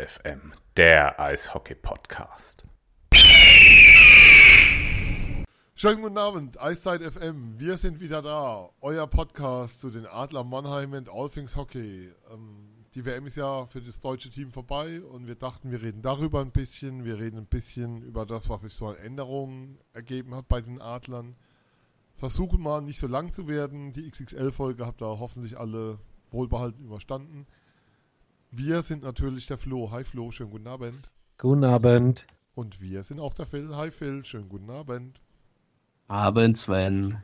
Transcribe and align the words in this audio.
FM, 0.00 0.54
der 0.78 1.20
Eishockey-Podcast. 1.20 2.64
Schönen 5.74 6.00
guten 6.00 6.16
Abend, 6.16 6.58
Eiszeit 6.58 7.02
FM. 7.02 7.58
Wir 7.58 7.76
sind 7.76 8.00
wieder 8.00 8.22
da. 8.22 8.70
Euer 8.80 9.06
Podcast 9.06 9.78
zu 9.80 9.90
den 9.90 10.06
Adler 10.06 10.44
Mannheim 10.44 10.94
und 10.94 11.10
All 11.10 11.28
Things 11.28 11.54
Hockey. 11.54 12.10
Ähm, 12.32 12.86
die 12.94 13.04
WM 13.04 13.26
ist 13.26 13.36
ja 13.36 13.66
für 13.66 13.82
das 13.82 14.00
deutsche 14.00 14.30
Team 14.30 14.52
vorbei 14.52 15.02
und 15.02 15.26
wir 15.26 15.34
dachten, 15.34 15.70
wir 15.70 15.82
reden 15.82 16.00
darüber 16.00 16.40
ein 16.40 16.52
bisschen. 16.52 17.04
Wir 17.04 17.18
reden 17.18 17.36
ein 17.36 17.46
bisschen 17.46 18.00
über 18.02 18.24
das, 18.24 18.48
was 18.48 18.62
sich 18.62 18.72
so 18.72 18.88
an 18.88 18.96
Änderungen 18.96 19.78
ergeben 19.92 20.34
hat 20.34 20.48
bei 20.48 20.62
den 20.62 20.80
Adlern. 20.80 21.36
Versuchen 22.16 22.62
mal 22.62 22.80
nicht 22.80 22.98
so 22.98 23.06
lang 23.06 23.32
zu 23.32 23.48
werden. 23.48 23.92
Die 23.92 24.08
XXL-Folge 24.08 24.86
habt 24.86 25.02
ihr 25.02 25.18
hoffentlich 25.18 25.58
alle 25.58 25.98
wohlbehalten 26.30 26.84
überstanden. 26.84 27.46
Wir 28.52 28.82
sind 28.82 29.04
natürlich 29.04 29.46
der 29.46 29.58
Flo. 29.58 29.92
Hi 29.92 30.02
Flo, 30.02 30.32
schönen 30.32 30.50
guten 30.50 30.66
Abend. 30.66 31.08
Guten 31.38 31.62
Abend. 31.62 32.26
Und 32.56 32.80
wir 32.80 33.04
sind 33.04 33.20
auch 33.20 33.32
der 33.32 33.46
Phil. 33.46 33.76
Hi 33.76 33.92
Phil, 33.92 34.24
schönen 34.24 34.48
guten 34.48 34.70
Abend. 34.70 35.20
Abend, 36.08 36.58
Sven. 36.58 37.22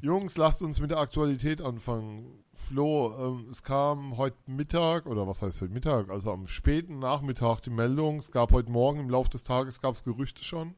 Jungs, 0.00 0.36
lasst 0.36 0.62
uns 0.62 0.78
mit 0.78 0.92
der 0.92 0.98
Aktualität 0.98 1.60
anfangen. 1.60 2.44
Flo, 2.54 3.12
ähm, 3.18 3.48
es 3.50 3.64
kam 3.64 4.18
heute 4.18 4.36
Mittag, 4.46 5.06
oder 5.06 5.26
was 5.26 5.42
heißt 5.42 5.62
heute 5.62 5.72
Mittag, 5.72 6.10
also 6.10 6.30
am 6.30 6.46
späten 6.46 7.00
Nachmittag 7.00 7.60
die 7.62 7.70
Meldung, 7.70 8.18
es 8.18 8.30
gab 8.30 8.52
heute 8.52 8.70
Morgen 8.70 9.00
im 9.00 9.10
Laufe 9.10 9.30
des 9.30 9.42
Tages 9.42 9.80
gab 9.80 9.94
es 9.94 10.04
Gerüchte 10.04 10.44
schon. 10.44 10.76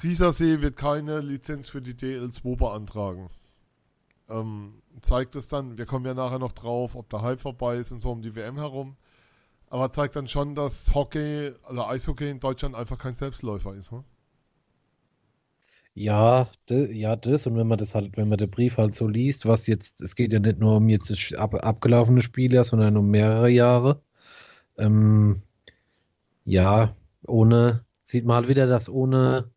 Riesersee 0.00 0.60
wird 0.60 0.76
keine 0.76 1.18
Lizenz 1.18 1.68
für 1.70 1.82
die 1.82 1.94
DL2 1.94 2.56
beantragen. 2.56 3.30
Ähm, 4.28 4.80
zeigt 5.02 5.36
es 5.36 5.48
dann, 5.48 5.78
wir 5.78 5.86
kommen 5.86 6.06
ja 6.06 6.14
nachher 6.14 6.38
noch 6.38 6.52
drauf, 6.52 6.94
ob 6.94 7.08
der 7.10 7.22
Hype 7.22 7.40
vorbei 7.40 7.76
ist 7.76 7.92
und 7.92 8.00
so 8.00 8.10
um 8.10 8.22
die 8.22 8.34
WM 8.36 8.56
herum. 8.56 8.96
Aber 9.70 9.90
zeigt 9.90 10.16
dann 10.16 10.28
schon, 10.28 10.54
dass 10.54 10.94
Hockey, 10.94 11.52
also 11.64 11.84
Eishockey 11.84 12.30
in 12.30 12.40
Deutschland 12.40 12.74
einfach 12.74 12.98
kein 12.98 13.14
Selbstläufer 13.14 13.74
ist. 13.74 13.92
Ne? 13.92 14.04
Ja, 15.94 16.48
ja, 16.68 17.16
das 17.16 17.46
und 17.46 17.56
wenn 17.56 17.68
man 17.68 17.78
das 17.78 17.94
halt, 17.94 18.16
wenn 18.16 18.28
man 18.28 18.38
den 18.38 18.50
Brief 18.50 18.78
halt 18.78 18.94
so 18.94 19.06
liest, 19.06 19.46
was 19.46 19.66
jetzt, 19.66 20.00
es 20.00 20.16
geht 20.16 20.32
ja 20.32 20.40
nicht 20.40 20.58
nur 20.58 20.76
um 20.76 20.88
jetzt 20.88 21.34
ab, 21.36 21.54
abgelaufene 21.54 22.22
Spiele, 22.22 22.64
sondern 22.64 22.96
um 22.96 23.10
mehrere 23.10 23.48
Jahre. 23.48 24.02
Ähm, 24.76 25.42
ja, 26.44 26.94
ohne, 27.26 27.84
sieht 28.04 28.24
man 28.24 28.36
halt 28.36 28.48
wieder, 28.48 28.66
dass 28.66 28.88
ohne 28.88 29.50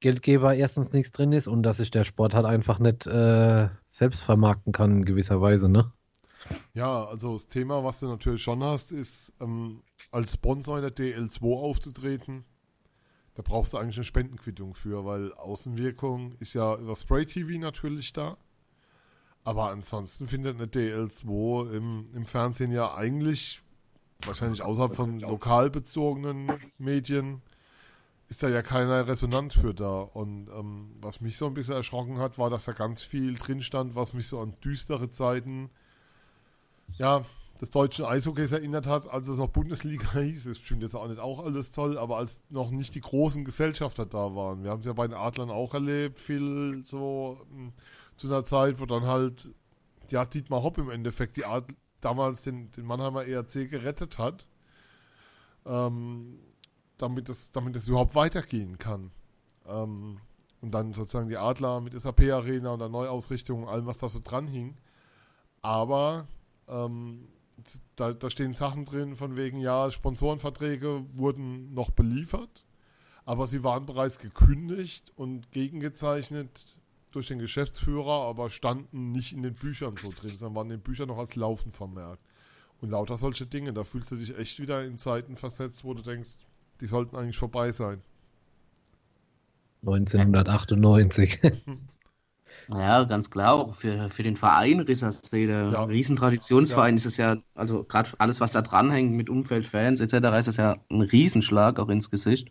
Geldgeber 0.00 0.54
erstens 0.54 0.92
nichts 0.92 1.12
drin 1.12 1.32
ist 1.32 1.48
und 1.48 1.62
dass 1.62 1.78
sich 1.78 1.90
der 1.90 2.04
Sport 2.04 2.34
halt 2.34 2.46
einfach 2.46 2.78
nicht 2.78 3.06
äh, 3.06 3.68
selbst 3.96 4.22
vermarkten 4.22 4.72
kann 4.72 4.98
in 4.98 5.04
gewisser 5.04 5.40
Weise, 5.40 5.68
ne? 5.68 5.92
Ja, 6.74 7.04
also 7.06 7.32
das 7.32 7.48
Thema, 7.48 7.82
was 7.82 8.00
du 8.00 8.06
natürlich 8.06 8.42
schon 8.42 8.62
hast, 8.62 8.92
ist, 8.92 9.32
ähm, 9.40 9.82
als 10.10 10.34
Sponsor 10.34 10.76
in 10.78 10.82
der 10.82 10.94
DL2 10.94 11.42
aufzutreten 11.56 12.44
da 13.36 13.42
brauchst 13.42 13.74
du 13.74 13.76
eigentlich 13.76 13.96
eine 13.96 14.04
Spendenquittung 14.04 14.74
für, 14.74 15.04
weil 15.04 15.32
Außenwirkung 15.34 16.36
ist 16.38 16.54
ja 16.54 16.74
über 16.74 16.96
Spray 16.96 17.26
TV 17.26 17.60
natürlich 17.60 18.14
da. 18.14 18.38
Aber 19.44 19.68
ansonsten 19.68 20.26
findet 20.26 20.56
eine 20.56 20.66
DL2 20.66 21.70
im, 21.70 22.08
im 22.14 22.24
Fernsehen 22.24 22.72
ja 22.72 22.94
eigentlich, 22.94 23.62
wahrscheinlich 24.24 24.62
außerhalb 24.62 24.94
von 24.96 25.20
lokal 25.20 25.68
bezogenen 25.68 26.50
Medien, 26.78 27.42
ist 28.28 28.42
da 28.42 28.48
ja 28.48 28.62
keine 28.62 29.06
Resonanz 29.06 29.54
für 29.54 29.74
da. 29.74 30.00
Und 30.00 30.48
ähm, 30.48 30.96
was 31.00 31.20
mich 31.20 31.36
so 31.36 31.46
ein 31.46 31.54
bisschen 31.54 31.74
erschrocken 31.74 32.18
hat, 32.18 32.38
war, 32.38 32.50
dass 32.50 32.64
da 32.64 32.72
ganz 32.72 33.02
viel 33.02 33.36
drin 33.36 33.62
stand, 33.62 33.94
was 33.94 34.14
mich 34.14 34.28
so 34.28 34.40
an 34.40 34.54
düstere 34.64 35.10
Zeiten, 35.10 35.70
ja, 36.98 37.24
des 37.60 37.70
deutschen 37.70 38.04
Eishockeys 38.04 38.52
erinnert 38.52 38.86
hat, 38.86 39.08
als 39.08 39.28
es 39.28 39.38
noch 39.38 39.48
Bundesliga 39.48 40.12
hieß. 40.18 40.44
Das 40.44 40.58
stimmt 40.58 40.82
jetzt 40.82 40.94
auch 40.94 41.08
nicht 41.08 41.20
auch 41.20 41.44
alles 41.44 41.70
toll, 41.70 41.98
aber 41.98 42.18
als 42.18 42.40
noch 42.50 42.70
nicht 42.70 42.94
die 42.94 43.00
großen 43.00 43.44
Gesellschafter 43.44 44.06
da 44.06 44.34
waren. 44.34 44.62
Wir 44.62 44.70
haben 44.70 44.80
es 44.80 44.86
ja 44.86 44.92
bei 44.92 45.06
den 45.06 45.16
Adlern 45.16 45.50
auch 45.50 45.74
erlebt, 45.74 46.18
viel 46.18 46.82
so 46.84 47.40
hm, 47.50 47.72
zu 48.16 48.26
einer 48.26 48.44
Zeit, 48.44 48.80
wo 48.80 48.86
dann 48.86 49.04
halt, 49.04 49.50
ja, 50.10 50.24
Dietmar 50.24 50.62
Hopp 50.62 50.78
im 50.78 50.90
Endeffekt 50.90 51.36
die 51.36 51.44
Art 51.44 51.64
damals 52.00 52.42
den, 52.42 52.70
den 52.72 52.84
Mannheimer 52.84 53.24
ERC 53.24 53.70
gerettet 53.70 54.18
hat, 54.18 54.46
ähm, 55.64 56.38
damit 56.98 57.28
es 57.28 57.50
damit 57.52 57.76
es 57.76 57.88
überhaupt 57.88 58.14
weitergehen 58.14 58.78
kann. 58.78 59.10
Ähm, 59.66 60.20
und 60.60 60.72
dann 60.72 60.94
sozusagen 60.94 61.28
die 61.28 61.36
Adler 61.36 61.80
mit 61.80 61.98
SAP-Arena 61.98 62.70
und 62.70 62.78
der 62.78 62.88
Neuausrichtung 62.88 63.64
und 63.64 63.68
allem, 63.68 63.86
was 63.86 63.98
da 63.98 64.08
so 64.08 64.20
dran 64.20 64.48
hing. 64.48 64.76
Aber 65.62 66.26
ähm, 66.68 67.28
da, 67.96 68.12
da 68.12 68.30
stehen 68.30 68.54
Sachen 68.54 68.84
drin 68.84 69.16
von 69.16 69.36
wegen, 69.36 69.60
ja, 69.60 69.90
Sponsorenverträge 69.90 71.04
wurden 71.14 71.74
noch 71.74 71.90
beliefert, 71.90 72.64
aber 73.24 73.46
sie 73.46 73.64
waren 73.64 73.86
bereits 73.86 74.18
gekündigt 74.18 75.12
und 75.16 75.50
gegengezeichnet 75.52 76.78
durch 77.12 77.28
den 77.28 77.38
Geschäftsführer, 77.38 78.26
aber 78.26 78.50
standen 78.50 79.12
nicht 79.12 79.32
in 79.32 79.42
den 79.42 79.54
Büchern 79.54 79.96
so 79.96 80.12
drin, 80.12 80.36
sondern 80.36 80.56
waren 80.56 80.70
in 80.70 80.78
den 80.78 80.82
Büchern 80.82 81.08
noch 81.08 81.18
als 81.18 81.34
Laufen 81.34 81.72
vermerkt. 81.72 82.22
Und 82.80 82.90
lauter 82.90 83.16
solche 83.16 83.46
Dinge, 83.46 83.72
da 83.72 83.84
fühlst 83.84 84.10
du 84.10 84.16
dich 84.16 84.36
echt 84.36 84.60
wieder 84.60 84.84
in 84.84 84.98
Zeiten 84.98 85.36
versetzt, 85.36 85.82
wo 85.82 85.94
du 85.94 86.02
denkst, 86.02 86.36
die 86.80 86.86
sollten 86.86 87.16
eigentlich 87.16 87.38
vorbei 87.38 87.72
sein. 87.72 88.02
1998. 89.82 91.40
Ja, 92.68 93.04
ganz 93.04 93.30
klar, 93.30 93.54
auch 93.54 93.74
für, 93.74 94.08
für 94.08 94.22
den 94.24 94.34
Verein 94.34 94.80
Rissersee, 94.80 95.46
der 95.46 95.70
ja. 95.70 95.84
Riesentraditionsverein, 95.84 96.94
ja. 96.94 96.96
ist 96.96 97.06
es 97.06 97.16
ja, 97.16 97.36
also 97.54 97.84
gerade 97.84 98.10
alles, 98.18 98.40
was 98.40 98.52
da 98.52 98.62
dranhängt 98.62 99.12
mit 99.12 99.30
Umfeld, 99.30 99.66
Fans 99.66 100.00
etc., 100.00 100.14
ist 100.36 100.48
das 100.48 100.56
ja 100.56 100.76
ein 100.90 101.02
Riesenschlag 101.02 101.78
auch 101.78 101.88
ins 101.88 102.10
Gesicht. 102.10 102.50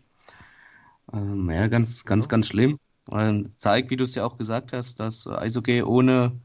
Ähm, 1.12 1.50
ja, 1.50 1.66
ganz, 1.66 2.04
ganz, 2.04 2.24
ja. 2.24 2.28
ganz 2.28 2.48
schlimm. 2.48 2.78
Und 3.08 3.58
zeigt, 3.58 3.90
wie 3.90 3.96
du 3.96 4.04
es 4.04 4.14
ja 4.14 4.24
auch 4.24 4.38
gesagt 4.38 4.72
hast, 4.72 5.00
dass 5.00 5.26
Eishockey 5.26 5.82
ohne 5.82 6.40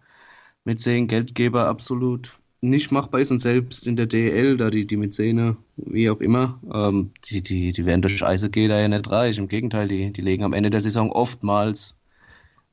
Mäzen, 0.65 1.07
Geldgeber 1.07 1.67
absolut 1.67 2.40
nicht 2.61 2.91
machbar 2.91 3.21
ist 3.21 3.31
und 3.31 3.39
selbst 3.39 3.87
in 3.87 3.95
der 3.95 4.05
DL, 4.05 4.55
da 4.55 4.69
die, 4.69 4.85
die 4.85 4.97
Mäzene, 4.97 5.57
wie 5.77 6.09
auch 6.09 6.19
immer, 6.19 6.59
ähm, 6.71 7.11
die, 7.25 7.41
die, 7.41 7.71
die 7.71 7.85
werden 7.85 8.03
durch 8.03 8.23
Eishockey 8.23 8.67
da 8.67 8.79
ja 8.79 8.87
nicht 8.87 9.09
reich. 9.09 9.39
Im 9.39 9.47
Gegenteil, 9.47 9.87
die, 9.87 10.13
die 10.13 10.21
legen 10.21 10.43
am 10.43 10.53
Ende 10.53 10.69
der 10.69 10.81
Saison 10.81 11.11
oftmals 11.11 11.97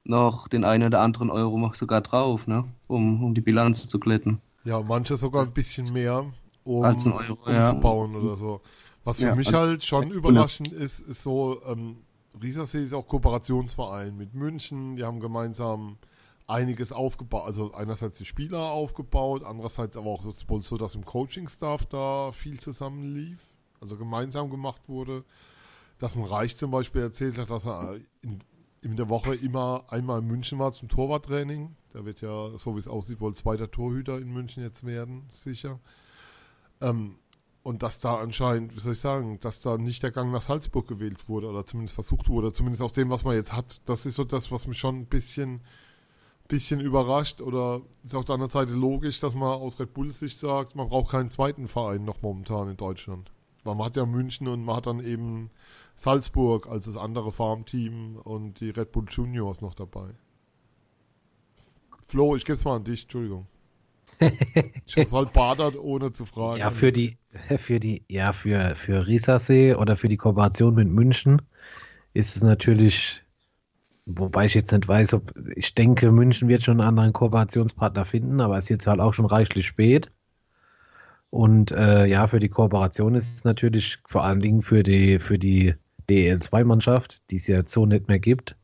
noch 0.05 0.49
den 0.49 0.65
einen 0.65 0.85
oder 0.85 1.01
anderen 1.01 1.31
Euro 1.31 1.71
sogar 1.75 2.03
drauf, 2.03 2.47
ne? 2.47 2.65
um, 2.87 3.25
um 3.25 3.35
die 3.35 3.41
Bilanz 3.41 3.89
zu 3.89 3.99
glätten. 3.99 4.41
Ja, 4.65 4.83
manche 4.83 5.17
sogar 5.17 5.45
ein 5.45 5.53
bisschen 5.53 5.91
mehr, 5.93 6.27
um 6.65 6.85
Als 6.85 7.07
ein 7.07 7.13
Euro, 7.13 7.39
umzubauen 7.47 8.13
ja. 8.13 8.19
oder 8.19 8.35
so. 8.35 8.61
Was 9.05 9.19
für 9.19 9.29
ja, 9.29 9.35
mich 9.35 9.49
also 9.49 9.61
halt 9.61 9.85
schon 9.85 10.11
überraschend 10.11 10.73
ist, 10.73 11.01
ist 11.01 11.23
so, 11.23 11.63
ähm, 11.67 11.97
Riesersee 12.43 12.85
ist 12.85 12.93
auch 12.93 13.07
Kooperationsverein 13.07 14.17
mit 14.17 14.35
München, 14.35 14.97
die 14.97 15.05
haben 15.05 15.21
gemeinsam 15.21 15.97
einiges 16.49 16.93
aufgebaut, 16.93 17.47
also 17.47 17.73
einerseits 17.73 18.19
die 18.19 18.25
Spieler 18.25 18.71
aufgebaut, 18.71 19.45
andererseits 19.45 19.97
aber 19.97 20.11
auch 20.11 20.25
so, 20.61 20.77
dass 20.77 20.95
im 20.97 21.05
Coaching-Staff 21.05 21.87
da 21.87 22.33
viel 22.33 22.59
zusammen 22.59 23.15
lief, 23.15 23.41
also 23.81 23.97
gemeinsam 23.97 24.51
gemacht 24.51 24.89
wurde. 24.89 25.25
Dass 25.99 26.17
ein 26.17 26.25
Reich 26.25 26.57
zum 26.57 26.71
Beispiel 26.71 27.03
erzählt 27.03 27.39
hat, 27.39 27.51
dass 27.51 27.67
er 27.67 27.97
in 28.23 28.41
in 28.83 28.97
der 28.97 29.09
Woche 29.09 29.35
immer 29.35 29.85
einmal 29.89 30.21
in 30.21 30.27
München 30.27 30.59
war 30.59 30.73
zum 30.73 30.89
Torwarttraining. 30.89 31.75
Da 31.93 32.05
wird 32.05 32.21
ja, 32.21 32.57
so 32.57 32.75
wie 32.75 32.79
es 32.79 32.89
aussieht, 32.89 33.21
wohl 33.21 33.35
zweiter 33.35 33.71
Torhüter 33.71 34.19
in 34.19 34.33
München 34.33 34.63
jetzt 34.63 34.85
werden, 34.85 35.25
sicher. 35.31 35.81
Ähm, 36.81 37.17
und 37.63 37.83
dass 37.83 38.01
da 38.01 38.17
anscheinend, 38.17 38.75
wie 38.77 38.81
soll 38.81 38.93
ich 38.93 39.01
sagen, 39.01 39.41
dass 39.41 39.61
da 39.61 39.77
nicht 39.77 40.03
der 40.03 40.13
Gang 40.13 40.33
nach 40.33 40.43
Salzburg 40.43 40.87
gewählt 40.87 41.29
wurde 41.29 41.49
oder 41.49 41.67
zumindest 41.67 41.95
versucht 41.95 42.29
wurde, 42.29 42.53
zumindest 42.53 42.83
aus 42.83 42.93
dem, 42.93 43.11
was 43.11 43.25
man 43.25 43.35
jetzt 43.35 43.53
hat. 43.53 43.81
Das 43.87 44.07
ist 44.07 44.15
so 44.15 44.25
das, 44.25 44.51
was 44.51 44.67
mich 44.67 44.79
schon 44.79 44.97
ein 44.97 45.07
bisschen, 45.07 45.61
bisschen 46.49 46.81
überrascht 46.81 47.41
oder 47.41 47.83
ist 48.05 48.15
auf 48.15 48.25
der 48.25 48.35
anderen 48.35 48.51
Seite 48.51 48.73
logisch, 48.73 49.21
dass 49.21 49.35
man 49.35 49.49
aus 49.49 49.79
Red 49.79 49.93
Bull 49.93 50.11
Sicht 50.11 50.39
sagt, 50.39 50.75
man 50.75 50.89
braucht 50.89 51.13
keinen 51.13 51.31
zweiten 51.31 51.69
Verein 51.69 52.05
noch 52.05 52.23
momentan 52.23 52.71
in 52.71 52.77
Deutschland. 52.77 53.31
Weil 53.65 53.75
man 53.75 53.87
hat 53.87 53.97
ja 53.97 54.07
München 54.07 54.49
und 54.49 54.65
man 54.65 54.77
hat 54.77 54.87
dann 54.87 55.01
eben 55.01 55.51
Salzburg 55.95 56.67
als 56.69 56.87
das 56.87 56.97
andere 56.97 57.33
Farmteam 57.33 58.17
und 58.17 58.61
die 58.61 58.71
Red 58.71 58.93
Bull 58.93 59.05
Juniors 59.09 59.61
noch 59.61 59.75
dabei. 59.75 60.15
Flo, 62.07 62.35
ich 62.35 62.45
gebe 62.45 62.57
es 62.57 62.65
mal 62.65 62.77
an 62.77 62.85
dich, 62.85 63.03
Entschuldigung. 63.03 63.47
ich 64.21 64.97
habe 64.97 65.07
es 65.07 65.13
halt 65.13 65.33
badert, 65.33 65.77
ohne 65.77 66.13
zu 66.13 66.25
fragen. 66.25 66.61
Ja, 66.61 66.71
für 66.71 66.91
die, 66.91 67.19
für 67.59 67.79
die, 67.79 68.03
ja, 68.09 68.33
für, 68.33 68.75
für 68.75 69.07
Riesersee 69.07 69.75
oder 69.75 69.97
für 69.97 70.09
die 70.09 70.17
Kooperation 70.17 70.75
mit 70.75 70.89
München 70.89 71.43
ist 72.15 72.37
es 72.37 72.43
natürlich, 72.43 73.23
wobei 74.09 74.47
ich 74.47 74.55
jetzt 74.55 74.73
nicht 74.73 74.89
weiß, 74.89 75.13
ob, 75.15 75.35
ich 75.55 75.75
denke, 75.75 76.11
München 76.11 76.49
wird 76.49 76.63
schon 76.63 76.81
einen 76.81 76.89
anderen 76.89 77.13
Kooperationspartner 77.13 78.05
finden, 78.05 78.41
aber 78.41 78.57
es 78.57 78.65
ist 78.65 78.71
jetzt 78.71 78.87
halt 78.87 79.01
auch 79.01 79.13
schon 79.13 79.27
reichlich 79.27 79.67
spät. 79.67 80.11
Und 81.31 81.73
äh, 81.73 82.07
ja, 82.07 82.27
für 82.27 82.39
die 82.39 82.49
Kooperation 82.49 83.15
ist 83.15 83.37
es 83.37 83.45
natürlich 83.45 83.99
vor 84.07 84.25
allen 84.25 84.41
Dingen 84.41 84.63
für 84.63 84.83
die, 84.83 85.19
für 85.19 85.39
die 85.39 85.75
DL2-Mannschaft, 86.09 87.31
die 87.31 87.37
es 87.37 87.47
ja 87.47 87.57
jetzt 87.57 87.73
so 87.73 87.85
nicht 87.85 88.09
mehr 88.09 88.19
gibt, 88.19 88.57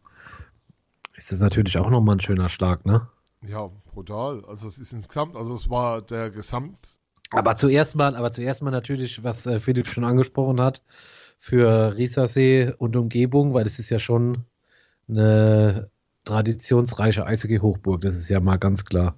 ist 1.14 1.31
das 1.31 1.41
natürlich 1.41 1.76
auch 1.79 1.91
nochmal 1.91 2.17
ein 2.17 2.20
schöner 2.20 2.49
Schlag, 2.49 2.87
ne? 2.87 3.06
Ja, 3.43 3.69
brutal. 3.93 4.43
Also 4.46 4.67
es 4.67 4.79
ist 4.79 4.94
insgesamt, 4.94 5.37
also 5.37 5.55
es 5.55 5.69
war 5.69 6.00
der 6.00 6.31
Gesamt, 6.31 6.99
Aber 7.31 7.56
zuerst 7.56 7.94
mal, 7.94 8.17
aber 8.17 8.32
zuerst 8.32 8.62
mal 8.62 8.70
natürlich, 8.70 9.23
was 9.23 9.44
äh, 9.44 9.61
Philipp 9.61 9.87
schon 9.87 10.05
angesprochen 10.05 10.58
hat, 10.58 10.82
für 11.38 11.94
Riesersee 11.99 12.73
und 12.79 12.96
Umgebung, 12.96 13.52
weil 13.52 13.67
es 13.67 13.79
ist 13.79 13.91
ja 13.91 13.99
schon 13.99 14.46
eine 15.09 15.91
traditionsreiche 16.25 17.27
Eishockey-Hochburg, 17.27 18.01
das 18.01 18.17
ist 18.17 18.29
ja 18.29 18.41
mal 18.41 18.59
ganz 18.59 18.85
klar. 18.85 19.17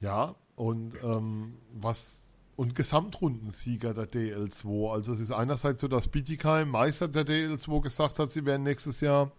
Ja, 0.00 0.34
und 0.56 0.92
ähm, 1.02 1.54
was 1.72 2.20
und 2.56 2.74
Gesamtrundensieger 2.74 3.94
der 3.94 4.04
DL2. 4.04 4.92
Also 4.92 5.14
es 5.14 5.20
ist 5.20 5.32
einerseits 5.32 5.80
so, 5.80 5.88
dass 5.88 6.08
Bietigheim, 6.08 6.68
Meister 6.68 7.08
der 7.08 7.24
DL2, 7.24 7.80
gesagt 7.80 8.18
hat, 8.18 8.32
sie 8.32 8.44
werden 8.44 8.64
nächstes 8.64 9.00
Jahr 9.00 9.32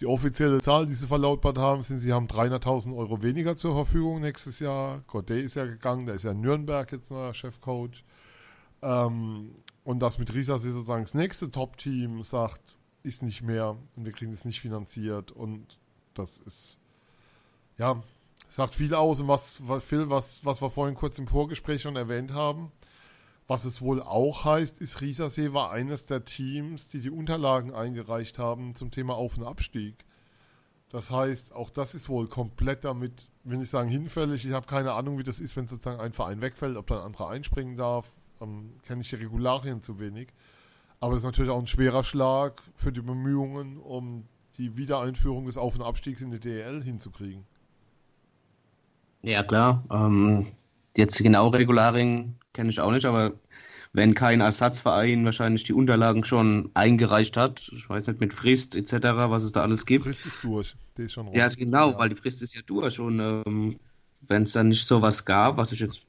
die 0.00 0.06
offizielle 0.06 0.60
Zahl, 0.60 0.86
die 0.86 0.94
sie 0.94 1.06
verlautbart 1.06 1.58
haben, 1.58 1.82
sind, 1.82 2.00
sie 2.00 2.12
haben 2.12 2.26
300.000 2.26 2.96
Euro 2.96 3.22
weniger 3.22 3.54
zur 3.54 3.74
Verfügung 3.74 4.20
nächstes 4.20 4.58
Jahr. 4.58 5.02
Godet 5.06 5.44
ist 5.44 5.54
ja 5.54 5.66
gegangen, 5.66 6.06
der 6.06 6.16
ist 6.16 6.24
ja 6.24 6.34
Nürnberg 6.34 6.90
jetzt 6.90 7.12
neuer 7.12 7.32
Chefcoach. 7.32 8.02
Ähm, 8.82 9.54
und 9.84 10.00
das 10.00 10.18
mit 10.18 10.34
Risa 10.34 10.58
sozusagen 10.58 11.04
das 11.04 11.14
nächste 11.14 11.48
Top-Team 11.48 12.24
sagt, 12.24 12.76
ist 13.02 13.22
nicht 13.22 13.42
mehr 13.42 13.76
und 13.96 14.04
wir 14.04 14.12
kriegen 14.12 14.32
es 14.32 14.44
nicht 14.44 14.60
finanziert 14.60 15.32
und 15.32 15.78
das 16.14 16.38
ist, 16.38 16.78
ja, 17.78 18.02
sagt 18.48 18.74
viel 18.74 18.94
aus 18.94 19.20
und 19.20 19.28
was, 19.28 19.62
Phil, 19.80 20.10
was, 20.10 20.44
was 20.44 20.60
wir 20.60 20.70
vorhin 20.70 20.94
kurz 20.94 21.18
im 21.18 21.26
Vorgespräch 21.26 21.82
schon 21.82 21.96
erwähnt 21.96 22.32
haben. 22.32 22.70
Was 23.48 23.64
es 23.64 23.82
wohl 23.82 24.00
auch 24.00 24.44
heißt, 24.44 24.80
ist, 24.80 25.00
Riesersee 25.00 25.52
war 25.52 25.70
eines 25.72 26.06
der 26.06 26.24
Teams, 26.24 26.88
die 26.88 27.00
die 27.00 27.10
Unterlagen 27.10 27.74
eingereicht 27.74 28.38
haben 28.38 28.74
zum 28.74 28.90
Thema 28.90 29.14
Auf- 29.14 29.36
und 29.36 29.44
Abstieg. 29.44 30.04
Das 30.90 31.10
heißt, 31.10 31.54
auch 31.54 31.70
das 31.70 31.94
ist 31.94 32.08
wohl 32.08 32.28
komplett 32.28 32.84
damit, 32.84 33.28
wenn 33.44 33.60
ich 33.60 33.70
sagen, 33.70 33.88
hinfällig. 33.88 34.46
Ich 34.46 34.52
habe 34.52 34.66
keine 34.66 34.92
Ahnung, 34.92 35.18
wie 35.18 35.22
das 35.22 35.40
ist, 35.40 35.56
wenn 35.56 35.66
sozusagen 35.66 36.00
ein 36.00 36.12
Verein 36.12 36.40
wegfällt, 36.42 36.76
ob 36.76 36.86
dann 36.86 36.98
ein 36.98 37.06
anderer 37.06 37.30
einspringen 37.30 37.76
darf. 37.76 38.08
Ähm, 38.40 38.74
Kenne 38.82 39.00
ich 39.00 39.08
die 39.08 39.16
Regularien 39.16 39.82
zu 39.82 39.98
wenig. 39.98 40.28
Aber 41.02 41.14
es 41.14 41.22
ist 41.22 41.24
natürlich 41.24 41.50
auch 41.50 41.58
ein 41.58 41.66
schwerer 41.66 42.04
Schlag 42.04 42.62
für 42.76 42.92
die 42.92 43.00
Bemühungen, 43.00 43.78
um 43.78 44.28
die 44.56 44.76
Wiedereinführung 44.76 45.46
des 45.46 45.56
Auf- 45.56 45.74
und 45.74 45.82
Abstiegs 45.82 46.20
in 46.20 46.30
die 46.30 46.38
DEL 46.38 46.80
hinzukriegen. 46.80 47.42
Ja, 49.22 49.42
klar. 49.42 49.84
Ähm, 49.90 50.52
jetzt 50.96 51.18
genau 51.18 51.48
Regularien 51.48 52.36
kenne 52.52 52.70
ich 52.70 52.78
auch 52.78 52.92
nicht, 52.92 53.04
aber 53.04 53.32
wenn 53.92 54.14
kein 54.14 54.40
Ersatzverein 54.40 55.24
wahrscheinlich 55.24 55.64
die 55.64 55.72
Unterlagen 55.72 56.22
schon 56.22 56.70
eingereicht 56.74 57.36
hat, 57.36 57.68
ich 57.74 57.90
weiß 57.90 58.06
nicht, 58.06 58.20
mit 58.20 58.32
Frist 58.32 58.76
etc., 58.76 58.92
was 59.02 59.42
es 59.42 59.50
da 59.50 59.62
alles 59.62 59.86
gibt. 59.86 60.04
Die 60.04 60.10
Frist 60.10 60.26
ist 60.26 60.44
durch, 60.44 60.76
die 60.96 61.02
ist 61.02 61.14
schon 61.14 61.26
rum. 61.26 61.34
Ja, 61.36 61.48
genau, 61.48 61.90
ja. 61.90 61.98
weil 61.98 62.10
die 62.10 62.14
Frist 62.14 62.42
ist 62.42 62.54
ja 62.54 62.62
durch 62.64 63.00
und 63.00 63.18
ähm, 63.18 63.76
wenn 64.20 64.44
es 64.44 64.52
dann 64.52 64.68
nicht 64.68 64.86
sowas 64.86 65.24
gab, 65.24 65.56
was 65.56 65.72
ich 65.72 65.80
jetzt 65.80 66.06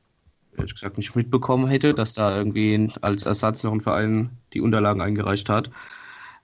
ehrlich 0.57 0.73
gesagt 0.73 0.97
nicht 0.97 1.15
mitbekommen 1.15 1.67
hätte, 1.67 1.93
dass 1.93 2.13
da 2.13 2.37
irgendwie 2.37 2.89
als 3.01 3.25
Ersatz 3.25 3.63
noch 3.63 3.71
ein 3.71 3.81
Verein 3.81 4.31
die 4.53 4.61
Unterlagen 4.61 5.01
eingereicht 5.01 5.49
hat, 5.49 5.71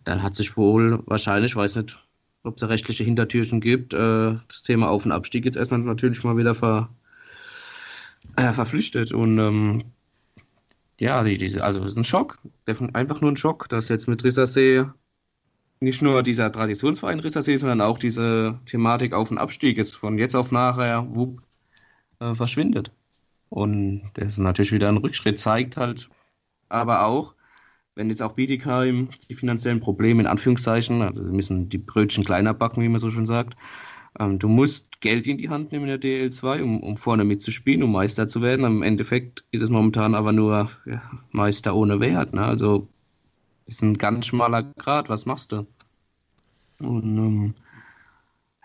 dann 0.03 0.23
hat 0.23 0.35
sich 0.35 0.57
wohl 0.57 1.03
wahrscheinlich, 1.05 1.55
weiß 1.55 1.77
nicht, 1.77 1.99
ob 2.43 2.55
es 2.55 2.61
da 2.61 2.67
rechtliche 2.67 3.03
Hintertürchen 3.03 3.61
gibt, 3.61 3.93
äh, 3.93 4.35
das 4.47 4.61
Thema 4.63 4.89
Auf- 4.89 5.05
und 5.05 5.11
Abstieg 5.11 5.45
jetzt 5.45 5.57
erstmal 5.57 5.79
natürlich 5.81 6.23
mal 6.23 6.37
wieder 6.37 6.55
ver, 6.55 6.89
äh, 8.35 8.53
verpflichtet. 8.53 9.11
Und 9.11 9.37
ähm, 9.39 9.83
ja, 10.99 11.23
die, 11.23 11.37
diese, 11.37 11.63
also 11.63 11.79
es 11.81 11.93
ist 11.93 11.97
ein 11.97 12.03
Schock, 12.03 12.39
einfach 12.93 13.21
nur 13.21 13.31
ein 13.31 13.37
Schock, 13.37 13.69
dass 13.69 13.89
jetzt 13.89 14.07
mit 14.07 14.23
Rissersee 14.23 14.85
nicht 15.81 16.01
nur 16.01 16.23
dieser 16.23 16.51
Traditionsverein 16.51 17.19
Rissersee, 17.19 17.55
sondern 17.55 17.81
auch 17.81 17.97
diese 17.97 18.59
Thematik 18.65 19.13
Auf- 19.13 19.31
und 19.31 19.37
Abstieg 19.37 19.77
jetzt 19.77 19.95
von 19.95 20.17
jetzt 20.17 20.35
auf 20.35 20.51
nachher 20.51 21.07
wupp, 21.15 21.41
äh, 22.19 22.35
verschwindet. 22.35 22.91
Und 23.49 24.03
das 24.13 24.33
ist 24.33 24.37
natürlich 24.37 24.71
wieder 24.71 24.89
ein 24.89 24.97
Rückschritt, 24.97 25.39
zeigt 25.39 25.77
halt 25.77 26.09
aber 26.69 27.05
auch, 27.05 27.33
wenn 27.95 28.09
jetzt 28.09 28.21
auch 28.21 28.33
Bietigheim 28.33 29.09
die 29.27 29.35
finanziellen 29.35 29.79
Probleme 29.79 30.21
in 30.21 30.27
Anführungszeichen, 30.27 31.01
also 31.01 31.25
sie 31.25 31.31
müssen 31.31 31.69
die 31.69 31.79
Brötchen 31.79 32.23
kleiner 32.23 32.53
backen, 32.53 32.81
wie 32.81 32.89
man 32.89 32.99
so 32.99 33.09
schon 33.09 33.25
sagt, 33.25 33.57
ähm, 34.17 34.39
du 34.39 34.47
musst 34.47 35.01
Geld 35.01 35.27
in 35.27 35.37
die 35.37 35.49
Hand 35.49 35.71
nehmen 35.71 35.87
in 35.87 35.99
der 35.99 36.29
DL2, 36.29 36.61
um, 36.61 36.81
um 36.81 36.97
vorne 36.97 37.23
mitzuspielen, 37.23 37.83
um 37.83 37.91
Meister 37.91 38.27
zu 38.27 38.41
werden. 38.41 38.65
Im 38.65 38.83
Endeffekt 38.83 39.43
ist 39.51 39.61
es 39.61 39.69
momentan 39.69 40.15
aber 40.15 40.31
nur 40.31 40.69
ja, 40.85 41.01
Meister 41.31 41.75
ohne 41.75 41.99
Wert. 41.99 42.33
Ne? 42.33 42.43
Also 42.43 42.87
ist 43.65 43.81
ein 43.83 43.97
ganz 43.97 44.27
schmaler 44.27 44.63
Grad. 44.63 45.09
Was 45.09 45.25
machst 45.25 45.51
du? 45.51 45.67
Und 46.79 47.17
ähm, 47.17 47.53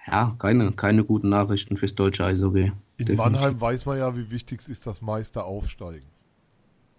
ja, 0.07 0.35
keine, 0.39 0.73
keine 0.73 1.05
guten 1.05 1.29
Nachrichten 1.29 1.77
fürs 1.77 1.95
deutsche 1.95 2.25
Eishockey. 2.25 2.73
In 2.97 3.07
Definitiv. 3.07 3.17
Mannheim 3.17 3.61
weiß 3.61 3.87
man 3.87 3.99
ja, 3.99 4.17
wie 4.17 4.31
wichtig 4.31 4.61
es 4.61 4.69
ist, 4.69 4.87
dass 4.87 5.03
Meister 5.03 5.45
aufsteigen 5.45 6.07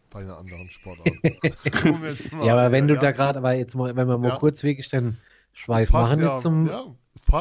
bei 0.09 0.21
einer 0.21 0.37
anderen 0.37 0.69
Sportart. 0.69 1.09
ja, 2.43 2.53
aber 2.53 2.71
wenn 2.71 2.87
du 2.87 2.95
ja. 2.95 3.01
da 3.01 3.11
gerade, 3.11 3.39
aber 3.39 3.53
jetzt 3.53 3.75
mal, 3.75 3.95
wenn 3.95 4.07
wir 4.07 4.17
mal 4.17 4.29
ja. 4.29 4.37
kurz 4.37 4.63
wirklich 4.63 4.89
den 4.89 5.17
Schweif 5.53 5.91
machen 5.91 6.21
ja. 6.21 6.37
zum, 6.37 6.69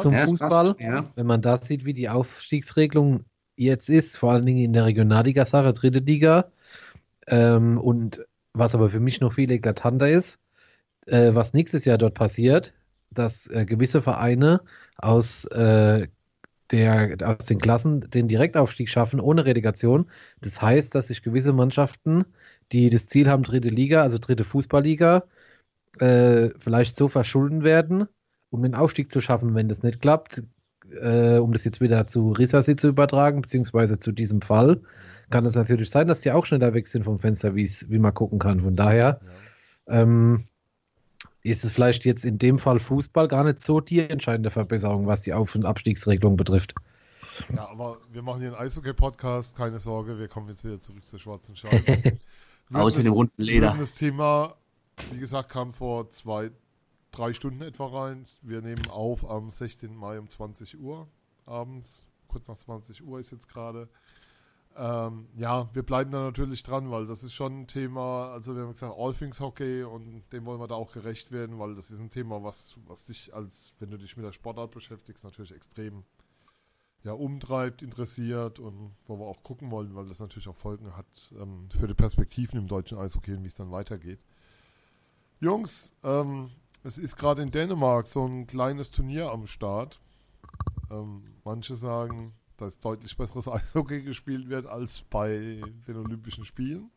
zum 0.00 0.12
Fußball, 0.12 0.76
wenn 1.14 1.26
man 1.26 1.40
da 1.40 1.56
sieht, 1.58 1.84
wie 1.84 1.94
die 1.94 2.08
Aufstiegsregelung 2.08 3.24
jetzt 3.56 3.88
ist, 3.88 4.16
vor 4.16 4.32
allen 4.32 4.46
Dingen 4.46 4.64
in 4.64 4.72
der 4.72 4.86
Regionalliga-Sache, 4.86 5.72
dritte 5.72 6.00
Liga, 6.00 6.50
ähm, 7.26 7.78
und 7.78 8.24
was 8.52 8.74
aber 8.74 8.90
für 8.90 9.00
mich 9.00 9.20
noch 9.20 9.34
viel 9.34 9.50
eklatanter 9.50 10.08
ist, 10.08 10.38
äh, 11.06 11.34
was 11.34 11.52
nächstes 11.52 11.84
Jahr 11.84 11.98
dort 11.98 12.14
passiert, 12.14 12.72
dass 13.10 13.46
äh, 13.46 13.64
gewisse 13.64 14.02
Vereine 14.02 14.60
aus 14.96 15.44
äh, 15.46 16.08
der, 16.74 17.16
aus 17.24 17.46
den 17.46 17.58
Klassen 17.58 18.08
den 18.10 18.28
Direktaufstieg 18.28 18.88
schaffen 18.88 19.20
ohne 19.20 19.44
Relegation. 19.44 20.10
Das 20.40 20.60
heißt, 20.60 20.94
dass 20.94 21.08
sich 21.08 21.22
gewisse 21.22 21.52
Mannschaften 21.52 22.24
die 22.72 22.90
das 22.90 23.06
Ziel 23.06 23.28
haben, 23.28 23.42
dritte 23.42 23.68
Liga, 23.68 24.02
also 24.02 24.18
dritte 24.18 24.44
Fußballliga, 24.44 25.24
äh, 26.00 26.50
vielleicht 26.58 26.96
so 26.96 27.08
verschulden 27.08 27.62
werden, 27.62 28.08
um 28.50 28.62
den 28.62 28.74
Aufstieg 28.74 29.10
zu 29.10 29.20
schaffen, 29.20 29.54
wenn 29.54 29.68
das 29.68 29.82
nicht 29.82 30.00
klappt, 30.00 30.42
äh, 31.00 31.38
um 31.38 31.52
das 31.52 31.64
jetzt 31.64 31.80
wieder 31.80 32.06
zu 32.06 32.32
Risasi 32.32 32.76
zu 32.76 32.88
übertragen, 32.88 33.42
beziehungsweise 33.42 33.98
zu 33.98 34.12
diesem 34.12 34.42
Fall, 34.42 34.80
kann 35.30 35.46
es 35.46 35.54
natürlich 35.54 35.90
sein, 35.90 36.08
dass 36.08 36.20
die 36.20 36.32
auch 36.32 36.46
schneller 36.46 36.74
weg 36.74 36.88
sind 36.88 37.04
vom 37.04 37.18
Fenster, 37.18 37.54
wie 37.54 37.98
man 37.98 38.12
gucken 38.14 38.38
kann. 38.38 38.60
Von 38.60 38.76
daher 38.76 39.20
ja. 39.88 40.02
ähm, 40.02 40.44
ist 41.44 41.62
es 41.62 41.72
vielleicht 41.72 42.04
jetzt 42.04 42.24
in 42.24 42.38
dem 42.38 42.58
Fall 42.58 42.80
Fußball 42.80 43.28
gar 43.28 43.44
nicht 43.44 43.62
so 43.62 43.78
die 43.80 44.00
entscheidende 44.00 44.50
Verbesserung, 44.50 45.06
was 45.06 45.20
die 45.20 45.34
Auf- 45.34 45.54
und 45.54 45.66
Abstiegsregelung 45.66 46.36
betrifft. 46.36 46.74
Ja, 47.54 47.68
aber 47.68 47.98
wir 48.10 48.22
machen 48.22 48.40
hier 48.40 48.56
einen 48.56 48.66
Eishockey-Podcast, 48.66 49.56
keine 49.56 49.78
Sorge, 49.78 50.18
wir 50.18 50.28
kommen 50.28 50.48
jetzt 50.48 50.64
wieder 50.64 50.80
zurück 50.80 51.04
zur 51.04 51.18
schwarzen 51.18 51.54
Scheibe. 51.54 52.18
Aus 52.72 52.96
mit 52.96 53.04
dem 53.04 53.12
runden 53.12 53.42
Leder. 53.42 53.76
Das 53.78 53.92
Thema, 53.92 54.56
wie 55.12 55.18
gesagt, 55.18 55.50
kam 55.50 55.74
vor 55.74 56.08
zwei, 56.10 56.50
drei 57.10 57.34
Stunden 57.34 57.60
etwa 57.60 57.86
rein. 57.86 58.24
Wir 58.40 58.62
nehmen 58.62 58.86
auf 58.88 59.28
am 59.28 59.50
16. 59.50 59.94
Mai 59.94 60.18
um 60.18 60.28
20 60.28 60.80
Uhr 60.80 61.06
abends. 61.44 62.06
Kurz 62.26 62.48
nach 62.48 62.56
20 62.56 63.04
Uhr 63.04 63.20
ist 63.20 63.32
jetzt 63.32 63.48
gerade. 63.48 63.88
Ähm, 64.76 65.28
ja, 65.36 65.68
wir 65.72 65.84
bleiben 65.84 66.10
da 66.10 66.24
natürlich 66.24 66.64
dran, 66.64 66.90
weil 66.90 67.06
das 67.06 67.22
ist 67.22 67.32
schon 67.32 67.60
ein 67.60 67.66
Thema, 67.68 68.30
also 68.32 68.56
wir 68.56 68.62
haben 68.62 68.72
gesagt, 68.72 68.94
All 68.98 69.14
Things 69.14 69.38
Hockey 69.38 69.84
und 69.84 70.24
dem 70.32 70.46
wollen 70.46 70.60
wir 70.60 70.66
da 70.66 70.74
auch 70.74 70.92
gerecht 70.92 71.30
werden, 71.30 71.60
weil 71.60 71.76
das 71.76 71.92
ist 71.92 72.00
ein 72.00 72.10
Thema, 72.10 72.42
was, 72.42 72.76
was 72.86 73.04
dich 73.04 73.32
als, 73.32 73.72
wenn 73.78 73.90
du 73.90 73.98
dich 73.98 74.16
mit 74.16 74.26
der 74.26 74.32
Sportart 74.32 74.72
beschäftigst, 74.72 75.22
natürlich 75.22 75.52
extrem 75.52 76.02
ja, 77.04 77.12
umtreibt, 77.12 77.82
interessiert 77.82 78.58
und 78.58 78.96
wo 79.06 79.18
wir 79.18 79.26
auch 79.26 79.42
gucken 79.44 79.70
wollen, 79.70 79.94
weil 79.94 80.06
das 80.06 80.18
natürlich 80.18 80.48
auch 80.48 80.56
Folgen 80.56 80.96
hat 80.96 81.32
ähm, 81.38 81.68
für 81.70 81.86
die 81.86 81.94
Perspektiven 81.94 82.58
im 82.58 82.66
deutschen 82.66 82.98
Eishockey 82.98 83.34
und 83.34 83.44
wie 83.44 83.48
es 83.48 83.54
dann 83.54 83.70
weitergeht. 83.70 84.18
Jungs, 85.38 85.92
ähm, 86.02 86.50
es 86.82 86.98
ist 86.98 87.16
gerade 87.16 87.42
in 87.42 87.50
Dänemark 87.50 88.08
so 88.08 88.26
ein 88.26 88.46
kleines 88.46 88.90
Turnier 88.90 89.30
am 89.30 89.46
Start. 89.46 90.00
Ähm, 90.90 91.20
manche 91.44 91.76
sagen, 91.76 92.32
dass 92.56 92.78
deutlich 92.78 93.16
besseres 93.16 93.48
Eishockey 93.48 94.02
gespielt 94.02 94.48
wird 94.48 94.66
als 94.66 95.02
bei 95.02 95.60
den 95.86 95.96
Olympischen 95.96 96.44
Spielen. 96.44 96.90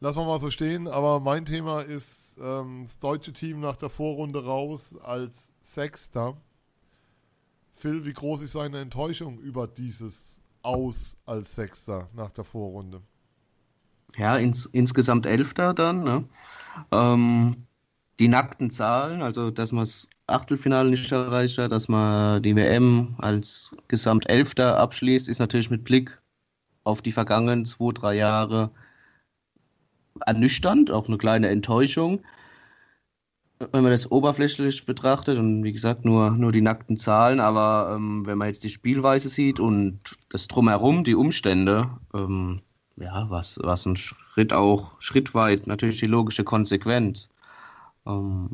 Lassen 0.00 0.18
wir 0.18 0.26
mal 0.26 0.38
so 0.38 0.50
stehen, 0.50 0.88
aber 0.88 1.20
mein 1.20 1.44
Thema 1.44 1.82
ist 1.82 2.36
ähm, 2.40 2.82
das 2.84 2.98
deutsche 2.98 3.32
Team 3.32 3.60
nach 3.60 3.76
der 3.76 3.90
Vorrunde 3.90 4.44
raus 4.44 4.96
als 4.96 5.50
Sechster 5.62 6.36
Phil, 7.80 8.04
wie 8.04 8.12
groß 8.12 8.42
ist 8.42 8.52
seine 8.52 8.78
Enttäuschung 8.80 9.38
über 9.38 9.66
dieses 9.66 10.38
Aus 10.62 11.16
als 11.24 11.54
Sechster 11.54 12.10
nach 12.14 12.30
der 12.30 12.44
Vorrunde? 12.44 13.00
Ja, 14.16 14.36
ins, 14.36 14.66
insgesamt 14.66 15.24
Elfter 15.24 15.72
dann. 15.72 16.04
Ne? 16.04 16.24
Ähm, 16.92 17.66
die 18.20 18.28
nackten 18.28 18.70
Zahlen, 18.70 19.22
also 19.22 19.50
dass 19.50 19.72
man 19.72 19.82
das 19.82 20.08
Achtelfinale 20.26 20.90
nicht 20.90 21.10
erreicht 21.10 21.58
hat, 21.58 21.72
dass 21.72 21.88
man 21.88 22.42
die 22.42 22.54
WM 22.54 23.16
als 23.18 23.76
Gesamtelfter 23.88 24.78
abschließt, 24.78 25.28
ist 25.28 25.40
natürlich 25.40 25.70
mit 25.70 25.84
Blick 25.84 26.20
auf 26.84 27.02
die 27.02 27.12
vergangenen 27.12 27.64
zwei, 27.64 27.92
drei 27.92 28.14
Jahre 28.14 28.70
ernüchternd, 30.24 30.90
auch 30.90 31.08
eine 31.08 31.18
kleine 31.18 31.48
Enttäuschung 31.48 32.20
wenn 33.72 33.82
man 33.82 33.92
das 33.92 34.10
oberflächlich 34.10 34.86
betrachtet 34.86 35.38
und 35.38 35.62
wie 35.64 35.72
gesagt 35.72 36.04
nur, 36.04 36.30
nur 36.30 36.50
die 36.50 36.62
nackten 36.62 36.96
Zahlen, 36.96 37.40
aber 37.40 37.92
ähm, 37.94 38.26
wenn 38.26 38.38
man 38.38 38.48
jetzt 38.48 38.64
die 38.64 38.70
Spielweise 38.70 39.28
sieht 39.28 39.60
und 39.60 40.00
das 40.30 40.48
drumherum, 40.48 41.04
die 41.04 41.14
Umstände, 41.14 41.90
ähm, 42.14 42.62
ja, 42.96 43.26
was, 43.28 43.58
was 43.62 43.84
ein 43.84 43.96
Schritt 43.96 44.52
auch, 44.52 44.92
schrittweit 45.00 45.66
natürlich 45.66 46.00
die 46.00 46.06
logische 46.06 46.44
Konsequenz. 46.44 47.28
Ähm, 48.06 48.50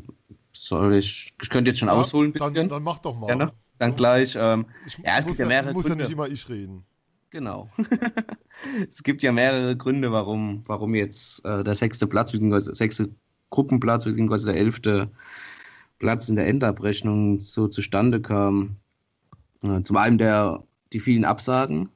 soll 0.53 0.95
ich, 0.95 1.33
ich 1.41 1.49
könnte 1.49 1.71
jetzt 1.71 1.79
schon 1.79 1.87
ja, 1.87 1.93
ausholen 1.93 2.29
ein 2.29 2.33
bisschen. 2.33 2.53
Dann, 2.53 2.69
dann 2.69 2.83
mach 2.83 2.99
doch 2.99 3.17
mal. 3.17 3.27
Gerne. 3.27 3.53
Dann 3.79 3.95
gleich. 3.95 4.35
Ähm, 4.39 4.65
ich 4.85 4.97
ja, 4.97 5.17
es 5.17 5.25
gibt 5.25 5.37
ja 5.37 5.45
mehrere 5.45 5.73
muss 5.73 5.85
Gründe. 5.85 6.03
ja 6.03 6.09
nicht 6.09 6.13
immer 6.13 6.27
ich 6.27 6.49
reden. 6.49 6.83
Genau. 7.29 7.69
es 8.89 9.03
gibt 9.03 9.21
ja 9.21 9.31
mehrere 9.31 9.75
Gründe, 9.75 10.11
warum, 10.11 10.63
warum 10.65 10.95
jetzt 10.95 11.45
äh, 11.45 11.63
der 11.63 11.75
sechste 11.75 12.07
Platz, 12.07 12.31
beziehungsweise 12.31 12.73
sechste 12.73 13.09
Gruppenplatz, 13.49 14.05
beziehungsweise 14.05 14.51
der 14.51 14.61
elfte 14.61 15.11
Platz 15.99 16.29
in 16.29 16.35
der 16.35 16.47
Endabrechnung 16.47 17.39
so 17.39 17.67
zustande 17.67 18.21
kam. 18.21 18.77
Äh, 19.61 19.83
zum 19.83 19.97
einen 19.97 20.17
der, 20.17 20.63
die 20.93 20.99
vielen 20.99 21.25
Absagen 21.25 21.89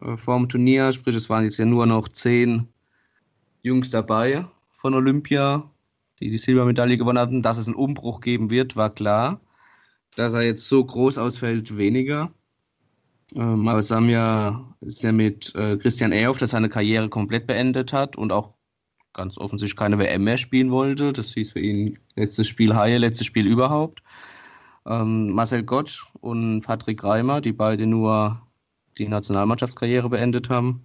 äh, 0.00 0.16
vor 0.16 0.48
Turnier, 0.48 0.92
sprich, 0.92 1.16
es 1.16 1.30
waren 1.30 1.44
jetzt 1.44 1.58
ja 1.58 1.64
nur 1.64 1.86
noch 1.86 2.08
zehn 2.08 2.68
Jungs 3.62 3.90
dabei 3.90 4.46
von 4.72 4.94
Olympia, 4.94 5.70
die 6.20 6.30
die 6.30 6.38
Silbermedaille 6.38 6.98
gewonnen 6.98 7.18
hatten. 7.18 7.42
Dass 7.42 7.58
es 7.58 7.66
einen 7.66 7.76
Umbruch 7.76 8.20
geben 8.20 8.50
wird, 8.50 8.76
war 8.76 8.90
klar. 8.90 9.40
Dass 10.16 10.34
er 10.34 10.42
jetzt 10.42 10.66
so 10.66 10.84
groß 10.84 11.18
ausfällt, 11.18 11.76
weniger. 11.76 12.32
Ähm, 13.34 13.68
aber 13.68 13.80
ja, 14.08 14.74
ist 14.80 15.02
ja 15.02 15.12
mit 15.12 15.54
äh, 15.54 15.76
Christian 15.76 16.12
Ehoff, 16.12 16.38
der 16.38 16.48
seine 16.48 16.68
Karriere 16.68 17.08
komplett 17.08 17.46
beendet 17.46 17.92
hat 17.92 18.16
und 18.16 18.32
auch 18.32 18.54
ganz 19.12 19.38
offensichtlich 19.38 19.76
keine 19.76 19.98
WM 19.98 20.24
mehr 20.24 20.38
spielen 20.38 20.70
wollte. 20.70 21.12
Das 21.12 21.32
hieß 21.34 21.52
für 21.52 21.60
ihn 21.60 21.98
letztes 22.16 22.48
Spiel 22.48 22.74
Haie, 22.74 22.98
letztes 22.98 23.26
Spiel 23.26 23.46
überhaupt. 23.46 24.02
Ähm, 24.86 25.30
Marcel 25.30 25.62
Gottsch 25.62 26.06
und 26.20 26.62
Patrick 26.62 27.04
Reimer, 27.04 27.40
die 27.40 27.52
beide 27.52 27.86
nur 27.86 28.42
die 28.98 29.08
Nationalmannschaftskarriere 29.08 30.08
beendet 30.08 30.50
haben. 30.50 30.84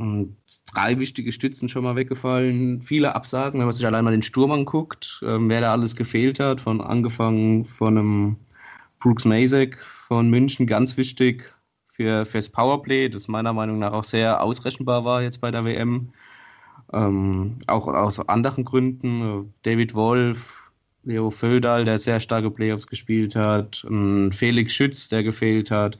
Und 0.00 0.34
drei 0.72 0.98
wichtige 0.98 1.30
Stützen 1.30 1.68
schon 1.68 1.84
mal 1.84 1.94
weggefallen. 1.94 2.80
Viele 2.80 3.14
Absagen, 3.14 3.60
wenn 3.60 3.66
man 3.66 3.74
sich 3.74 3.84
allein 3.84 4.02
mal 4.02 4.12
den 4.12 4.22
Sturm 4.22 4.50
anguckt, 4.50 5.20
äh, 5.22 5.36
wer 5.38 5.60
da 5.60 5.72
alles 5.72 5.94
gefehlt 5.94 6.40
hat, 6.40 6.62
von 6.62 6.80
angefangen 6.80 7.66
von 7.66 7.98
einem 7.98 8.36
Brooks 8.98 9.26
Masek 9.26 9.84
von 9.84 10.30
München, 10.30 10.66
ganz 10.66 10.96
wichtig 10.96 11.54
für, 11.86 12.24
fürs 12.24 12.48
Powerplay, 12.48 13.10
das 13.10 13.28
meiner 13.28 13.52
Meinung 13.52 13.78
nach 13.78 13.92
auch 13.92 14.04
sehr 14.04 14.42
ausrechenbar 14.42 15.04
war 15.04 15.22
jetzt 15.22 15.42
bei 15.42 15.50
der 15.50 15.66
WM. 15.66 16.14
Ähm, 16.94 17.58
auch 17.66 17.86
aus 17.86 18.26
anderen 18.26 18.64
Gründen. 18.64 19.52
David 19.64 19.92
Wolf, 19.92 20.70
Leo 21.04 21.30
Födal, 21.30 21.84
der 21.84 21.98
sehr 21.98 22.20
starke 22.20 22.50
Playoffs 22.50 22.86
gespielt 22.86 23.36
hat, 23.36 23.86
Felix 24.30 24.72
Schütz, 24.72 25.10
der 25.10 25.22
gefehlt 25.24 25.70
hat. 25.70 25.98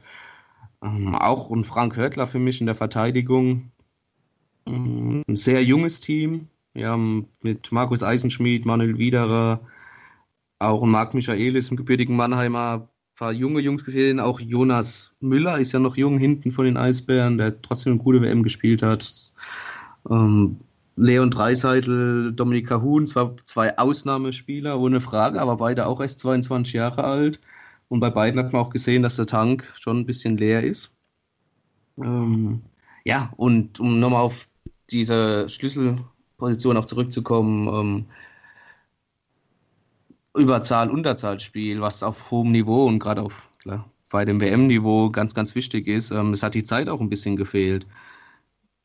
Ähm, 0.83 1.15
auch 1.15 1.51
ein 1.51 1.63
Frank 1.63 1.95
Hörtler 1.95 2.25
für 2.25 2.39
mich 2.39 2.59
in 2.59 2.65
der 2.65 2.75
Verteidigung. 2.75 3.70
Ein 4.65 5.23
sehr 5.35 5.63
junges 5.63 6.01
Team. 6.01 6.47
Wir 6.73 6.89
haben 6.89 7.27
mit 7.41 7.71
Markus 7.71 8.03
Eisenschmidt, 8.03 8.65
Manuel 8.65 8.97
Widerer, 8.97 9.59
auch 10.59 10.85
Marc 10.85 11.13
Michaelis, 11.13 11.69
im 11.69 11.77
gebürtigen 11.77 12.15
Mannheimer, 12.15 12.87
ein 12.87 13.15
paar 13.15 13.33
junge 13.33 13.59
Jungs 13.61 13.83
gesehen. 13.83 14.19
Auch 14.19 14.39
Jonas 14.39 15.15
Müller 15.19 15.59
ist 15.59 15.71
ja 15.71 15.79
noch 15.79 15.97
jung 15.97 16.17
hinten 16.17 16.51
von 16.51 16.65
den 16.65 16.77
Eisbären, 16.77 17.37
der 17.37 17.61
trotzdem 17.61 17.93
eine 17.93 18.01
gute 18.01 18.21
WM 18.21 18.43
gespielt 18.43 18.83
hat. 18.83 19.33
Ähm, 20.09 20.57
Leon 20.95 21.31
Dreiseitel, 21.31 22.31
Dominika 22.33 22.81
Huhn, 22.81 23.07
zwar 23.07 23.35
zwei 23.37 23.77
Ausnahmespieler, 23.77 24.79
ohne 24.79 24.99
Frage, 24.99 25.41
aber 25.41 25.57
beide 25.57 25.87
auch 25.87 25.99
erst 25.99 26.19
22 26.19 26.73
Jahre 26.73 27.03
alt. 27.03 27.39
Und 27.89 27.99
bei 27.99 28.09
beiden 28.09 28.39
hat 28.39 28.53
man 28.53 28.61
auch 28.61 28.69
gesehen, 28.69 29.03
dass 29.03 29.15
der 29.17 29.25
Tank 29.25 29.73
schon 29.79 29.99
ein 29.99 30.05
bisschen 30.05 30.37
leer 30.37 30.63
ist. 30.63 30.95
Ähm, 31.97 32.61
ja, 33.03 33.33
und 33.35 33.79
um 33.79 33.99
nochmal 33.99 34.21
auf 34.21 34.47
diese 34.91 35.47
Schlüsselposition 35.49 36.77
auch 36.77 36.85
zurückzukommen, 36.85 37.67
ähm, 37.67 38.05
Überzahl-Unterzahlspiel, 40.33 41.81
was 41.81 42.03
auf 42.03 42.31
hohem 42.31 42.51
Niveau 42.51 42.85
und 42.87 42.99
gerade 42.99 43.21
auf 43.21 43.49
klar, 43.59 43.89
bei 44.11 44.25
dem 44.25 44.39
WM-Niveau 44.39 45.09
ganz, 45.09 45.33
ganz 45.33 45.55
wichtig 45.55 45.87
ist. 45.87 46.11
Ähm, 46.11 46.31
es 46.31 46.43
hat 46.43 46.55
die 46.55 46.63
Zeit 46.63 46.89
auch 46.89 47.01
ein 47.01 47.09
bisschen 47.09 47.35
gefehlt. 47.35 47.85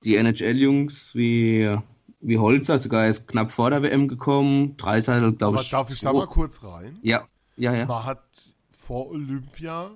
Die 0.04 0.16
NHL-Jungs 0.16 1.14
wie, 1.14 1.76
wie 2.20 2.38
Holzer 2.38 2.78
sogar 2.78 3.06
ist 3.06 3.26
knapp 3.28 3.50
vor 3.50 3.70
der 3.70 3.82
WM 3.82 4.08
gekommen. 4.08 4.76
Dreiseitel, 4.76 5.32
glaube 5.32 5.60
ich. 5.60 5.70
Darf 5.70 5.92
ich 5.92 6.00
da 6.00 6.12
mal 6.12 6.26
kurz 6.26 6.62
rein? 6.62 6.98
Ja, 7.02 7.26
ja, 7.56 7.74
ja. 7.74 7.86
Man 7.86 8.04
hat 8.04 8.24
vor 8.70 9.08
Olympia 9.08 9.90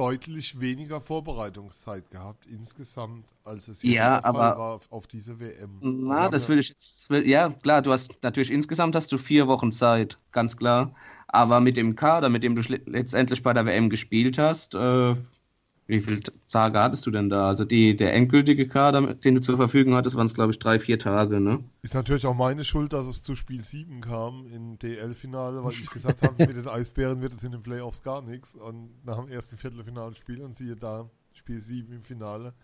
deutlich 0.00 0.58
weniger 0.58 1.02
Vorbereitungszeit 1.02 2.10
gehabt 2.10 2.46
insgesamt, 2.46 3.26
als 3.44 3.68
es 3.68 3.82
jetzt 3.82 3.92
ja, 3.92 4.20
der 4.20 4.24
aber, 4.24 4.38
Fall 4.38 4.58
war 4.58 4.80
auf 4.88 5.06
diese 5.06 5.38
WM. 5.38 5.78
Na, 5.82 6.30
das 6.30 6.48
will 6.48 6.58
ich 6.58 6.70
jetzt. 6.70 7.10
Will, 7.10 7.28
ja, 7.28 7.50
klar, 7.50 7.82
du 7.82 7.92
hast 7.92 8.18
natürlich 8.22 8.50
insgesamt 8.50 8.96
hast 8.96 9.12
du 9.12 9.18
vier 9.18 9.46
Wochen 9.46 9.72
Zeit, 9.72 10.18
ganz 10.32 10.56
klar. 10.56 10.94
Aber 11.28 11.60
mit 11.60 11.76
dem 11.76 11.96
Kader, 11.96 12.30
mit 12.30 12.42
dem 12.42 12.54
du 12.54 12.62
letztendlich 12.86 13.42
bei 13.42 13.52
der 13.52 13.66
WM 13.66 13.90
gespielt 13.90 14.38
hast, 14.38 14.74
äh, 14.74 15.16
wie 15.90 16.00
viel 16.00 16.20
Tage 16.48 16.78
hattest 16.78 17.06
du 17.06 17.10
denn 17.10 17.28
da? 17.28 17.48
Also 17.48 17.64
die, 17.64 17.96
der 17.96 18.14
endgültige 18.14 18.66
Kader, 18.68 19.14
den 19.14 19.34
du 19.34 19.40
zur 19.40 19.56
Verfügung 19.56 19.94
hattest, 19.94 20.16
waren 20.16 20.26
es, 20.26 20.34
glaube 20.34 20.52
ich, 20.52 20.58
drei, 20.58 20.78
vier 20.78 20.98
Tage, 20.98 21.40
ne? 21.40 21.62
Ist 21.82 21.94
natürlich 21.94 22.26
auch 22.26 22.34
meine 22.34 22.64
Schuld, 22.64 22.92
dass 22.92 23.06
es 23.06 23.22
zu 23.22 23.34
Spiel 23.34 23.60
7 23.60 24.00
kam 24.00 24.46
im 24.46 24.78
DL-Finale, 24.78 25.62
weil 25.64 25.72
ich 25.72 25.90
gesagt 25.90 26.22
habe, 26.22 26.46
mit 26.46 26.56
den 26.56 26.68
Eisbären 26.68 27.20
wird 27.20 27.32
es 27.32 27.44
in 27.44 27.52
den 27.52 27.62
Playoffs 27.62 28.02
gar 28.02 28.22
nichts. 28.22 28.54
Und 28.54 29.04
nach 29.04 29.16
dem 29.16 29.28
ersten 29.28 29.56
Viertelfinalspiel 29.56 30.40
und 30.40 30.56
siehe 30.56 30.76
da, 30.76 31.10
Spiel 31.34 31.60
7 31.60 31.92
im 31.92 32.04
Finale. 32.04 32.54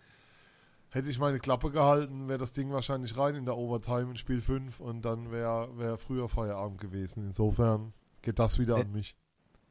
Hätte 0.89 1.09
ich 1.09 1.19
meine 1.19 1.39
Klappe 1.39 1.69
gehalten, 1.69 2.29
wäre 2.29 2.39
das 2.39 2.53
Ding 2.53 2.71
wahrscheinlich 2.71 3.17
rein 3.17 3.35
in 3.35 3.45
der 3.45 3.57
Overtime 3.57 4.11
in 4.11 4.17
Spiel 4.17 4.39
5 4.39 4.79
und 4.79 5.03
dann 5.03 5.31
wäre 5.31 5.69
wär 5.77 5.97
früher 5.97 6.29
Feierabend 6.29 6.79
gewesen. 6.79 7.25
Insofern 7.25 7.93
geht 8.21 8.39
das 8.39 8.57
wieder 8.57 8.77
an 8.77 8.91
mich. 8.93 9.15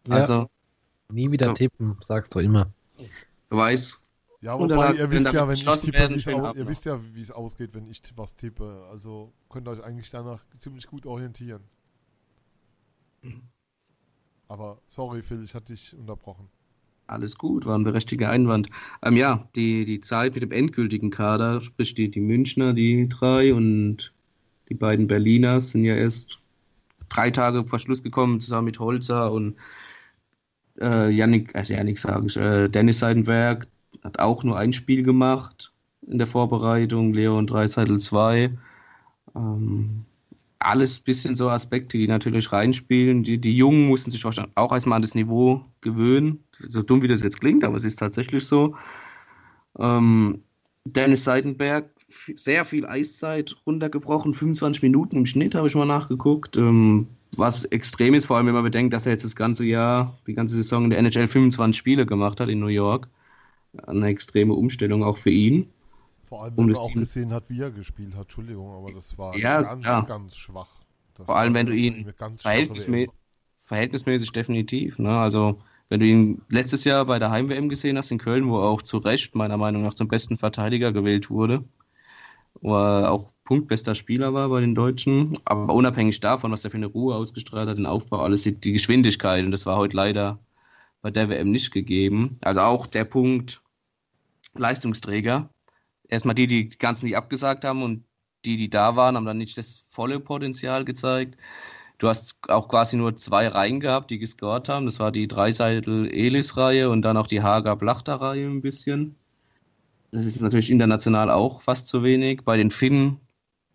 Ja, 0.07 0.17
also, 0.17 0.51
nie 1.11 1.31
wieder 1.31 1.55
tippen, 1.55 1.97
sagst 2.03 2.35
du 2.35 2.41
immer. 2.41 2.71
Beweis. 3.49 4.09
Ja, 4.41 4.59
wobei 4.59 4.95
ihr 4.95 5.11
wisst 5.11 5.33
ja, 5.33 5.49
wenn 5.49 5.55
ich 5.55 5.65
tippe, 5.65 5.99
werden, 5.99 6.57
ihr 6.57 6.69
wisst 6.69 6.85
ja, 6.85 7.01
wie 7.15 7.21
es 7.21 7.31
ausgeht, 7.31 7.71
wenn 7.75 7.89
ich 7.89 8.03
was 8.15 8.37
tippe. 8.37 8.87
Also 8.91 9.33
könnt 9.49 9.67
ihr 9.67 9.73
euch 9.73 9.83
eigentlich 9.83 10.11
danach 10.11 10.45
ziemlich 10.59 10.87
gut 10.87 11.07
orientieren. 11.07 11.63
Aber 14.49 14.81
sorry, 14.87 15.23
Phil, 15.23 15.43
ich 15.43 15.55
hatte 15.55 15.73
dich 15.73 15.97
unterbrochen. 15.97 16.49
Alles 17.09 17.37
gut, 17.37 17.67
war 17.67 17.79
ein 17.79 17.85
berechtigter 17.85 18.31
Einwand. 18.31 18.69
Ähm, 19.03 19.17
ja, 19.17 19.49
die, 19.55 19.85
die 19.85 20.01
Zeit 20.01 20.35
mit 20.35 20.43
dem 20.43 20.53
endgültigen 20.53 21.11
Kader, 21.11 21.61
sprich 21.61 21.95
die, 21.95 22.11
die 22.11 22.21
Münchner, 22.21 22.73
die 22.73 23.09
drei 23.09 23.55
und 23.55 24.13
die 24.69 24.75
beiden 24.75 25.07
Berliner 25.07 25.61
sind 25.61 25.85
ja 25.85 25.95
erst 25.95 26.39
drei 27.09 27.31
Tage 27.31 27.65
vor 27.65 27.79
Schluss 27.79 28.03
gekommen, 28.03 28.41
zusammen 28.41 28.67
mit 28.67 28.81
Holzer 28.81 29.31
und 29.31 29.57
äh, 30.81 31.11
Yannick, 31.11 31.55
also 31.55 31.75
Yannick 31.75 31.99
sage 31.99 32.27
ich, 32.27 32.37
äh, 32.37 32.69
Dennis 32.69 32.99
Seidenberg 32.99 33.67
hat 34.03 34.19
auch 34.19 34.45
nur 34.45 34.59
ein 34.59 34.73
Spiel 34.73 35.03
gemacht 35.03 35.73
in 36.07 36.19
der 36.19 36.27
Vorbereitung, 36.27 37.13
Leon 37.13 37.47
Dreiseitel 37.47 37.99
2. 37.99 38.51
Ähm, 39.35 40.05
alles 40.59 40.99
bisschen 40.99 41.35
so 41.35 41.49
Aspekte, 41.49 41.99
die 41.99 42.09
natürlich 42.09 42.51
reinspielen. 42.53 43.23
Die, 43.23 43.39
die 43.39 43.57
Jungen 43.57 43.87
mussten 43.87 44.11
sich 44.11 44.25
auch 44.25 44.73
erstmal 44.73 44.97
an 44.97 45.03
das 45.03 45.15
Niveau 45.15 45.65
gewöhnen. 45.81 46.45
So 46.53 46.83
dumm 46.83 47.03
wie 47.03 47.09
das 47.09 47.23
jetzt 47.23 47.41
klingt, 47.41 47.65
aber 47.65 47.77
es 47.77 47.85
ist 47.85 47.99
tatsächlich 47.99 48.47
so. 48.47 48.75
Ähm, 49.79 50.43
Dennis 50.85 51.25
Seidenberg, 51.25 51.91
sehr 52.09 52.65
viel 52.65 52.87
Eiszeit 52.87 53.57
runtergebrochen, 53.67 54.33
25 54.33 54.83
Minuten 54.83 55.17
im 55.17 55.27
Schnitt, 55.27 55.55
habe 55.55 55.67
ich 55.67 55.75
mal 55.75 55.85
nachgeguckt. 55.85 56.57
Ähm, 56.57 57.09
was 57.37 57.65
extrem 57.65 58.15
ist, 58.15 58.27
vor 58.27 58.37
allem 58.37 58.47
wenn 58.47 58.55
man 58.55 58.65
bedenkt, 58.65 58.95
dass 58.95 59.07
er 59.07 59.13
jetzt 59.13 59.25
das 59.25 59.37
ganze 59.37 59.65
Jahr, 59.65 60.19
die 60.27 60.35
ganze 60.35 60.55
Saison 60.55 60.85
in 60.85 60.91
der 60.91 60.99
NHL 61.01 61.27
25 61.27 61.77
Spiele 61.77 62.07
gemacht 62.07 62.41
hat 62.41 62.49
in 62.49 62.61
New 62.61 62.67
York. 62.69 63.09
Eine 63.87 64.09
extreme 64.09 64.55
Umstellung 64.55 65.05
auch 65.05 65.19
für 65.19 65.31
ihn. 65.31 65.71
Vor 66.25 66.43
allem, 66.43 66.57
wenn 66.57 66.67
man 66.67 66.77
auch 66.77 66.91
Team... 66.91 67.01
gesehen 67.01 67.33
hat, 67.33 67.51
wie 67.51 67.61
er 67.61 67.71
gespielt 67.71 68.15
hat. 68.15 68.23
Entschuldigung, 68.23 68.71
aber 68.71 68.93
das 68.93 69.17
war 69.19 69.37
ja, 69.37 69.63
ganz, 69.63 69.85
ja. 69.85 70.01
ganz 70.01 70.37
schwach. 70.37 70.69
Das 71.15 71.27
vor 71.27 71.37
allem, 71.37 71.55
wenn 71.55 71.67
du 71.67 71.75
ihn 71.75 72.13
verhältnismä 72.37 73.07
verhältnismäßig 73.61 74.31
definitiv, 74.31 74.99
ne? 74.99 75.19
Also, 75.19 75.61
wenn 75.89 76.01
du 76.01 76.07
ihn 76.07 76.43
letztes 76.51 76.85
Jahr 76.85 77.05
bei 77.05 77.19
der 77.19 77.31
Heim-WM 77.31 77.69
gesehen 77.69 77.99
hast 77.99 78.11
in 78.11 78.19
Köln, 78.19 78.49
wo 78.49 78.59
er 78.59 78.69
auch 78.69 78.83
zu 78.83 78.99
Recht 78.99 79.35
meiner 79.35 79.57
Meinung 79.57 79.83
nach 79.83 79.95
zum 79.95 80.09
besten 80.09 80.37
Verteidiger 80.37 80.93
gewählt 80.93 81.31
wurde, 81.31 81.65
wo 82.61 82.77
er 82.77 83.11
auch 83.11 83.33
punktbester 83.47 83.95
Spieler 83.95 84.35
war 84.35 84.51
bei 84.51 84.61
den 84.61 84.75
Deutschen. 84.75 85.39
Aber 85.47 85.73
unabhängig 85.73 86.21
davon, 86.21 86.53
was 86.53 86.65
er 86.65 86.71
für 86.71 86.77
eine 86.77 86.87
Ruhe 86.87 87.15
ausgestrahlt 87.15 87.69
hat, 87.69 87.79
den 87.79 87.87
Aufbau, 87.87 88.21
alles 88.21 88.43
die, 88.43 88.53
die 88.53 88.73
Geschwindigkeit. 88.73 89.43
Und 89.45 89.53
das 89.53 89.65
war 89.65 89.79
heute 89.79 89.97
leider 89.97 90.39
bei 91.01 91.11
der 91.11 91.31
WM 91.31 91.51
nicht 91.51 91.71
gegeben. 91.71 92.37
Also 92.43 92.61
auch 92.61 92.87
der 92.87 93.05
Punkt 93.05 93.63
Leistungsträger. 94.55 95.49
Erstmal 96.09 96.35
die, 96.35 96.47
die 96.47 96.69
ganzen, 96.69 97.07
die 97.07 97.17
abgesagt 97.17 97.65
haben 97.65 97.83
und 97.83 98.05
die, 98.45 98.57
die 98.57 98.71
da 98.71 98.97
waren, 98.97 99.17
haben 99.17 99.27
dann 99.27 99.39
nicht 99.39 99.57
das 99.59 99.85
volle 99.89 100.21
Potenzial 100.21 100.85
gezeigt. 100.85 101.37
Du 101.99 102.09
hast 102.09 102.37
auch 102.49 102.69
quasi 102.69 102.97
nur 102.97 103.17
zwei 103.17 103.49
Reihen 103.49 103.81
gehabt, 103.81 104.11
die 104.11 104.19
gescored 104.19 104.69
haben. 104.69 104.87
Das 104.87 105.01
war 105.01 105.11
die 105.11 105.27
Dreiseitel-Elis-Reihe 105.27 106.91
und 106.91 107.03
dann 107.03 107.17
auch 107.17 107.27
die 107.27 107.43
Hager-Blachter-Reihe 107.43 108.47
ein 108.47 108.61
bisschen. 108.61 109.17
Das 110.13 110.27
ist 110.27 110.41
natürlich 110.41 110.71
international 110.71 111.31
auch 111.31 111.63
fast 111.63 111.89
zu 111.89 112.03
wenig. 112.03 112.43
Bei 112.45 112.57
den 112.57 112.71
Finnen 112.71 113.21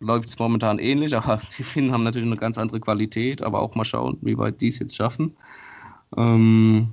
läuft 0.02 0.28
es 0.28 0.38
momentan 0.38 0.78
ähnlich, 0.78 1.16
aber 1.16 1.40
die 1.56 1.62
Finnen 1.62 1.92
haben 1.92 2.02
natürlich 2.02 2.26
eine 2.26 2.36
ganz 2.36 2.58
andere 2.58 2.80
Qualität, 2.80 3.42
aber 3.42 3.60
auch 3.60 3.74
mal 3.74 3.84
schauen, 3.84 4.18
wie 4.20 4.36
weit 4.36 4.60
die 4.60 4.68
es 4.68 4.78
jetzt 4.78 4.96
schaffen. 4.96 5.36
Ähm, 6.16 6.92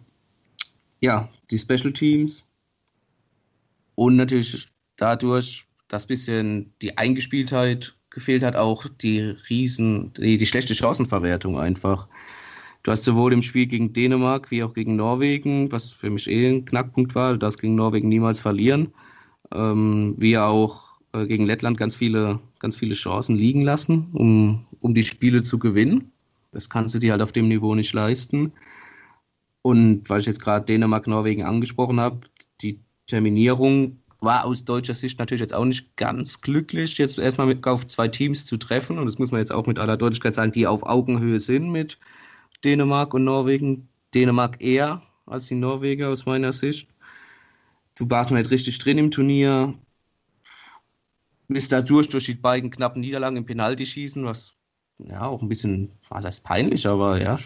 ja, 1.01 1.30
die 1.51 1.58
Special 1.58 1.92
Teams 1.92 2.51
und 3.96 4.16
natürlich 4.16 4.68
dadurch, 4.96 5.66
dass 5.88 6.06
bisschen 6.06 6.74
die 6.82 6.98
Eingespieltheit 6.98 7.96
gefehlt 8.10 8.44
hat, 8.44 8.56
auch 8.56 8.86
die 8.88 9.20
riesen, 9.50 10.13
die, 10.13 10.38
die 10.38 10.46
schlechte 10.46 10.75
Chancenverwertung 10.75 11.60
einfach. 11.60 12.08
Du 12.84 12.92
hast 12.92 13.04
sowohl 13.04 13.34
im 13.34 13.42
Spiel 13.42 13.66
gegen 13.66 13.94
Dänemark 13.94 14.51
wie 14.51 14.63
auch 14.63 14.74
gegen 14.74 14.96
Norwegen, 14.96 15.72
was 15.72 15.89
für 15.89 16.10
mich 16.10 16.30
eh 16.30 16.50
ein 16.50 16.66
Knackpunkt 16.66 17.13
war, 17.13 17.38
das 17.38 17.58
gegen 17.58 17.75
Norwegen 17.75 18.08
niemals 18.08 18.39
verlieren, 18.39 18.94
ähm, 19.54 20.16
wie 20.18 20.38
auch 20.38 20.88
äh, 21.13 21.25
gegen 21.25 21.46
Lettland 21.46 21.78
ganz 21.78 21.96
viele, 21.96 22.39
ganz 22.60 22.75
viele 22.75 22.96
Chancen 22.96 23.36
liegen 23.36 23.62
lassen, 23.62 24.10
um, 24.13 24.66
um 24.80 24.94
die 24.94 25.04
Spiele 25.04 25.44
zu 25.44 25.60
gewinnen. 25.60 26.12
Das 26.51 26.70
kannst 26.70 26.96
du 26.96 27.00
dir 27.00 27.12
halt 27.12 27.22
auf 27.22 27.32
dem 27.32 27.48
Niveau 27.48 27.75
nicht 27.75 27.94
leisten. 27.94 28.54
Und 29.62 30.10
weil 30.10 30.22
ich 30.22 30.25
jetzt 30.25 30.42
gerade 30.42 30.66
Dänemark, 30.66 31.08
Norwegen 31.08 31.44
angesprochen 31.44 32.00
habe, 32.00 32.22
die 32.62 32.80
Terminierung 33.08 34.00
war 34.22 34.46
aus 34.46 34.66
deutscher 34.66 34.94
Sicht 34.94 35.20
natürlich 35.20 35.42
jetzt 35.42 35.54
auch 35.54 35.66
nicht 35.66 35.96
ganz 35.96 36.42
glücklich, 36.42 36.98
jetzt 36.98 37.20
erstmal 37.20 37.48
mit 37.48 37.66
auf 37.66 37.88
zwei 37.88 38.08
Teams 38.08 38.46
zu 38.46 38.58
treffen. 38.58 38.98
Und 38.98 39.06
das 39.06 39.18
muss 39.18 39.32
man 39.32 39.39
jetzt 39.39 39.51
auch 39.51 39.66
mit 39.66 39.80
aller 39.80 39.98
Deutlichkeit 39.98 40.34
sagen, 40.34 40.51
die 40.51 40.68
auf 40.68 40.84
Augenhöhe 40.84 41.39
sind 41.39 41.72
mit 41.72 41.98
Dänemark 42.63 43.13
und 43.13 43.24
Norwegen. 43.24 43.88
Dänemark 44.13 44.62
eher 44.62 45.04
als 45.25 45.48
die 45.48 45.56
Norweger 45.56 46.10
aus 46.10 46.25
meiner 46.25 46.51
Sicht. 46.51 46.88
Du 47.96 48.10
warst 48.10 48.32
nicht 48.32 48.50
richtig 48.50 48.78
drin 48.80 48.98
im 48.98 49.12
Turnier. 49.12 49.74
Bist 51.50 51.72
dadurch 51.72 52.10
durch 52.10 52.25
die 52.25 52.36
beiden 52.36 52.70
knappen 52.70 53.01
Niederlagen 53.01 53.36
im 53.36 53.46
Penalty 53.46 53.86
schießen, 53.86 54.24
was 54.24 54.53
ja 55.00 55.25
auch 55.25 55.41
ein 55.41 55.50
bisschen, 55.50 55.91
was 56.10 56.25
heißt 56.25 56.44
peinlich, 56.44 56.86
aber 56.88 57.20
ja, 57.20 57.38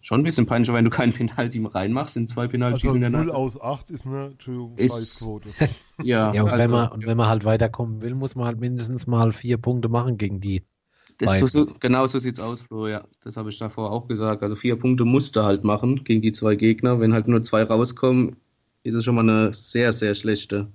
schon 0.00 0.20
ein 0.20 0.24
bisschen 0.24 0.46
peinlich, 0.46 0.72
wenn 0.72 0.84
du 0.84 0.90
keinen 0.90 1.12
Penalty 1.12 1.64
reinmachst, 1.64 2.16
in 2.16 2.26
zwei 2.26 2.48
Penalty 2.48 2.88
also 2.88 2.98
0 2.98 3.30
aus 3.30 3.60
8 3.60 3.90
ist 3.90 4.06
eine, 4.06 4.26
Entschuldigung, 4.28 4.76
Scheißquote. 4.78 5.50
ja, 6.02 6.32
ja 6.32 6.42
und, 6.42 6.48
also, 6.48 6.62
wenn 6.62 6.70
man, 6.70 6.88
und 6.90 7.06
wenn 7.06 7.16
man 7.16 7.28
halt 7.28 7.44
weiterkommen 7.44 8.00
will, 8.00 8.14
muss 8.14 8.34
man 8.34 8.46
halt 8.46 8.58
mindestens 8.58 9.06
mal 9.06 9.32
vier 9.32 9.58
Punkte 9.58 9.88
machen 9.88 10.16
gegen 10.16 10.40
die. 10.40 10.62
So, 11.22 11.46
so, 11.46 11.66
genau 11.80 12.06
so 12.06 12.18
sieht 12.18 12.38
es 12.38 12.40
aus, 12.40 12.62
Flo, 12.62 12.86
ja. 12.88 13.04
Das 13.22 13.36
habe 13.36 13.50
ich 13.50 13.58
davor 13.58 13.92
auch 13.92 14.08
gesagt. 14.08 14.42
Also 14.42 14.54
vier 14.54 14.76
Punkte 14.76 15.04
musst 15.04 15.36
du 15.36 15.42
halt 15.42 15.64
machen 15.64 16.02
gegen 16.02 16.22
die 16.22 16.32
zwei 16.32 16.54
Gegner. 16.54 16.98
Wenn 16.98 17.12
halt 17.12 17.28
nur 17.28 17.42
zwei 17.42 17.62
rauskommen, 17.62 18.36
ist 18.84 18.94
es 18.94 19.04
schon 19.04 19.16
mal 19.16 19.28
eine 19.28 19.52
sehr, 19.52 19.92
sehr 19.92 20.14
schlechte 20.14 20.72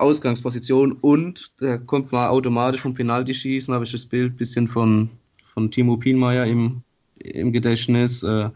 Ausgangsposition. 0.00 0.92
Und 0.92 1.52
da 1.58 1.78
kommt 1.78 2.12
mal 2.12 2.28
automatisch 2.28 2.80
vom 2.80 2.94
Penalty 2.94 3.34
schießen, 3.34 3.72
habe 3.74 3.84
ich 3.84 3.92
das 3.92 4.06
Bild 4.06 4.34
ein 4.34 4.36
bisschen 4.36 4.68
von, 4.68 5.10
von 5.52 5.70
Timo 5.70 5.96
Pienmeier 5.96 6.46
im 6.46 6.82
im 7.20 7.52
Gedächtnis. 7.52 8.22
Äh, 8.22 8.50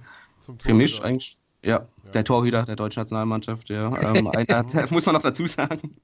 für 0.58 0.74
mich 0.74 1.02
eigentlich, 1.02 1.36
ja, 1.62 1.86
ja, 2.04 2.10
der 2.12 2.24
Torhüter 2.24 2.64
der 2.64 2.76
deutschen 2.76 3.00
Nationalmannschaft, 3.00 3.70
ja. 3.70 4.14
Ähm, 4.14 4.28
einer, 4.28 4.64
der, 4.64 4.86
muss 4.90 5.06
man 5.06 5.14
noch 5.14 5.22
dazu 5.22 5.46
sagen. 5.46 5.96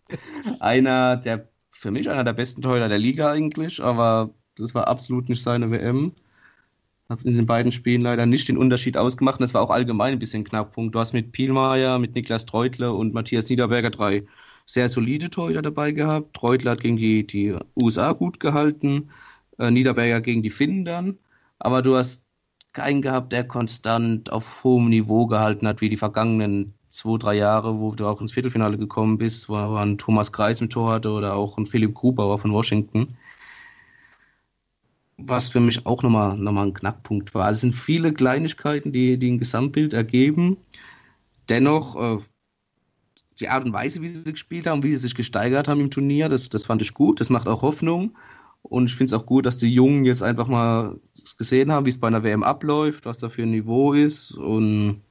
Einer 0.60 1.16
der, 1.16 1.48
für 1.70 1.90
mich 1.90 2.08
einer 2.08 2.24
der 2.24 2.32
besten 2.32 2.62
Torhüter 2.62 2.88
der 2.88 2.98
Liga 2.98 3.30
eigentlich, 3.30 3.82
aber 3.82 4.30
das 4.56 4.74
war 4.74 4.88
absolut 4.88 5.28
nicht 5.28 5.42
seine 5.42 5.70
WM. 5.70 6.12
Hat 7.08 7.22
in 7.24 7.36
den 7.36 7.46
beiden 7.46 7.72
Spielen 7.72 8.02
leider 8.02 8.24
nicht 8.24 8.48
den 8.48 8.56
Unterschied 8.56 8.96
ausgemacht 8.96 9.40
und 9.40 9.42
das 9.42 9.52
war 9.52 9.62
auch 9.62 9.70
allgemein 9.70 10.12
ein 10.12 10.18
bisschen 10.20 10.44
Knackpunkt. 10.44 10.94
Du 10.94 11.00
hast 11.00 11.12
mit 11.12 11.32
Pielmeier, 11.32 11.98
mit 11.98 12.14
Niklas 12.14 12.46
Treutle 12.46 12.92
und 12.92 13.12
Matthias 13.12 13.48
Niederberger 13.48 13.90
drei 13.90 14.24
sehr 14.72 14.88
solide 14.88 15.30
Torhüter 15.30 15.62
dabei 15.62 15.90
gehabt. 15.90 16.34
Treutle 16.34 16.70
hat 16.70 16.80
gegen 16.80 16.96
die, 16.96 17.26
die 17.26 17.56
USA 17.74 18.12
gut 18.12 18.38
gehalten, 18.38 19.10
äh, 19.58 19.70
Niederberger 19.70 20.20
gegen 20.20 20.42
die 20.42 20.50
Finnen 20.50 20.84
dann. 20.84 21.18
Aber 21.58 21.82
du 21.82 21.96
hast 21.96 22.24
keinen 22.72 23.02
gehabt, 23.02 23.32
der 23.32 23.44
konstant 23.44 24.32
auf 24.32 24.62
hohem 24.62 24.88
Niveau 24.88 25.26
gehalten 25.26 25.66
hat, 25.66 25.80
wie 25.80 25.88
die 25.88 25.96
vergangenen 25.96 26.74
zwei, 26.86 27.18
drei 27.18 27.34
Jahre, 27.34 27.80
wo 27.80 27.94
du 27.96 28.06
auch 28.06 28.20
ins 28.20 28.32
Viertelfinale 28.32 28.78
gekommen 28.78 29.18
bist, 29.18 29.48
wo 29.48 29.56
ein 29.56 29.98
Thomas 29.98 30.32
Kreis 30.32 30.60
im 30.60 30.70
Tor 30.70 30.92
hatte 30.92 31.10
oder 31.10 31.34
auch 31.34 31.58
ein 31.58 31.66
Philipp 31.66 31.94
Grubauer 31.94 32.38
von 32.38 32.52
Washington. 32.52 33.16
Was 35.16 35.48
für 35.48 35.60
mich 35.60 35.84
auch 35.84 36.02
nochmal, 36.04 36.36
nochmal 36.36 36.68
ein 36.68 36.74
Knackpunkt 36.74 37.34
war. 37.34 37.50
Es 37.50 37.60
sind 37.60 37.74
viele 37.74 38.12
Kleinigkeiten, 38.12 38.92
die, 38.92 39.18
die 39.18 39.32
ein 39.32 39.38
Gesamtbild 39.38 39.92
ergeben. 39.92 40.58
Dennoch, 41.48 41.96
äh, 41.96 42.18
die 43.40 43.48
Art 43.48 43.64
und 43.64 43.72
Weise, 43.72 44.02
wie 44.02 44.08
sie 44.08 44.30
gespielt 44.30 44.66
haben, 44.66 44.82
wie 44.82 44.90
sie 44.90 44.98
sich 44.98 45.14
gesteigert 45.14 45.68
haben 45.68 45.80
im 45.80 45.90
Turnier, 45.90 46.28
das, 46.28 46.48
das 46.48 46.64
fand 46.64 46.82
ich 46.82 46.94
gut. 46.94 47.20
Das 47.20 47.30
macht 47.30 47.48
auch 47.48 47.62
Hoffnung. 47.62 48.16
Und 48.62 48.86
ich 48.86 48.94
finde 48.94 49.14
es 49.14 49.20
auch 49.20 49.26
gut, 49.26 49.46
dass 49.46 49.58
die 49.58 49.72
Jungen 49.72 50.04
jetzt 50.04 50.22
einfach 50.22 50.46
mal 50.46 51.00
gesehen 51.38 51.72
haben, 51.72 51.86
wie 51.86 51.90
es 51.90 51.98
bei 51.98 52.08
einer 52.08 52.22
WM 52.22 52.42
abläuft, 52.42 53.06
was 53.06 53.18
da 53.18 53.28
für 53.28 53.42
ein 53.42 53.50
Niveau 53.50 53.92
ist. 53.94 54.32
Und 54.32 55.02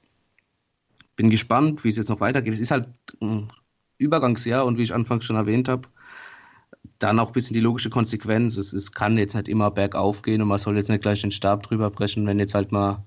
bin 1.15 1.29
gespannt, 1.29 1.83
wie 1.83 1.89
es 1.89 1.97
jetzt 1.97 2.09
noch 2.09 2.21
weitergeht. 2.21 2.53
Es 2.53 2.61
ist 2.61 2.71
halt 2.71 2.87
ein 3.21 3.51
Übergangsjahr 3.97 4.65
und 4.65 4.77
wie 4.77 4.83
ich 4.83 4.93
anfangs 4.93 5.25
schon 5.25 5.35
erwähnt 5.35 5.67
habe, 5.67 5.89
dann 6.99 7.19
auch 7.19 7.27
ein 7.27 7.33
bisschen 7.33 7.55
die 7.55 7.59
logische 7.59 7.89
Konsequenz. 7.89 8.55
Es, 8.57 8.71
es 8.71 8.91
kann 8.91 9.17
jetzt 9.17 9.35
halt 9.35 9.49
immer 9.49 9.71
bergauf 9.71 10.21
gehen 10.21 10.41
und 10.41 10.47
man 10.47 10.59
soll 10.59 10.77
jetzt 10.77 10.89
nicht 10.89 11.01
gleich 11.01 11.21
den 11.21 11.31
Stab 11.31 11.63
drüber 11.63 11.89
brechen, 11.89 12.25
wenn 12.25 12.39
jetzt 12.39 12.53
halt 12.53 12.71
mal 12.71 13.03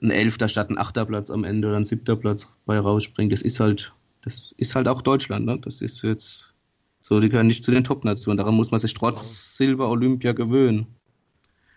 ein 0.00 0.10
Elfter 0.10 0.48
statt 0.48 0.70
ein 0.70 0.78
Achter 0.78 1.04
Platz 1.06 1.30
am 1.30 1.44
Ende 1.44 1.68
oder 1.68 1.76
ein 1.76 1.84
Siebter 1.84 2.16
Platz 2.16 2.54
bei 2.66 2.78
rausspringt. 2.78 3.32
Das 3.32 3.42
ist 3.42 3.58
halt, 3.58 3.92
das 4.22 4.52
ist 4.56 4.74
halt 4.74 4.88
auch 4.88 5.02
Deutschland. 5.02 5.46
Ne? 5.46 5.58
Das 5.58 5.80
ist 5.80 6.02
jetzt 6.02 6.54
so, 7.00 7.20
die 7.20 7.28
gehören 7.28 7.46
nicht 7.46 7.64
zu 7.64 7.70
den 7.70 7.84
Top-Nationen. 7.84 8.38
Daran 8.38 8.54
muss 8.54 8.70
man 8.70 8.80
sich 8.80 8.94
trotz 8.94 9.56
Silber 9.56 9.88
Olympia 9.88 10.32
gewöhnen. 10.32 10.86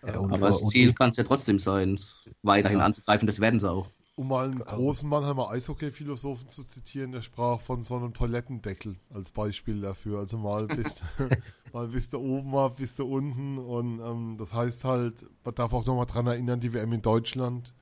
Ja, 0.06 0.14
Aber 0.14 0.38
das 0.38 0.66
Ziel 0.66 0.92
kann 0.94 1.10
es 1.10 1.16
ja 1.16 1.24
trotzdem 1.24 1.58
sein, 1.58 1.96
weiterhin 2.42 2.80
ja. 2.80 2.84
anzugreifen. 2.84 3.26
Das 3.26 3.40
werden 3.40 3.60
sie 3.60 3.70
auch. 3.70 3.86
Um 4.14 4.28
mal 4.28 4.50
einen 4.50 4.58
großen 4.58 5.08
Mannheimer 5.08 5.50
Eishockey-Philosophen 5.50 6.48
zu 6.48 6.64
zitieren, 6.64 7.12
der 7.12 7.22
sprach 7.22 7.60
von 7.60 7.82
so 7.82 7.96
einem 7.96 8.12
Toilettendeckel 8.12 8.96
als 9.14 9.30
Beispiel 9.30 9.80
dafür. 9.80 10.18
Also 10.18 10.36
mal 10.36 10.66
bist, 10.66 11.02
mal 11.72 11.88
bist 11.88 12.12
du 12.12 12.18
oben, 12.18 12.50
mal 12.50 12.68
bist 12.68 12.98
du 12.98 13.06
unten. 13.06 13.58
Und 13.58 14.00
ähm, 14.00 14.36
das 14.38 14.52
heißt 14.52 14.84
halt, 14.84 15.14
man 15.44 15.54
darf 15.54 15.72
auch 15.72 15.86
nochmal 15.86 16.06
dran 16.06 16.26
erinnern, 16.26 16.60
die 16.60 16.74
WM 16.74 16.92
in 16.92 17.02
Deutschland. 17.02 17.72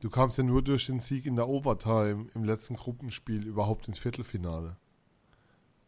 Du 0.00 0.10
kamst 0.10 0.38
ja 0.38 0.44
nur 0.44 0.62
durch 0.62 0.86
den 0.86 1.00
Sieg 1.00 1.26
in 1.26 1.36
der 1.36 1.48
Overtime 1.48 2.26
im 2.34 2.44
letzten 2.44 2.76
Gruppenspiel 2.76 3.46
überhaupt 3.46 3.86
ins 3.88 3.98
Viertelfinale 3.98 4.76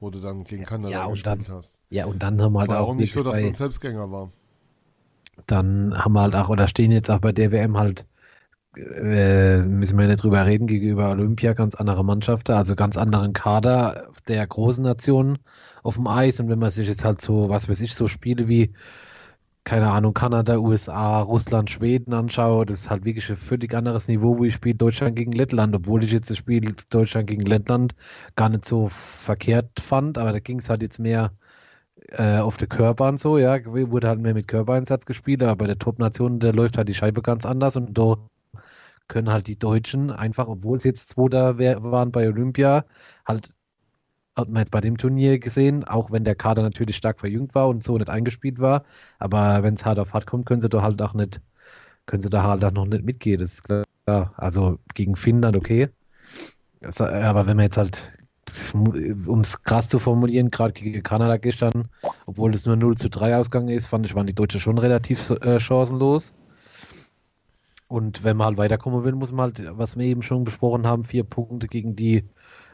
wo 0.02 0.10
du 0.10 0.18
dann 0.18 0.44
gegen 0.44 0.64
Kanada 0.64 0.92
ja, 0.92 1.06
gespielt 1.08 1.48
dann, 1.48 1.56
hast. 1.56 1.80
Ja, 1.88 2.06
und 2.06 2.22
dann 2.22 2.42
haben 2.42 2.52
wir 2.52 2.60
halt 2.60 2.70
war 2.70 2.80
auch. 2.80 2.82
Warum 2.82 2.96
nicht 2.96 3.12
so, 3.12 3.22
dass 3.22 3.34
bei, 3.34 3.46
ein 3.46 3.54
Selbstgänger 3.54 4.10
war? 4.10 4.32
Dann 5.46 5.94
haben 5.96 6.12
wir 6.12 6.22
halt 6.22 6.34
auch, 6.34 6.50
oder 6.50 6.66
stehen 6.66 6.90
jetzt 6.90 7.08
auch 7.08 7.20
bei 7.20 7.30
der 7.30 7.52
WM 7.52 7.78
halt, 7.78 8.04
äh, 8.76 9.58
müssen 9.62 9.96
wir 9.96 10.08
nicht 10.08 10.22
drüber 10.22 10.44
reden, 10.44 10.66
gegenüber 10.66 11.10
Olympia 11.10 11.52
ganz 11.52 11.76
andere 11.76 12.04
Mannschaften, 12.04 12.52
also 12.52 12.74
ganz 12.74 12.96
anderen 12.96 13.32
Kader 13.32 14.08
der 14.26 14.44
großen 14.44 14.82
Nationen 14.82 15.38
auf 15.84 15.94
dem 15.94 16.08
Eis. 16.08 16.40
Und 16.40 16.48
wenn 16.48 16.58
man 16.58 16.70
sich 16.70 16.88
jetzt 16.88 17.04
halt 17.04 17.20
so, 17.20 17.48
was 17.48 17.68
weiß 17.68 17.80
ich, 17.80 17.94
so 17.94 18.08
Spiele 18.08 18.48
wie 18.48 18.72
keine 19.64 19.90
Ahnung, 19.90 20.14
Kanada, 20.14 20.58
USA, 20.58 21.20
Russland, 21.20 21.70
Schweden 21.70 22.14
anschaue, 22.14 22.66
das 22.66 22.80
ist 22.80 22.90
halt 22.90 23.04
wirklich 23.04 23.30
ein 23.30 23.36
völlig 23.36 23.74
anderes 23.74 24.08
Niveau, 24.08 24.40
wie 24.42 24.48
ich 24.48 24.54
spiele 24.54 24.74
Deutschland 24.74 25.16
gegen 25.16 25.32
Lettland, 25.32 25.74
obwohl 25.74 26.02
ich 26.04 26.12
jetzt 26.12 26.30
das 26.30 26.38
Spiel 26.38 26.74
Deutschland 26.90 27.28
gegen 27.28 27.42
Lettland 27.42 27.94
gar 28.36 28.48
nicht 28.48 28.64
so 28.64 28.88
verkehrt 28.88 29.80
fand, 29.80 30.18
aber 30.18 30.32
da 30.32 30.40
ging 30.40 30.58
es 30.58 30.68
halt 30.68 30.82
jetzt 30.82 30.98
mehr 30.98 31.32
äh, 32.10 32.38
auf 32.38 32.56
der 32.56 32.68
Körper 32.68 33.08
und 33.08 33.20
so, 33.20 33.38
ja, 33.38 33.64
wurde 33.66 34.08
halt 34.08 34.20
mehr 34.20 34.34
mit 34.34 34.48
Körpereinsatz 34.48 35.06
gespielt, 35.06 35.42
aber 35.42 35.56
bei 35.56 35.66
der 35.66 35.78
Top-Nation, 35.78 36.40
da 36.40 36.50
läuft 36.50 36.76
halt 36.78 36.88
die 36.88 36.94
Scheibe 36.94 37.22
ganz 37.22 37.46
anders 37.46 37.76
und 37.76 37.96
da 37.96 38.16
können 39.08 39.30
halt 39.30 39.46
die 39.46 39.58
Deutschen 39.58 40.10
einfach, 40.10 40.48
obwohl 40.48 40.78
es 40.78 40.84
jetzt 40.84 41.10
Zweiter 41.10 41.58
waren 41.58 42.12
bei 42.12 42.28
Olympia, 42.28 42.84
halt 43.26 43.54
hat 44.34 44.48
man 44.48 44.60
jetzt 44.60 44.70
bei 44.70 44.80
dem 44.80 44.96
Turnier 44.96 45.38
gesehen, 45.38 45.84
auch 45.84 46.10
wenn 46.10 46.24
der 46.24 46.34
Kader 46.34 46.62
natürlich 46.62 46.96
stark 46.96 47.20
verjüngt 47.20 47.54
war 47.54 47.68
und 47.68 47.82
so 47.82 47.98
nicht 47.98 48.10
eingespielt 48.10 48.58
war. 48.58 48.84
Aber 49.18 49.62
wenn 49.62 49.74
es 49.74 49.84
hart 49.84 49.98
auf 49.98 50.14
hart 50.14 50.26
kommt, 50.26 50.46
können 50.46 50.60
sie 50.60 50.68
da 50.68 50.82
halt 50.82 51.00
auch 51.02 51.14
nicht, 51.14 51.40
können 52.06 52.22
sie 52.22 52.30
da 52.30 52.42
halt 52.42 52.64
auch 52.64 52.72
noch 52.72 52.86
nicht 52.86 53.04
mitgehen. 53.04 53.40
Das 53.40 53.54
ist 53.54 53.64
klar. 53.64 53.84
Also 54.36 54.78
gegen 54.94 55.16
Finnland 55.16 55.56
okay. 55.56 55.88
Aber 56.98 57.46
wenn 57.46 57.56
man 57.56 57.64
jetzt 57.64 57.76
halt, 57.76 58.12
um 58.74 59.40
es 59.40 59.62
krass 59.62 59.88
zu 59.88 59.98
formulieren, 59.98 60.50
gerade 60.50 60.72
gegen 60.72 61.02
Kanada 61.02 61.36
gestern, 61.36 61.88
obwohl 62.26 62.54
es 62.54 62.66
nur 62.66 62.76
0 62.76 62.96
zu 62.96 63.10
3 63.10 63.36
Ausgang 63.36 63.68
ist, 63.68 63.86
fand 63.86 64.06
ich, 64.06 64.14
waren 64.14 64.26
die 64.26 64.34
Deutschen 64.34 64.60
schon 64.60 64.78
relativ 64.78 65.30
äh, 65.30 65.60
chancenlos. 65.60 66.32
Und 67.86 68.24
wenn 68.24 68.38
man 68.38 68.46
halt 68.46 68.56
weiterkommen 68.56 69.04
will, 69.04 69.12
muss 69.12 69.32
man 69.32 69.52
halt, 69.52 69.64
was 69.76 69.98
wir 69.98 70.06
eben 70.06 70.22
schon 70.22 70.44
besprochen 70.44 70.86
haben, 70.86 71.04
vier 71.04 71.24
Punkte 71.24 71.68
gegen 71.68 71.94
die 71.94 72.24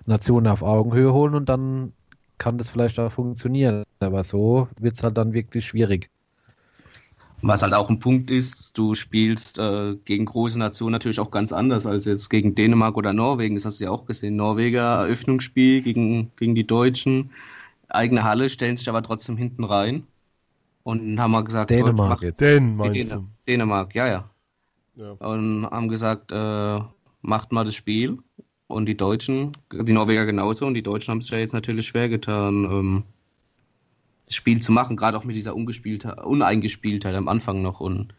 Nationen 0.09 0.47
auf 0.47 0.62
Augenhöhe 0.62 1.12
holen 1.12 1.35
und 1.35 1.49
dann 1.49 1.92
kann 2.38 2.59
das 2.59 2.71
vielleicht 2.71 2.99
auch 2.99 3.12
funktionieren. 3.12 3.85
Aber 4.01 4.25
so 4.25 4.68
wird 4.79 4.94
es 4.94 5.03
halt 5.03 5.16
dann 5.16 5.33
wirklich 5.33 5.66
schwierig. 5.66 6.11
Was 7.40 7.62
halt 7.62 7.75
auch 7.75 7.88
ein 7.88 8.01
Punkt 8.01 8.33
ist, 8.33 8.77
du 8.77 8.97
spielst 8.97 9.59
äh, 9.59 9.94
gegen 10.05 10.25
große 10.25 10.59
Nationen 10.59 10.92
natürlich 10.92 11.21
auch 11.21 11.31
ganz 11.31 11.53
anders 11.53 11.87
als 11.87 12.05
jetzt 12.05 12.31
gegen 12.31 12.57
Dänemark 12.57 12.97
oder 12.97 13.12
Norwegen. 13.12 13.55
Das 13.55 13.64
hast 13.64 13.79
du 13.79 13.85
ja 13.85 13.90
auch 13.90 14.07
gesehen. 14.07 14.35
Norweger 14.35 15.05
Eröffnungsspiel 15.05 15.83
gegen, 15.83 16.33
gegen 16.37 16.57
die 16.57 16.66
Deutschen 16.66 17.31
eigene 17.88 18.25
Halle, 18.25 18.49
stellen 18.49 18.77
sich 18.77 18.88
aber 18.88 19.03
trotzdem 19.03 19.37
hinten 19.37 19.64
rein. 19.64 20.07
Und 20.83 21.21
haben 21.21 21.33
mal 21.33 21.44
gesagt, 21.44 21.71
Dänemark 21.71 22.23
jetzt. 22.23 22.40
Den 22.40 22.77
meinst 22.77 23.12
du? 23.12 23.27
Dänemark, 23.47 23.94
ja, 23.94 24.09
ja, 24.09 24.31
ja. 24.97 25.11
Und 25.12 25.66
haben 25.66 25.88
gesagt, 25.88 26.33
äh, 26.33 26.81
macht 27.21 27.53
mal 27.53 27.64
das 27.64 27.75
Spiel. 27.75 28.18
Und 28.68 28.87
die 28.87 28.96
Deutschen, 28.96 29.52
die 29.72 29.92
Norweger 29.92 30.26
genauso, 30.26 30.66
und 30.66 30.74
die 30.74 30.83
Deutschen 30.83 31.12
haben 31.12 31.22
sich 31.22 31.31
ja 31.31 31.38
jetzt 31.38 31.54
natürlich 31.54 31.87
schwer 31.87 32.09
getan, 32.09 32.64
ähm, 32.64 33.04
das 34.26 34.35
Spiel 34.35 34.61
zu 34.61 34.72
machen, 34.72 34.96
gerade 34.96 35.16
auch 35.16 35.24
mit 35.24 35.37
dieser 35.37 35.57
Uneingespieltheit 35.57 37.14
am 37.14 37.28
Anfang 37.28 37.62
noch. 37.62 37.81
Und 37.81 38.14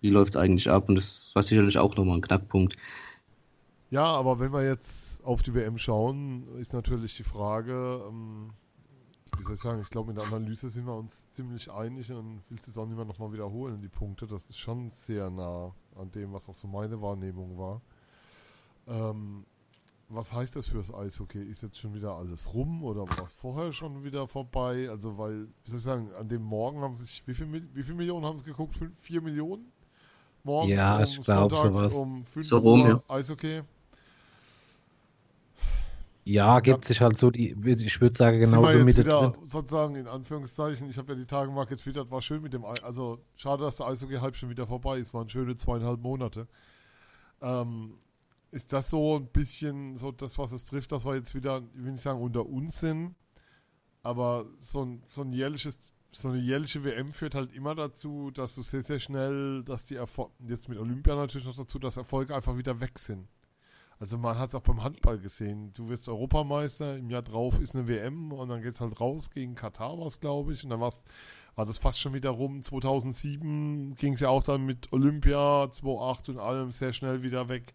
wie 0.00 0.08
läuft 0.08 0.30
es 0.30 0.36
eigentlich 0.36 0.70
ab? 0.70 0.88
Und 0.88 0.94
das 0.94 1.30
war 1.34 1.42
sicherlich 1.42 1.78
auch 1.78 1.94
nochmal 1.94 2.16
ein 2.16 2.22
Knackpunkt. 2.22 2.74
Ja, 3.90 4.04
aber 4.04 4.38
wenn 4.40 4.52
wir 4.52 4.64
jetzt 4.64 5.22
auf 5.24 5.42
die 5.42 5.54
WM 5.54 5.76
schauen, 5.76 6.48
ist 6.58 6.72
natürlich 6.72 7.16
die 7.18 7.22
Frage, 7.22 8.02
ähm, 8.08 8.52
wie 9.36 9.42
soll 9.42 9.54
ich 9.54 9.60
sagen, 9.60 9.80
ich 9.82 9.90
glaube, 9.90 10.08
mit 10.12 10.16
der 10.16 10.26
Analyse 10.26 10.70
sind 10.70 10.86
wir 10.86 10.96
uns 10.96 11.28
ziemlich 11.32 11.70
einig 11.70 12.10
und 12.12 12.42
will 12.48 12.58
es 12.66 12.78
auch 12.78 12.86
nicht 12.86 12.96
mehr 12.96 13.04
nochmal 13.04 13.32
wiederholen, 13.32 13.80
die 13.82 13.88
Punkte. 13.88 14.26
Das 14.26 14.48
ist 14.48 14.58
schon 14.58 14.90
sehr 14.90 15.30
nah 15.30 15.74
an 15.96 16.10
dem, 16.12 16.32
was 16.32 16.48
auch 16.48 16.54
so 16.54 16.66
meine 16.66 17.00
Wahrnehmung 17.02 17.58
war. 17.58 17.82
Ähm, 18.86 19.44
was 20.10 20.32
heißt 20.32 20.56
das 20.56 20.66
fürs 20.66 20.92
Eishockey? 20.92 21.42
Ist 21.42 21.62
jetzt 21.62 21.78
schon 21.78 21.94
wieder 21.94 22.16
alles 22.16 22.52
rum 22.52 22.82
oder 22.82 23.02
war 23.08 23.24
es 23.24 23.32
vorher 23.32 23.72
schon 23.72 24.02
wieder 24.02 24.26
vorbei? 24.26 24.88
Also, 24.90 25.16
weil, 25.16 25.46
wie 25.64 25.70
soll 25.70 25.78
ich 25.78 25.84
sagen, 25.84 26.12
an 26.18 26.28
dem 26.28 26.42
Morgen 26.42 26.80
haben 26.80 26.96
sich, 26.96 27.22
wie, 27.26 27.34
viel, 27.34 27.50
wie 27.72 27.82
viele 27.82 27.96
Millionen 27.96 28.26
haben 28.26 28.36
es 28.36 28.44
geguckt? 28.44 28.74
Fünf, 28.74 28.98
vier 29.00 29.22
Millionen? 29.22 29.72
Morgens 30.42 30.74
ja, 30.74 30.96
um 30.96 31.04
ich 31.04 31.20
glaube 31.20 31.56
sowas. 31.56 31.94
um 31.94 32.24
5 32.24 32.46
so 32.46 32.58
rum, 32.58 32.82
Uhr 32.82 32.88
ja. 32.88 33.02
Eishockey. 33.08 33.62
Ja, 36.24 36.60
gibt 36.60 36.84
ja. 36.84 36.88
sich 36.88 37.00
halt 37.00 37.16
so 37.16 37.30
die, 37.30 37.50
ich 37.50 38.00
würde 38.00 38.14
sagen, 38.14 38.40
genauso 38.40 38.78
mit 38.84 38.96
wieder, 38.96 39.34
sozusagen 39.42 39.96
in 39.96 40.06
Anführungszeichen, 40.06 40.88
ich 40.90 40.98
habe 40.98 41.12
ja 41.12 41.18
die 41.18 41.26
Tage 41.26 41.50
mal 41.50 41.64
getwittert, 41.66 42.10
war 42.10 42.20
schön 42.20 42.42
mit 42.42 42.52
dem, 42.52 42.64
also 42.64 43.18
schade, 43.36 43.64
dass 43.64 43.76
der 43.76 43.86
Eishockey-Hype 43.86 44.36
schon 44.36 44.50
wieder 44.50 44.66
vorbei 44.66 44.98
ist, 44.98 45.14
waren 45.14 45.28
schöne 45.28 45.56
zweieinhalb 45.56 46.00
Monate. 46.00 46.46
Ähm, 47.42 47.94
ist 48.50 48.72
das 48.72 48.90
so 48.90 49.16
ein 49.16 49.26
bisschen 49.26 49.96
so 49.96 50.12
das, 50.12 50.38
was 50.38 50.52
es 50.52 50.66
trifft, 50.66 50.92
dass 50.92 51.04
wir 51.04 51.14
jetzt 51.14 51.34
wieder, 51.34 51.62
ich 51.74 51.84
will 51.84 51.92
nicht 51.92 52.02
sagen 52.02 52.20
unter 52.20 52.46
uns 52.46 52.80
sind, 52.80 53.14
aber 54.02 54.46
so 54.58 54.84
ein, 54.84 55.02
so 55.08 55.22
ein 55.22 55.32
jährliches, 55.32 55.78
so 56.12 56.28
eine 56.28 56.38
jährliche 56.38 56.82
WM 56.84 57.12
führt 57.12 57.34
halt 57.34 57.52
immer 57.52 57.74
dazu, 57.74 58.30
dass 58.32 58.54
du 58.54 58.62
sehr, 58.62 58.82
sehr 58.82 58.98
schnell, 58.98 59.62
dass 59.62 59.84
die 59.84 59.94
Erfolge, 59.94 60.32
jetzt 60.48 60.68
mit 60.68 60.78
Olympia 60.78 61.14
natürlich 61.14 61.46
noch 61.46 61.56
dazu, 61.56 61.78
dass 61.78 61.96
Erfolge 61.96 62.34
einfach 62.34 62.56
wieder 62.56 62.80
weg 62.80 62.98
sind. 62.98 63.28
Also 64.00 64.16
man 64.16 64.38
hat 64.38 64.48
es 64.48 64.54
auch 64.54 64.62
beim 64.62 64.82
Handball 64.82 65.18
gesehen. 65.18 65.74
Du 65.74 65.90
wirst 65.90 66.08
Europameister, 66.08 66.96
im 66.96 67.10
Jahr 67.10 67.20
drauf 67.20 67.60
ist 67.60 67.76
eine 67.76 67.86
WM 67.86 68.32
und 68.32 68.48
dann 68.48 68.62
geht 68.62 68.72
es 68.72 68.80
halt 68.80 68.98
raus 68.98 69.30
gegen 69.30 69.54
Katar, 69.54 69.98
was 70.00 70.20
glaube 70.20 70.54
ich. 70.54 70.64
Und 70.64 70.70
dann 70.70 70.80
war's, 70.80 71.04
war 71.54 71.66
das 71.66 71.76
fast 71.76 72.00
schon 72.00 72.14
wieder 72.14 72.30
rum. 72.30 72.62
2007 72.62 73.94
ging 73.96 74.14
es 74.14 74.20
ja 74.20 74.30
auch 74.30 74.42
dann 74.42 74.64
mit 74.64 74.90
Olympia, 74.92 75.70
2008 75.70 76.30
und 76.30 76.38
allem 76.38 76.70
sehr 76.70 76.94
schnell 76.94 77.22
wieder 77.22 77.50
weg. 77.50 77.74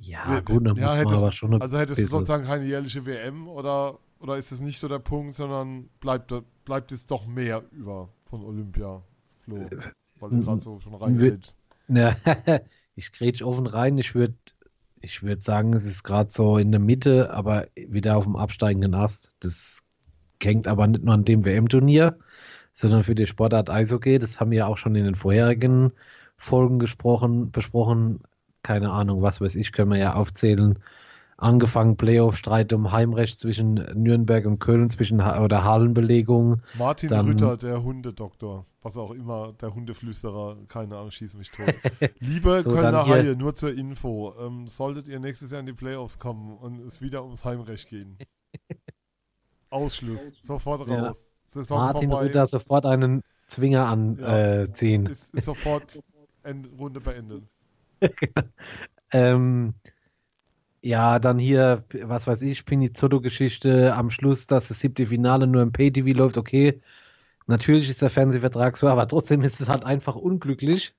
Ja, 0.00 0.40
gut, 0.40 0.66
dann 0.66 0.76
ja, 0.76 0.86
muss 0.86 0.96
hättest, 0.96 1.14
man 1.14 1.22
aber 1.22 1.32
schon 1.32 1.62
Also 1.62 1.78
hättest 1.78 2.00
du 2.00 2.06
sozusagen 2.06 2.44
keine 2.44 2.64
jährliche 2.64 3.04
WM 3.04 3.48
oder, 3.48 3.98
oder 4.18 4.36
ist 4.36 4.50
es 4.50 4.60
nicht 4.60 4.78
so 4.78 4.88
der 4.88 4.98
Punkt, 4.98 5.34
sondern 5.34 5.88
bleibt, 6.00 6.32
bleibt 6.64 6.92
es 6.92 7.06
doch 7.06 7.26
mehr 7.26 7.62
über 7.72 8.08
von 8.24 8.42
Olympia, 8.42 9.02
Flo? 9.44 9.56
Äh, 9.56 9.70
weil 10.18 10.30
du 10.30 10.42
gerade 10.42 10.60
so 10.60 10.78
schon 10.80 10.94
reingrätschst. 10.94 11.58
Ja, 11.88 12.16
ich 12.94 13.12
grätsch 13.12 13.42
offen 13.42 13.66
rein. 13.66 13.98
Ich 13.98 14.14
würde 14.14 14.34
ich 15.00 15.22
würd 15.22 15.42
sagen, 15.42 15.72
es 15.72 15.84
ist 15.84 16.02
gerade 16.02 16.30
so 16.30 16.58
in 16.58 16.70
der 16.70 16.80
Mitte, 16.80 17.30
aber 17.32 17.68
wieder 17.74 18.16
auf 18.16 18.24
dem 18.24 18.36
absteigenden 18.36 18.94
Ast. 18.94 19.32
Das 19.40 19.80
hängt 20.42 20.68
aber 20.68 20.86
nicht 20.86 21.04
nur 21.04 21.14
an 21.14 21.24
dem 21.24 21.44
WM-Turnier, 21.44 22.18
sondern 22.74 23.04
für 23.04 23.14
die 23.14 23.26
Sportart 23.26 23.70
Eishockey. 23.70 24.18
Das 24.18 24.40
haben 24.40 24.50
wir 24.50 24.66
auch 24.68 24.76
schon 24.76 24.94
in 24.94 25.04
den 25.04 25.14
vorherigen 25.14 25.92
Folgen 26.36 26.78
gesprochen, 26.78 27.50
besprochen 27.50 28.20
keine 28.62 28.90
Ahnung, 28.90 29.22
was 29.22 29.40
weiß 29.40 29.56
ich, 29.56 29.72
können 29.72 29.90
wir 29.90 29.98
ja 29.98 30.14
aufzählen. 30.14 30.78
Angefangen 31.36 31.96
Playoff-Streit 31.96 32.72
um 32.74 32.92
Heimrecht 32.92 33.40
zwischen 33.40 33.74
Nürnberg 33.94 34.44
und 34.44 34.58
Köln, 34.58 34.90
zwischen 34.90 35.24
ha 35.24 35.42
oder 35.42 35.64
Hallenbelegung. 35.64 36.60
Martin 36.76 37.08
dann, 37.08 37.26
Rütter, 37.26 37.56
der 37.56 37.82
Hundedoktor, 37.82 38.66
was 38.82 38.98
auch 38.98 39.12
immer, 39.12 39.54
der 39.58 39.74
Hundeflüsterer, 39.74 40.58
keine 40.68 40.96
Ahnung, 40.96 41.10
schieß 41.10 41.34
mich 41.34 41.50
tot. 41.50 41.74
Liebe 42.18 42.60
so, 42.62 42.74
Kölner 42.74 43.06
Haie, 43.06 43.36
nur 43.36 43.54
zur 43.54 43.72
Info, 43.74 44.34
ähm, 44.38 44.66
solltet 44.66 45.08
ihr 45.08 45.18
nächstes 45.18 45.50
Jahr 45.50 45.60
in 45.60 45.66
die 45.66 45.72
Playoffs 45.72 46.18
kommen 46.18 46.58
und 46.58 46.78
es 46.80 47.00
wieder 47.00 47.24
ums 47.24 47.46
Heimrecht 47.46 47.88
gehen. 47.88 48.18
Ausschluss, 49.70 50.32
sofort 50.42 50.82
raus. 50.82 50.88
Ja. 50.90 51.12
Saison 51.46 51.78
Martin 51.78 52.10
vorbei. 52.10 52.26
Rütter 52.26 52.46
sofort 52.46 52.86
einen 52.86 53.22
Zwinger 53.46 53.86
anziehen. 53.86 55.04
Ja, 55.04 55.08
äh, 55.08 55.12
ist, 55.12 55.34
ist 55.34 55.44
sofort 55.44 55.98
Runde 56.78 57.00
beendet. 57.00 57.44
ähm, 59.12 59.74
ja, 60.82 61.18
dann 61.18 61.38
hier, 61.38 61.84
was 62.02 62.26
weiß 62.26 62.42
ich, 62.42 62.64
Pinizotto-Geschichte 62.64 63.94
am 63.94 64.10
Schluss, 64.10 64.46
dass 64.46 64.68
das 64.68 64.80
siebte 64.80 65.06
Finale 65.06 65.46
nur 65.46 65.62
im 65.62 65.72
Pay-TV 65.72 66.16
läuft, 66.16 66.38
okay. 66.38 66.80
Natürlich 67.46 67.90
ist 67.90 68.02
der 68.02 68.10
Fernsehvertrag 68.10 68.76
so, 68.76 68.88
aber 68.88 69.08
trotzdem 69.08 69.42
ist 69.42 69.60
es 69.60 69.68
halt 69.68 69.84
einfach 69.84 70.16
unglücklich, 70.16 70.94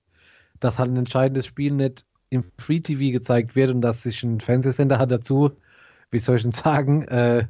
dass 0.59 0.79
halt 0.79 0.91
ein 0.91 0.97
entscheidendes 0.97 1.45
Spiel 1.45 1.73
nicht 1.73 2.05
im 2.29 2.43
Free-TV 2.59 3.11
gezeigt 3.11 3.55
wird 3.55 3.71
und 3.71 3.81
dass 3.81 4.03
sich 4.03 4.23
ein 4.23 4.41
Fernsehsender 4.41 4.99
hat 4.99 5.11
dazu, 5.11 5.51
wie 6.11 6.19
soll 6.19 6.37
ich 6.37 6.43
denn 6.43 6.51
sagen, 6.51 7.03
äh, 7.07 7.47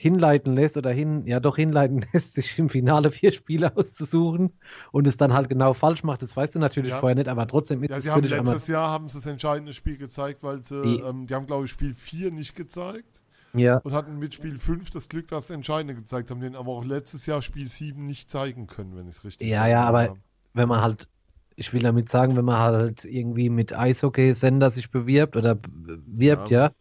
hinleiten 0.00 0.54
lässt 0.54 0.76
oder 0.76 0.92
hin, 0.92 1.26
ja 1.26 1.40
doch 1.40 1.56
hinleiten 1.56 2.06
lässt, 2.12 2.34
sich 2.34 2.58
im 2.58 2.68
Finale 2.68 3.10
vier 3.10 3.32
Spiele 3.32 3.76
auszusuchen 3.76 4.52
und 4.92 5.06
es 5.06 5.16
dann 5.16 5.32
halt 5.32 5.48
genau 5.48 5.74
falsch 5.74 6.04
macht. 6.04 6.22
Das 6.22 6.36
weißt 6.36 6.54
du 6.54 6.60
natürlich 6.60 6.92
ja. 6.92 7.00
vorher 7.00 7.16
nicht, 7.16 7.28
aber 7.28 7.46
trotzdem 7.48 7.82
ist 7.82 7.90
ja, 7.90 7.96
es 7.98 8.04
sie 8.04 8.10
haben 8.10 8.22
letztes 8.22 8.68
Jahr 8.68 8.88
haben 8.88 9.08
sie 9.08 9.18
das 9.18 9.26
entscheidende 9.26 9.72
Spiel 9.72 9.98
gezeigt, 9.98 10.42
weil 10.42 10.62
sie, 10.62 10.80
die, 10.82 11.00
ähm, 11.00 11.26
die 11.26 11.34
haben 11.34 11.46
glaube 11.46 11.64
ich 11.64 11.72
Spiel 11.72 11.94
4 11.94 12.30
nicht 12.30 12.54
gezeigt. 12.54 13.22
Ja. 13.54 13.78
Und 13.78 13.92
hatten 13.92 14.18
mit 14.18 14.34
Spiel 14.34 14.58
5 14.58 14.90
das 14.90 15.08
Glück, 15.08 15.26
dass 15.28 15.48
sie 15.48 15.54
Entscheidende 15.54 15.94
gezeigt 15.94 16.30
haben, 16.30 16.40
den 16.40 16.54
aber 16.54 16.70
auch 16.70 16.84
letztes 16.84 17.26
Jahr 17.26 17.42
Spiel 17.42 17.66
7 17.66 18.06
nicht 18.06 18.30
zeigen 18.30 18.68
können, 18.68 18.96
wenn 18.96 19.08
ich 19.08 19.16
es 19.16 19.24
richtig 19.24 19.48
Ja, 19.48 19.66
ja, 19.66 19.84
aber 19.84 20.02
habe. 20.02 20.20
wenn 20.52 20.68
man 20.68 20.80
halt, 20.80 21.08
ich 21.56 21.72
will 21.72 21.82
damit 21.82 22.08
sagen, 22.08 22.36
wenn 22.36 22.44
man 22.44 22.58
halt 22.58 23.04
irgendwie 23.04 23.48
mit 23.48 23.72
Eishockey-Sender 23.72 24.70
sich 24.70 24.90
bewirbt 24.90 25.34
oder 25.34 25.58
wirbt, 26.06 26.50
ja, 26.50 26.66
ja 26.66 26.72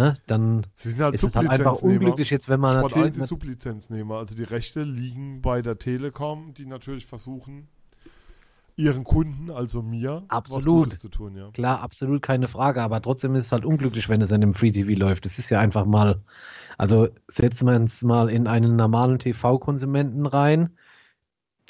ne, 0.00 0.16
dann 0.26 0.66
Sie 0.76 0.90
sind 0.90 1.02
halt 1.02 1.14
ist 1.14 1.22
es 1.22 1.36
halt 1.36 1.50
einfach 1.50 1.82
unglücklich 1.82 2.30
jetzt, 2.30 2.48
wenn 2.48 2.60
man 2.60 2.78
Sport 2.78 2.92
natürlich... 2.92 3.14
1 3.14 3.18
ist 3.18 3.28
Sublizenznehmer, 3.28 4.16
also 4.16 4.34
die 4.34 4.44
Rechte 4.44 4.82
liegen 4.82 5.42
bei 5.42 5.62
der 5.62 5.78
Telekom, 5.78 6.54
die 6.54 6.66
natürlich 6.66 7.06
versuchen, 7.06 7.68
ihren 8.76 9.04
Kunden, 9.04 9.50
also 9.50 9.82
mir, 9.82 10.24
absolut. 10.28 10.94
zu 10.94 11.10
tun. 11.10 11.36
Ja. 11.36 11.50
Klar, 11.50 11.82
absolut 11.82 12.22
keine 12.22 12.48
Frage, 12.48 12.82
aber 12.82 13.02
trotzdem 13.02 13.34
ist 13.34 13.46
es 13.46 13.52
halt 13.52 13.66
unglücklich, 13.66 14.08
wenn 14.08 14.22
es 14.22 14.30
in 14.30 14.36
einem 14.36 14.54
Free 14.54 14.72
TV 14.72 14.98
läuft. 14.98 15.26
Das 15.26 15.38
ist 15.38 15.50
ja 15.50 15.60
einfach 15.60 15.84
mal, 15.84 16.22
also 16.78 17.08
setzen 17.28 17.66
wir 17.66 17.76
uns 17.76 18.02
mal 18.02 18.30
in 18.30 18.46
einen 18.46 18.76
normalen 18.76 19.18
TV-Konsumenten 19.18 20.24
rein, 20.24 20.70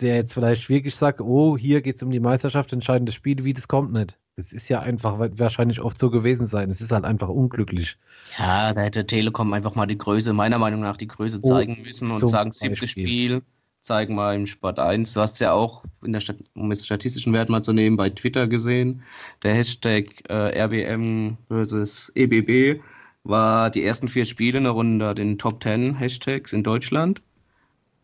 der 0.00 0.14
jetzt 0.14 0.32
vielleicht 0.32 0.68
wirklich 0.68 0.94
sagt, 0.94 1.20
oh, 1.20 1.58
hier 1.58 1.82
geht 1.82 1.96
es 1.96 2.02
um 2.02 2.10
die 2.10 2.20
Meisterschaft, 2.20 2.72
entscheidendes 2.72 3.16
Spiel, 3.16 3.44
wie 3.44 3.54
das 3.54 3.66
kommt 3.66 3.92
nicht. 3.92 4.16
Das 4.36 4.52
ist 4.52 4.68
ja 4.68 4.80
einfach 4.80 5.18
wahrscheinlich 5.18 5.80
oft 5.80 5.98
so 5.98 6.10
gewesen 6.10 6.46
sein. 6.46 6.70
Es 6.70 6.80
ist 6.80 6.92
halt 6.92 7.04
einfach 7.04 7.28
unglücklich. 7.28 7.98
Ja, 8.38 8.72
da 8.72 8.82
hätte 8.82 9.06
Telekom 9.06 9.52
einfach 9.52 9.74
mal 9.74 9.86
die 9.86 9.98
Größe, 9.98 10.32
meiner 10.32 10.58
Meinung 10.58 10.80
nach, 10.80 10.96
die 10.96 11.08
Größe 11.08 11.40
oh, 11.42 11.48
zeigen 11.48 11.82
müssen 11.82 12.10
und 12.10 12.26
sagen, 12.28 12.52
siebtes 12.52 12.90
Spiel, 12.90 13.42
zeigen 13.80 14.14
mal 14.14 14.34
im 14.34 14.46
Sport 14.46 14.78
1. 14.78 15.12
Du 15.14 15.20
hast 15.20 15.40
ja 15.40 15.52
auch, 15.52 15.84
in 16.02 16.12
der 16.12 16.20
Stat 16.20 16.36
um 16.54 16.70
es 16.70 16.84
statistischen 16.84 17.32
Wert 17.32 17.48
mal 17.48 17.62
zu 17.62 17.72
nehmen, 17.72 17.96
bei 17.96 18.10
Twitter 18.10 18.46
gesehen, 18.46 19.02
der 19.42 19.54
Hashtag 19.54 20.06
äh, 20.28 20.62
RBM 20.62 21.38
versus 21.48 22.12
EBB 22.14 22.80
war 23.24 23.70
die 23.70 23.84
ersten 23.84 24.08
vier 24.08 24.24
Spiele 24.24 24.60
noch 24.60 24.76
unter 24.76 25.14
den 25.14 25.38
Top 25.38 25.62
10 25.62 25.94
Hashtags 25.94 26.52
in 26.52 26.62
Deutschland 26.62 27.22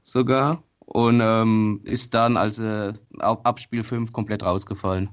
sogar 0.02 0.62
und 0.78 1.20
ähm, 1.22 1.80
ist 1.84 2.14
dann 2.14 2.36
als 2.36 2.58
äh, 2.58 2.92
ab 3.18 3.58
Spiel 3.58 3.82
5 3.82 4.12
komplett 4.12 4.42
rausgefallen. 4.42 5.08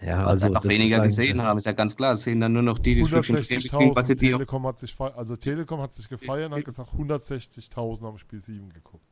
Ja, 0.00 0.18
Weil 0.18 0.26
also 0.26 0.46
einfach 0.46 0.64
weniger 0.64 1.00
gesehen 1.00 1.40
haben, 1.40 1.56
ist 1.56 1.66
ja 1.66 1.72
ganz 1.72 1.96
klar. 1.96 2.12
Es 2.12 2.22
sehen 2.22 2.40
dann 2.40 2.52
nur 2.52 2.62
noch 2.62 2.78
die, 2.78 2.96
die 2.96 3.00
es 3.00 3.10
wirklich 3.10 3.48
beziehungsweise 3.48 4.14
die 4.14 4.26
Telekom 4.26 4.66
hat 4.66 4.78
sich 4.78 4.94
Also 5.00 5.36
Telekom 5.36 5.80
hat 5.80 5.94
sich 5.94 6.08
gefeiert 6.08 6.52
und 6.52 6.58
hat 6.58 6.64
gesagt, 6.64 6.90
160.000 6.92 8.02
haben 8.02 8.18
Spiel 8.18 8.40
7 8.40 8.72
geguckt. 8.72 9.04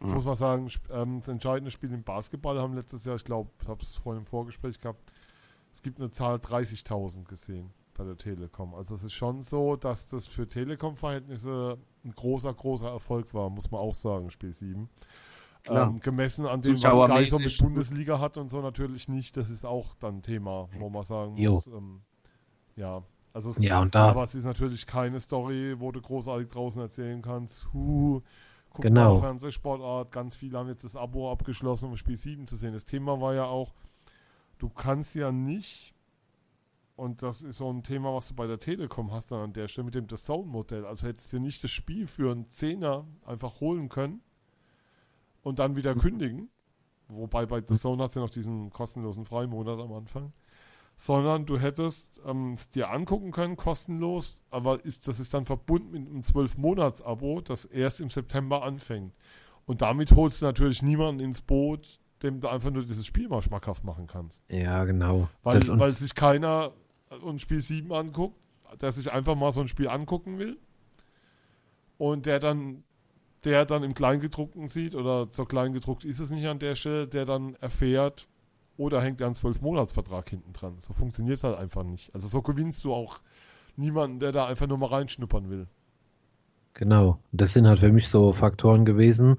Jetzt 0.00 0.10
mhm. 0.10 0.14
muss 0.16 0.24
man 0.24 0.36
sagen, 0.36 0.70
ähm, 0.92 1.18
das 1.18 1.28
entscheidende 1.28 1.70
Spiel 1.70 1.92
im 1.92 2.04
Basketball 2.04 2.60
haben 2.60 2.74
letztes 2.74 3.04
Jahr, 3.04 3.16
ich 3.16 3.24
glaube, 3.24 3.50
ich 3.60 3.68
habe 3.68 3.82
es 3.82 3.96
vorhin 3.96 4.22
im 4.22 4.26
Vorgespräch 4.26 4.80
gehabt, 4.80 5.00
es 5.72 5.82
gibt 5.82 5.98
eine 5.98 6.10
Zahl 6.10 6.36
30.000 6.36 7.24
gesehen 7.24 7.70
bei 7.94 8.04
der 8.04 8.16
Telekom. 8.16 8.74
Also 8.74 8.94
es 8.94 9.02
ist 9.02 9.14
schon 9.14 9.42
so, 9.42 9.76
dass 9.76 10.06
das 10.06 10.26
für 10.26 10.48
Telekom-Verhältnisse 10.48 11.78
ein 12.04 12.12
großer, 12.12 12.52
großer 12.52 12.88
Erfolg 12.88 13.34
war, 13.34 13.50
muss 13.50 13.70
man 13.70 13.80
auch 13.80 13.94
sagen, 13.94 14.30
Spiel 14.30 14.52
7. 14.52 14.88
Ähm, 15.68 16.00
gemessen 16.00 16.46
an 16.46 16.60
dem, 16.60 16.72
was 16.74 16.80
Sky 16.80 17.26
so 17.26 17.38
mit 17.38 17.58
Bundesliga 17.58 18.18
hat 18.20 18.36
und 18.36 18.50
so 18.50 18.60
natürlich 18.60 19.08
nicht. 19.08 19.36
Das 19.36 19.50
ist 19.50 19.64
auch 19.64 19.94
dann 19.96 20.20
Thema, 20.22 20.68
wo 20.78 20.90
man 20.90 21.04
sagen 21.04 21.34
muss. 21.34 21.66
Ähm, 21.66 22.02
ja, 22.76 23.02
Also 23.32 23.50
es, 23.50 23.58
ja, 23.58 23.84
da, 23.86 24.08
aber 24.10 24.24
es 24.24 24.34
ist 24.34 24.44
natürlich 24.44 24.86
keine 24.86 25.20
Story, 25.20 25.76
wo 25.78 25.90
du 25.92 26.00
großartig 26.00 26.48
draußen 26.48 26.82
erzählen 26.82 27.22
kannst. 27.22 27.66
Huh, 27.72 28.20
guck 28.70 28.82
Genau. 28.82 29.14
mal, 29.14 29.20
Fernsehsportart, 29.20 30.12
ganz 30.12 30.36
viele 30.36 30.58
haben 30.58 30.68
jetzt 30.68 30.84
das 30.84 30.96
Abo 30.96 31.30
abgeschlossen, 31.32 31.90
um 31.90 31.96
Spiel 31.96 32.16
7 32.16 32.46
zu 32.46 32.56
sehen. 32.56 32.72
Das 32.74 32.84
Thema 32.84 33.20
war 33.20 33.34
ja 33.34 33.44
auch, 33.44 33.72
du 34.58 34.68
kannst 34.68 35.14
ja 35.14 35.32
nicht, 35.32 35.94
und 36.96 37.22
das 37.22 37.42
ist 37.42 37.56
so 37.56 37.70
ein 37.72 37.82
Thema, 37.82 38.14
was 38.14 38.28
du 38.28 38.34
bei 38.34 38.46
der 38.46 38.58
Telekom 38.60 39.12
hast 39.12 39.32
dann 39.32 39.40
an 39.40 39.52
der 39.52 39.66
Stelle 39.68 39.86
mit 39.86 39.94
dem 39.94 40.08
The 40.08 40.16
Zone-Modell. 40.16 40.84
Also 40.86 41.08
hättest 41.08 41.32
du 41.32 41.38
nicht 41.40 41.64
das 41.64 41.70
Spiel 41.70 42.06
für 42.06 42.30
einen 42.32 42.50
Zehner 42.50 43.04
einfach 43.24 43.60
holen 43.60 43.88
können 43.88 44.20
und 45.44 45.60
dann 45.60 45.76
wieder 45.76 45.94
kündigen. 45.94 46.50
Wobei 47.06 47.46
bei 47.46 47.62
The 47.64 47.78
Zone 47.78 48.02
hast 48.02 48.16
du 48.16 48.20
ja 48.20 48.26
noch 48.26 48.30
diesen 48.30 48.70
kostenlosen 48.70 49.24
Freimonat 49.24 49.78
am 49.78 49.92
Anfang. 49.92 50.32
Sondern 50.96 51.44
du 51.44 51.58
hättest 51.58 52.20
ähm, 52.24 52.52
es 52.54 52.70
dir 52.70 52.90
angucken 52.90 53.30
können, 53.30 53.56
kostenlos, 53.56 54.42
aber 54.50 54.84
ist, 54.84 55.06
das 55.08 55.20
ist 55.20 55.34
dann 55.34 55.44
verbunden 55.44 55.90
mit 55.90 56.08
einem 56.08 56.20
12-Monats-Abo, 56.20 57.40
das 57.40 57.64
erst 57.64 58.00
im 58.00 58.10
September 58.10 58.62
anfängt. 58.62 59.12
Und 59.66 59.82
damit 59.82 60.12
holst 60.12 60.40
du 60.40 60.46
natürlich 60.46 60.82
niemanden 60.82 61.20
ins 61.20 61.40
Boot, 61.40 61.98
dem 62.22 62.40
du 62.40 62.48
einfach 62.48 62.70
nur 62.70 62.84
dieses 62.84 63.06
Spiel 63.06 63.28
mal 63.28 63.42
schmackhaft 63.42 63.84
machen 63.84 64.06
kannst. 64.06 64.44
ja, 64.48 64.84
genau. 64.84 65.28
Weil, 65.42 65.60
weil 65.78 65.90
sich 65.90 66.14
keiner 66.14 66.72
ein 67.10 67.38
Spiel 67.38 67.60
7 67.60 67.92
anguckt, 67.92 68.38
der 68.80 68.92
sich 68.92 69.12
einfach 69.12 69.34
mal 69.34 69.52
so 69.52 69.60
ein 69.60 69.68
Spiel 69.68 69.88
angucken 69.88 70.38
will 70.38 70.58
und 71.98 72.26
der 72.26 72.38
dann 72.38 72.84
der 73.44 73.64
dann 73.64 73.82
im 73.82 73.94
Kleingedruckten 73.94 74.68
sieht 74.68 74.94
oder 74.94 75.26
so 75.30 75.44
kleingedruckt 75.44 76.04
ist 76.04 76.20
es 76.20 76.30
nicht 76.30 76.46
an 76.46 76.58
der 76.58 76.74
Stelle, 76.74 77.06
der 77.06 77.24
dann 77.24 77.54
erfährt, 77.56 78.28
oder 78.76 79.00
hängt 79.00 79.20
ja 79.20 79.26
ein 79.26 79.34
12-Monats-Vertrag 79.34 80.30
hinten 80.30 80.52
dran. 80.52 80.74
So 80.78 80.92
funktioniert 80.92 81.38
es 81.38 81.44
halt 81.44 81.58
einfach 81.58 81.84
nicht. 81.84 82.12
Also 82.14 82.28
so 82.28 82.42
gewinnst 82.42 82.84
du 82.84 82.92
auch 82.92 83.20
niemanden, 83.76 84.18
der 84.18 84.32
da 84.32 84.46
einfach 84.46 84.66
nur 84.66 84.78
mal 84.78 84.88
reinschnuppern 84.88 85.50
will. 85.50 85.66
Genau, 86.74 87.20
das 87.32 87.52
sind 87.52 87.68
halt 87.68 87.78
für 87.78 87.92
mich 87.92 88.08
so 88.08 88.32
Faktoren 88.32 88.84
gewesen, 88.84 89.36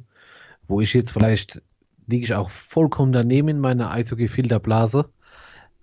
wo 0.67 0.79
ich 0.79 0.93
jetzt 0.93 1.11
vielleicht 1.11 1.61
liege 2.07 2.23
ich 2.23 2.33
auch 2.33 2.49
vollkommen 2.49 3.11
daneben 3.11 3.49
in 3.49 3.59
meiner 3.59 3.91
Eishockey-Filterblase. 3.91 5.09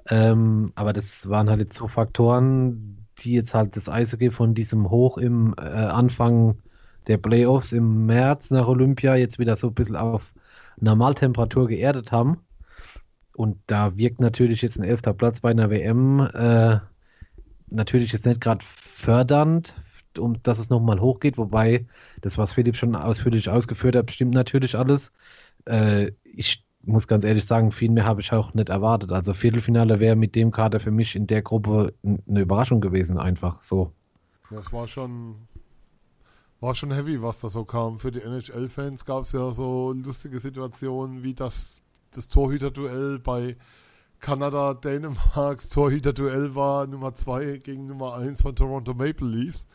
Ähm, 0.07 0.73
aber 0.75 0.93
das 0.93 1.29
waren 1.29 1.51
halt 1.51 1.61
jetzt 1.61 1.75
so 1.75 1.89
Faktoren, 1.89 3.07
die 3.19 3.35
jetzt 3.35 3.55
halt 3.55 3.77
das 3.77 3.89
Eishockey 3.89 4.31
von 4.31 4.55
diesem 4.55 4.89
Hoch 4.89 5.19
im 5.19 5.55
äh, 5.59 5.63
Anfang 5.63 6.59
der 7.07 7.19
Playoffs 7.19 7.73
im 7.73 8.07
März 8.07 8.51
nach 8.51 8.67
Olympia 8.67 9.17
jetzt 9.17 9.39
wieder 9.39 9.57
so 9.57 9.69
ein 9.69 9.75
bisschen 9.75 9.97
auf 9.97 10.33
Normaltemperatur 10.81 11.69
geerdet 11.69 12.13
haben. 12.13 12.39
Und 13.35 13.59
da 13.67 13.97
wirkt 13.97 14.21
natürlich 14.21 14.63
jetzt 14.63 14.79
ein 14.79 14.85
elfter 14.85 15.15
Platz 15.15 15.41
bei 15.41 15.51
einer 15.51 15.71
WM 15.71 16.21
äh, 16.21 16.79
natürlich 17.69 18.13
jetzt 18.13 18.27
nicht 18.27 18.41
gerade 18.41 18.65
fördernd, 18.65 19.75
um 20.19 20.43
dass 20.43 20.59
es 20.59 20.71
nochmal 20.71 21.01
hochgeht, 21.01 21.39
wobei 21.39 21.87
das, 22.21 22.37
was 22.39 22.53
Philipp 22.53 22.77
schon 22.77 22.95
ausführlich 22.95 23.49
ausgeführt 23.49 23.97
hat, 23.97 24.11
stimmt 24.11 24.35
natürlich 24.35 24.77
alles. 24.77 25.13
Äh, 25.65 26.13
ich 26.25 26.65
muss 26.85 27.07
ganz 27.07 27.25
ehrlich 27.25 27.47
sagen, 27.47 27.73
viel 27.73 27.91
mehr 27.91 28.05
habe 28.05 28.21
ich 28.21 28.33
auch 28.33 28.55
nicht 28.55 28.69
erwartet. 28.69 29.13
Also 29.13 29.35
Viertelfinale 29.35 30.01
wäre 30.01 30.17
mit 30.17 30.35
dem 30.35 30.51
Kader 30.51 30.81
für 30.81 30.91
mich 30.91 31.15
in 31.17 31.27
der 31.27 31.43
Gruppe 31.43 31.95
eine 32.03 32.41
Überraschung 32.41 32.81
gewesen, 32.81 33.19
einfach 33.19 33.63
so. 33.63 33.93
Das 34.51 34.73
war 34.73 34.87
schon, 34.87 35.37
war 36.63 36.77
schon 36.77 36.93
heavy, 36.93 37.21
was 37.21 37.41
da 37.41 37.51
so 37.51 37.65
kam. 37.65 37.99
Für 37.99 38.13
die 38.13 38.23
NHL-Fans 38.23 39.05
gab 39.05 39.25
es 39.25 39.33
ja 39.33 39.51
so 39.51 39.93
lustige 39.93 40.39
Situationen 40.39 41.25
wie 41.25 41.35
das, 41.35 41.83
das 42.13 42.29
Torhüter-Duell 42.29 43.19
bei 43.19 43.57
Kanada, 44.21 44.75
Dänemarks 44.75 45.69
Torhüter-Duell 45.71 46.55
war 46.55 46.87
Nummer 46.87 47.17
2 47.17 47.59
gegen 47.59 47.89
Nummer 47.89 48.15
1 48.15 48.43
von 48.43 48.55
Toronto 48.55 48.95
Maple 48.95 49.27
Leafs. 49.27 49.67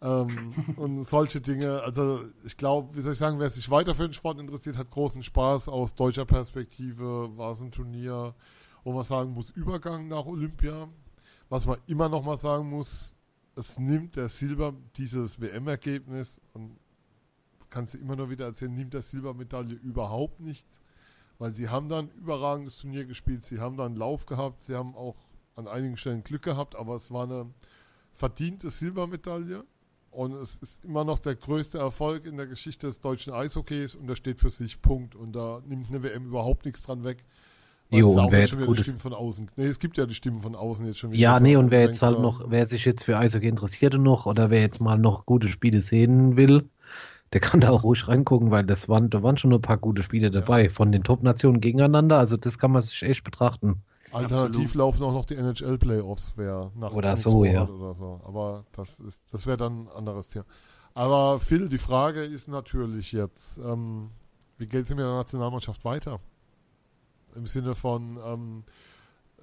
Ähm, 0.00 0.52
und 0.76 1.02
solche 1.02 1.40
Dinge, 1.40 1.82
also 1.82 2.20
ich 2.44 2.56
glaube, 2.56 2.94
wie 2.94 3.00
soll 3.00 3.14
ich 3.14 3.18
sagen, 3.18 3.40
wer 3.40 3.50
sich 3.50 3.68
weiter 3.68 3.96
für 3.96 4.06
den 4.06 4.14
Sport 4.14 4.38
interessiert, 4.38 4.78
hat 4.78 4.92
großen 4.92 5.24
Spaß. 5.24 5.68
Aus 5.68 5.96
deutscher 5.96 6.26
Perspektive 6.26 7.36
war 7.36 7.50
es 7.50 7.60
ein 7.60 7.72
Turnier, 7.72 8.36
wo 8.84 8.92
man 8.92 9.02
sagen 9.02 9.32
muss, 9.32 9.50
Übergang 9.50 10.06
nach 10.06 10.26
Olympia. 10.26 10.86
Was 11.48 11.66
man 11.66 11.78
immer 11.88 12.08
noch 12.08 12.22
mal 12.22 12.38
sagen 12.38 12.70
muss, 12.70 13.17
es 13.58 13.78
nimmt 13.78 14.16
der 14.16 14.28
Silber 14.28 14.74
dieses 14.96 15.40
WM-Ergebnis 15.40 16.40
und 16.52 16.78
kannst 17.70 17.94
du 17.94 17.98
immer 17.98 18.16
nur 18.16 18.30
wieder 18.30 18.46
erzählen, 18.46 18.74
nimmt 18.74 18.94
der 18.94 19.02
Silbermedaille 19.02 19.74
überhaupt 19.74 20.40
nichts, 20.40 20.80
weil 21.38 21.50
sie 21.50 21.68
haben 21.68 21.88
dann 21.88 22.08
überragendes 22.10 22.78
Turnier 22.78 23.04
gespielt, 23.04 23.44
sie 23.44 23.58
haben 23.58 23.76
dann 23.76 23.96
Lauf 23.96 24.26
gehabt, 24.26 24.62
sie 24.62 24.74
haben 24.74 24.94
auch 24.94 25.16
an 25.56 25.66
einigen 25.66 25.96
Stellen 25.96 26.22
Glück 26.22 26.42
gehabt, 26.42 26.76
aber 26.76 26.94
es 26.94 27.10
war 27.10 27.24
eine 27.24 27.50
verdiente 28.14 28.70
Silbermedaille 28.70 29.64
und 30.10 30.32
es 30.32 30.58
ist 30.58 30.84
immer 30.84 31.04
noch 31.04 31.18
der 31.18 31.34
größte 31.34 31.78
Erfolg 31.78 32.26
in 32.26 32.36
der 32.36 32.46
Geschichte 32.46 32.86
des 32.86 33.00
deutschen 33.00 33.32
Eishockeys 33.32 33.94
und 33.94 34.06
das 34.06 34.18
steht 34.18 34.40
für 34.40 34.50
sich, 34.50 34.80
Punkt. 34.80 35.14
Und 35.14 35.32
da 35.32 35.60
nimmt 35.66 35.88
eine 35.88 36.02
WM 36.02 36.26
überhaupt 36.26 36.64
nichts 36.64 36.82
dran 36.82 37.04
weg. 37.04 37.24
Jo, 37.90 38.10
es 38.12 38.16
und 38.18 38.32
wer 38.32 38.40
jetzt 38.40 38.58
gutes- 38.58 38.82
Stimmen 38.82 38.98
von 38.98 39.14
außen. 39.14 39.50
Nee, 39.56 39.66
es 39.66 39.78
gibt 39.78 39.96
ja 39.96 40.06
die 40.06 40.14
Stimmen 40.14 40.42
von 40.42 40.54
außen 40.54 40.84
jetzt 40.86 40.98
schon 40.98 41.10
wieder. 41.10 41.20
Ja, 41.20 41.40
nee, 41.40 41.56
und 41.56 41.70
wer 41.70 41.82
jetzt 41.82 42.02
halt 42.02 42.20
noch, 42.20 42.50
wer 42.50 42.66
sich 42.66 42.84
jetzt 42.84 43.04
für 43.04 43.16
Eishockey 43.16 43.48
interessierte 43.48 43.98
noch 43.98 44.26
oder 44.26 44.50
wer 44.50 44.60
jetzt 44.60 44.80
mal 44.80 44.98
noch 44.98 45.24
gute 45.24 45.48
Spiele 45.48 45.80
sehen 45.80 46.36
will, 46.36 46.68
der 47.32 47.40
kann 47.40 47.60
da 47.60 47.70
auch 47.70 47.84
ruhig 47.84 48.06
reingucken, 48.08 48.50
weil 48.50 48.64
das 48.64 48.88
waren, 48.88 49.10
da 49.10 49.22
waren 49.22 49.36
schon 49.36 49.52
ein 49.52 49.62
paar 49.62 49.76
gute 49.78 50.02
Spiele 50.02 50.30
dabei 50.30 50.68
von 50.68 50.92
den 50.92 51.02
Top-Nationen 51.02 51.60
gegeneinander. 51.60 52.18
Also 52.18 52.36
das 52.36 52.58
kann 52.58 52.72
man 52.72 52.82
sich 52.82 53.02
echt 53.02 53.24
betrachten. 53.24 53.82
Alternativ 54.12 54.48
Absolut. 54.48 54.74
laufen 54.74 55.02
auch 55.02 55.12
noch 55.12 55.26
die 55.26 55.34
NHL-Playoffs, 55.34 56.34
wer 56.36 56.70
nach 56.74 56.92
Oder 56.92 57.16
so, 57.16 57.44
ja. 57.44 57.68
Oder 57.68 57.94
so. 57.94 58.20
Aber 58.24 58.64
das 58.72 59.00
ist, 59.00 59.22
das 59.32 59.46
wäre 59.46 59.58
dann 59.58 59.84
ein 59.84 59.88
anderes 59.88 60.28
Thema. 60.28 60.46
Aber 60.94 61.38
Phil, 61.38 61.68
die 61.68 61.78
Frage 61.78 62.22
ist 62.22 62.48
natürlich 62.48 63.12
jetzt, 63.12 63.58
ähm, 63.58 64.10
wie 64.56 64.66
geht 64.66 64.84
es 64.84 64.90
mit 64.90 65.00
der 65.00 65.06
Nationalmannschaft 65.14 65.84
weiter? 65.84 66.20
Im 67.38 67.46
Sinne 67.46 67.74
von, 67.74 68.18
ähm, 68.24 68.64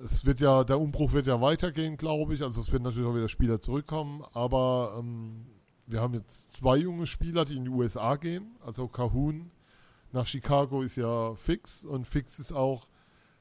es 0.03 0.25
wird 0.25 0.41
ja, 0.41 0.63
der 0.63 0.79
Umbruch 0.79 1.13
wird 1.13 1.27
ja 1.27 1.39
weitergehen, 1.39 1.97
glaube 1.97 2.33
ich. 2.33 2.43
Also 2.43 2.61
es 2.61 2.71
wird 2.71 2.83
natürlich 2.83 3.07
auch 3.07 3.15
wieder 3.15 3.29
Spieler 3.29 3.61
zurückkommen, 3.61 4.23
aber 4.33 4.97
ähm, 4.99 5.45
wir 5.87 6.01
haben 6.01 6.13
jetzt 6.13 6.51
zwei 6.51 6.77
junge 6.77 7.07
Spieler, 7.07 7.45
die 7.45 7.55
in 7.55 7.65
die 7.65 7.71
USA 7.71 8.15
gehen. 8.15 8.57
Also 8.65 8.87
Kahun 8.87 9.51
nach 10.11 10.25
Chicago 10.25 10.81
ist 10.81 10.97
ja 10.97 11.35
fix 11.35 11.85
und 11.85 12.05
fix 12.05 12.39
ist 12.39 12.51
auch, 12.51 12.87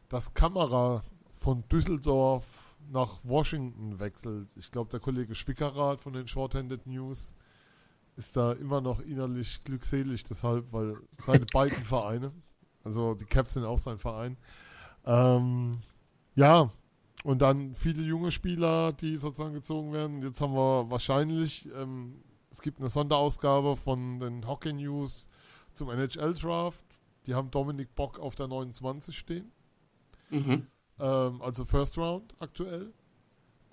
dass 0.08 0.34
Kamera 0.34 1.02
von 1.32 1.64
Düsseldorf 1.68 2.44
nach 2.90 3.20
Washington 3.22 3.98
wechselt. 3.98 4.48
Ich 4.56 4.70
glaube, 4.70 4.90
der 4.90 5.00
Kollege 5.00 5.34
Schwickerath 5.34 6.00
von 6.00 6.12
den 6.12 6.28
Shorthanded 6.28 6.86
News 6.86 7.32
ist 8.16 8.36
da 8.36 8.52
immer 8.52 8.80
noch 8.80 9.00
innerlich 9.00 9.60
glückselig, 9.64 10.24
deshalb, 10.24 10.72
weil 10.72 10.96
seine 11.24 11.46
beiden 11.46 11.84
Vereine, 11.84 12.32
also 12.84 13.14
die 13.14 13.24
Caps 13.24 13.54
sind 13.54 13.64
auch 13.64 13.78
sein 13.78 13.98
Verein, 13.98 14.36
ähm, 15.06 15.78
ja, 16.34 16.70
und 17.24 17.40
dann 17.40 17.74
viele 17.74 18.02
junge 18.02 18.30
Spieler, 18.30 18.92
die 18.92 19.16
sozusagen 19.16 19.54
gezogen 19.54 19.92
werden. 19.92 20.22
Jetzt 20.22 20.40
haben 20.40 20.54
wir 20.54 20.90
wahrscheinlich, 20.90 21.68
ähm, 21.74 22.22
es 22.50 22.60
gibt 22.60 22.80
eine 22.80 22.90
Sonderausgabe 22.90 23.76
von 23.76 24.20
den 24.20 24.46
Hockey 24.46 24.72
News 24.72 25.28
zum 25.72 25.90
NHL 25.90 26.34
Draft. 26.34 26.84
Die 27.26 27.34
haben 27.34 27.50
Dominik 27.50 27.94
Bock 27.94 28.18
auf 28.18 28.34
der 28.34 28.48
29 28.48 29.16
stehen. 29.16 29.50
Mhm. 30.30 30.66
Ähm, 30.98 31.42
also 31.42 31.64
First 31.64 31.96
Round 31.96 32.34
aktuell. 32.40 32.92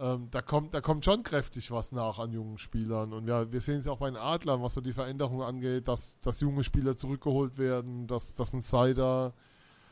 Ähm, 0.02 0.30
da, 0.32 0.42
kommt, 0.42 0.74
da 0.74 0.82
kommt 0.82 1.06
schon 1.06 1.22
kräftig 1.22 1.70
was 1.70 1.92
nach 1.92 2.18
an 2.18 2.32
jungen 2.32 2.58
Spielern. 2.58 3.14
Und 3.14 3.28
ja, 3.28 3.52
wir 3.52 3.62
sehen 3.62 3.78
es 3.80 3.88
auch 3.88 4.00
bei 4.00 4.10
den 4.10 4.18
Adlern, 4.18 4.64
was 4.64 4.74
so 4.74 4.82
die 4.82 4.94
Veränderung 4.94 5.44
angeht, 5.44 5.88
dass, 5.88 6.20
dass 6.22 6.42
junge 6.42 6.64
Spieler 6.64 6.98
zurückgeholt 6.98 7.60
werden, 7.60 8.08
dass, 8.08 8.34
dass 8.34 8.52
ein 8.52 8.62
Sider 8.62 9.34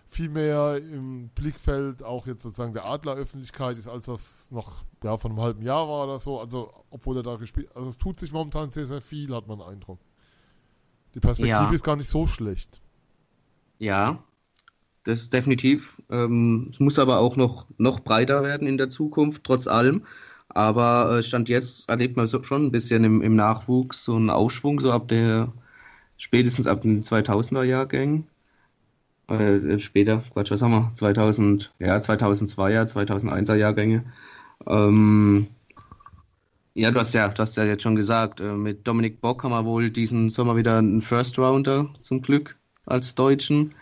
viel 0.07 0.29
mehr 0.29 0.77
im 0.77 1.29
Blickfeld 1.35 2.01
auch 2.01 2.25
jetzt 2.25 2.41
sozusagen 2.41 2.73
der 2.73 2.85
Adleröffentlichkeit 2.85 3.77
ist, 3.77 3.87
als 3.87 4.07
das 4.07 4.47
noch 4.49 4.83
ja, 5.03 5.15
von 5.17 5.31
einem 5.31 5.41
halben 5.41 5.61
Jahr 5.61 5.87
war 5.87 6.05
oder 6.05 6.17
so. 6.17 6.39
Also, 6.39 6.73
obwohl 6.89 7.17
er 7.17 7.23
da 7.23 7.35
gespielt 7.35 7.69
Also, 7.75 7.91
es 7.91 7.99
tut 7.99 8.19
sich 8.19 8.31
momentan 8.31 8.71
sehr, 8.71 8.87
sehr 8.87 9.01
viel, 9.01 9.35
hat 9.35 9.47
man 9.47 9.59
den 9.59 9.67
Eindruck. 9.67 9.99
Die 11.13 11.19
Perspektive 11.19 11.51
Ja. 11.51 11.71
ist 11.71 11.83
gar 11.83 11.95
nicht 11.95 12.09
so 12.09 12.25
schlecht. 12.25 12.81
Ja, 13.77 14.23
das 15.09 15.29
definitiv. 15.29 16.01
Ähm, 16.09 16.71
muss 16.79 16.99
aber 16.99 17.19
auch 17.19 17.35
noch, 17.35 17.65
noch 17.77 17.99
breiter 18.01 18.43
werden 18.43 18.67
in 18.67 18.77
der 18.77 18.89
Zukunft, 18.89 19.43
trotz 19.43 19.67
allem. 19.67 20.03
Aber 20.49 21.17
äh, 21.19 21.23
Stand 21.23 21.49
jetzt 21.49 21.89
erlebt 21.89 22.17
man 22.17 22.27
so, 22.27 22.43
schon 22.43 22.65
ein 22.67 22.71
bisschen 22.71 23.03
im, 23.03 23.21
im 23.21 23.35
Nachwuchs 23.35 24.03
so 24.05 24.15
einen 24.15 24.29
Aufschwung, 24.29 24.79
so 24.79 24.91
ab 24.91 25.07
der, 25.07 25.53
spätestens 26.17 26.67
ab 26.67 26.81
den 26.81 27.03
2000er 27.03 27.63
Jahrgängen. 27.63 28.27
Äh, 29.27 29.77
später, 29.79 30.23
Quatsch, 30.33 30.51
was 30.51 30.61
haben 30.61 30.71
wir? 30.71 30.91
2000, 30.95 31.71
ja, 31.79 31.97
2002er, 31.97 32.85
2001er 32.91 33.55
Jahrgänge. 33.55 34.03
Ähm, 34.67 35.47
ja, 36.73 36.91
du 36.91 36.99
hast 36.99 37.13
ja, 37.13 37.27
du 37.29 37.41
hast 37.41 37.57
ja 37.57 37.65
jetzt 37.65 37.83
schon 37.83 37.95
gesagt, 37.95 38.41
äh, 38.41 38.53
mit 38.53 38.87
Dominik 38.87 39.21
Bock 39.21 39.43
haben 39.43 39.51
wir 39.51 39.65
wohl 39.65 39.89
diesen 39.91 40.29
Sommer 40.29 40.55
wieder 40.55 40.77
einen 40.77 41.01
First 41.01 41.37
Rounder 41.37 41.89
zum 42.01 42.21
Glück 42.21 42.57
als 42.85 43.15
Deutschen. 43.15 43.75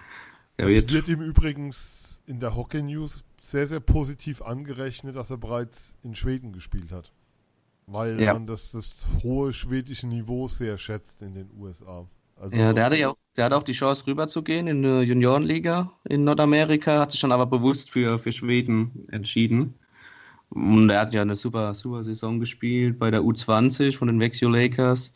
Er 0.57 0.67
Es 0.67 0.73
wird, 0.73 0.93
wird 0.93 1.07
ihm 1.07 1.21
übrigens 1.21 2.21
in 2.25 2.39
der 2.39 2.55
Hockey 2.55 2.81
News 2.81 3.23
sehr, 3.41 3.67
sehr 3.67 3.79
positiv 3.79 4.41
angerechnet, 4.41 5.15
dass 5.15 5.29
er 5.29 5.37
bereits 5.37 5.97
in 6.03 6.15
Schweden 6.15 6.51
gespielt 6.51 6.91
hat. 6.91 7.11
Weil 7.85 8.19
ja. 8.19 8.33
man 8.33 8.47
das, 8.47 8.71
das 8.71 9.07
hohe 9.23 9.53
schwedische 9.53 10.07
Niveau 10.07 10.49
sehr 10.49 10.77
schätzt 10.77 11.21
in 11.21 11.35
den 11.35 11.49
USA. 11.57 12.05
Also, 12.35 12.55
ja, 12.55 12.73
der 12.73 12.85
hatte 12.85 12.97
ja 12.97 13.09
auch, 13.09 13.17
der 13.37 13.45
hatte 13.45 13.55
auch 13.55 13.63
die 13.63 13.71
Chance 13.71 14.05
rüberzugehen 14.05 14.67
in 14.67 14.85
eine 14.85 15.01
Juniorenliga 15.03 15.91
in 16.09 16.23
Nordamerika, 16.23 16.99
hat 16.99 17.11
sich 17.11 17.21
dann 17.21 17.31
aber 17.31 17.45
bewusst 17.45 17.89
für, 17.89 18.19
für 18.19 18.31
Schweden 18.31 19.07
entschieden. 19.11 19.73
Und 20.49 20.89
er 20.89 21.01
hat 21.01 21.13
ja 21.13 21.21
eine 21.21 21.35
super, 21.35 21.73
super 21.73 22.03
Saison 22.03 22.39
gespielt 22.39 22.99
bei 22.99 23.09
der 23.09 23.21
U20 23.21 23.97
von 23.97 24.07
den 24.07 24.19
Vexio 24.19 24.49
Lakers 24.49 25.13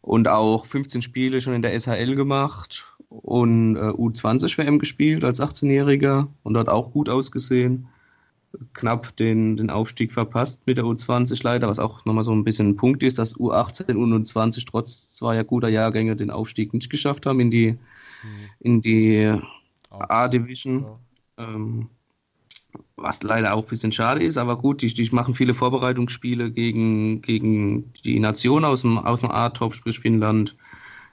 und 0.00 0.28
auch 0.28 0.66
15 0.66 1.02
Spiele 1.02 1.40
schon 1.40 1.54
in 1.54 1.62
der 1.62 1.78
SHL 1.78 2.14
gemacht 2.14 2.86
und 3.10 3.76
äh, 3.76 3.80
U20 3.80 4.56
WM 4.56 4.78
gespielt 4.78 5.24
als 5.24 5.40
18-Jähriger 5.40 6.28
und 6.44 6.56
hat 6.56 6.68
auch 6.68 6.92
gut 6.92 7.08
ausgesehen. 7.08 7.88
Knapp 8.72 9.16
den, 9.16 9.56
den 9.56 9.70
Aufstieg 9.70 10.12
verpasst 10.12 10.66
mit 10.66 10.78
der 10.78 10.84
U20 10.84 11.40
leider, 11.44 11.68
was 11.68 11.78
auch 11.78 12.04
nochmal 12.04 12.24
so 12.24 12.32
ein 12.32 12.44
bisschen 12.44 12.70
ein 12.70 12.76
Punkt 12.76 13.02
ist, 13.02 13.18
dass 13.18 13.36
U18 13.36 13.94
und 13.94 14.26
U20 14.26 14.66
trotz 14.66 15.14
zweier 15.14 15.44
guter 15.44 15.68
Jahrgänge 15.68 16.16
den 16.16 16.30
Aufstieg 16.30 16.72
nicht 16.72 16.90
geschafft 16.90 17.26
haben 17.26 17.40
in 17.40 17.50
die, 17.50 17.72
mhm. 17.72 17.78
in 18.60 18.82
die 18.82 19.36
A-Division. 19.90 20.86
Ähm, 21.36 21.88
was 22.96 23.22
leider 23.22 23.54
auch 23.54 23.64
ein 23.64 23.68
bisschen 23.68 23.92
schade 23.92 24.22
ist, 24.22 24.36
aber 24.36 24.56
gut, 24.56 24.82
die, 24.82 24.88
die 24.88 25.08
machen 25.10 25.34
viele 25.34 25.54
Vorbereitungsspiele 25.54 26.50
gegen, 26.52 27.22
gegen 27.22 27.92
die 28.04 28.20
Nation 28.20 28.64
aus 28.64 28.82
dem, 28.82 28.98
aus 28.98 29.20
dem 29.20 29.30
A-Top, 29.30 29.74
sprich 29.74 29.98
Finnland, 29.98 30.56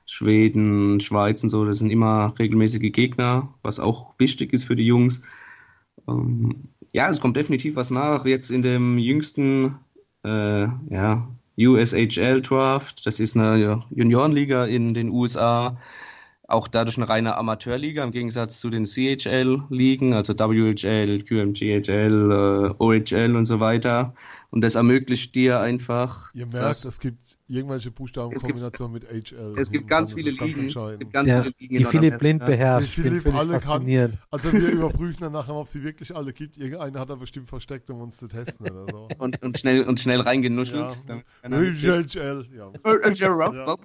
Schweden, 0.08 1.00
Schweiz 1.00 1.44
und 1.44 1.50
so. 1.50 1.66
Das 1.66 1.78
sind 1.80 1.92
immer 1.92 2.34
regelmäßige 2.40 2.92
Gegner, 2.92 3.54
was 3.62 3.80
auch 3.80 4.14
wichtig 4.18 4.54
ist 4.54 4.64
für 4.64 4.76
die 4.76 4.86
Jungs. 4.86 5.24
Ähm, 6.08 6.70
ja, 6.94 7.10
es 7.10 7.20
kommt 7.20 7.38
definitiv 7.38 7.76
was 7.76 7.92
nach. 7.92 8.26
Jetzt 8.26 8.50
in 8.50 8.64
dem 8.64 8.98
jüngsten 8.98 9.76
äh, 10.24 10.68
ja, 10.90 11.28
USHL 11.60 12.42
Draft, 12.42 13.06
das 13.06 13.20
ist 13.20 13.36
eine 13.36 13.84
Juniorenliga 13.90 14.66
in 14.66 14.94
den 14.94 15.10
USA, 15.10 15.78
auch 16.48 16.70
dadurch 16.70 16.96
eine 16.98 17.10
reine 17.10 17.36
Amateurliga 17.36 18.06
im 18.06 18.12
Gegensatz 18.12 18.62
zu 18.62 18.70
den 18.70 18.86
CHL-Ligen, 18.86 20.14
also 20.14 20.34
WHL, 20.34 21.24
QMGHL, 21.24 22.32
äh, 22.32 22.84
OHL 22.84 23.36
und 23.36 23.46
so 23.46 23.60
weiter. 23.60 24.14
Und 24.50 24.62
das 24.62 24.76
ermöglicht 24.76 25.36
dir 25.36 25.60
einfach. 25.60 26.34
Ihr 26.34 26.46
merkt, 26.46 26.86
es 26.86 27.00
gibt 27.02 27.38
irgendwelche 27.50 27.92
Buchstabenkombinationen 27.92 28.94
mit 28.94 29.04
HL. 29.04 29.56
Es 29.58 29.70
gibt 29.70 29.90
ganz 29.90 30.14
viele 30.14 30.32
Ligen. 30.32 30.70
Gibt 31.00 31.12
ganz 31.12 31.28
ja, 31.28 31.42
viele 31.42 31.54
Ligen 31.60 31.76
die 31.76 31.84
Philipp 31.84 32.18
blind 32.18 32.46
beherrscht. 32.46 32.96
Die 32.96 33.02
Philipp 33.02 33.36
alle 33.36 33.60
kann. 33.60 33.86
Also 34.32 34.54
wir 34.54 34.70
überprüfen 34.70 35.18
dann 35.20 35.34
nachher, 35.34 35.54
ob 35.54 35.68
sie 35.68 35.84
wirklich 35.84 36.16
alle 36.16 36.32
gibt. 36.32 36.58
Irgendeine 36.58 36.98
hat 36.98 37.10
er 37.10 37.18
bestimmt 37.18 37.50
versteckt, 37.50 37.90
um 37.90 38.00
uns 38.00 38.16
zu 38.16 38.30
testen 38.30 38.66
oder 38.66 38.86
so. 38.90 39.10
und, 39.18 39.44
und, 39.44 39.60
schnell, 39.60 39.84
und 39.84 40.00
schnell 40.00 40.22
reingenuschelt. 40.22 40.98
Ja. 41.10 41.22
HL, 41.52 42.46
ja. 42.56 43.76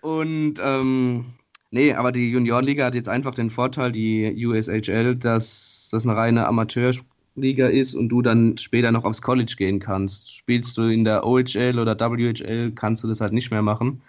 Und 0.00 0.54
ähm, 0.62 1.26
Nee, 1.70 1.92
aber 1.92 2.12
die 2.12 2.30
Juniorenliga 2.30 2.86
hat 2.86 2.94
jetzt 2.94 3.08
einfach 3.08 3.34
den 3.34 3.50
Vorteil, 3.50 3.92
die 3.92 4.46
USHL, 4.46 5.16
dass 5.16 5.88
das 5.90 6.06
eine 6.06 6.16
reine 6.16 6.46
Amateurliga 6.46 7.66
ist 7.66 7.94
und 7.94 8.08
du 8.08 8.22
dann 8.22 8.56
später 8.56 8.90
noch 8.90 9.04
aufs 9.04 9.20
College 9.20 9.54
gehen 9.56 9.78
kannst. 9.78 10.34
Spielst 10.34 10.78
du 10.78 10.84
in 10.84 11.04
der 11.04 11.26
OHL 11.26 11.78
oder 11.78 11.98
WHL, 11.98 12.72
kannst 12.72 13.04
du 13.04 13.08
das 13.08 13.20
halt 13.20 13.34
nicht 13.34 13.50
mehr 13.50 13.62
machen. 13.62 13.86
Mhm. 13.86 14.00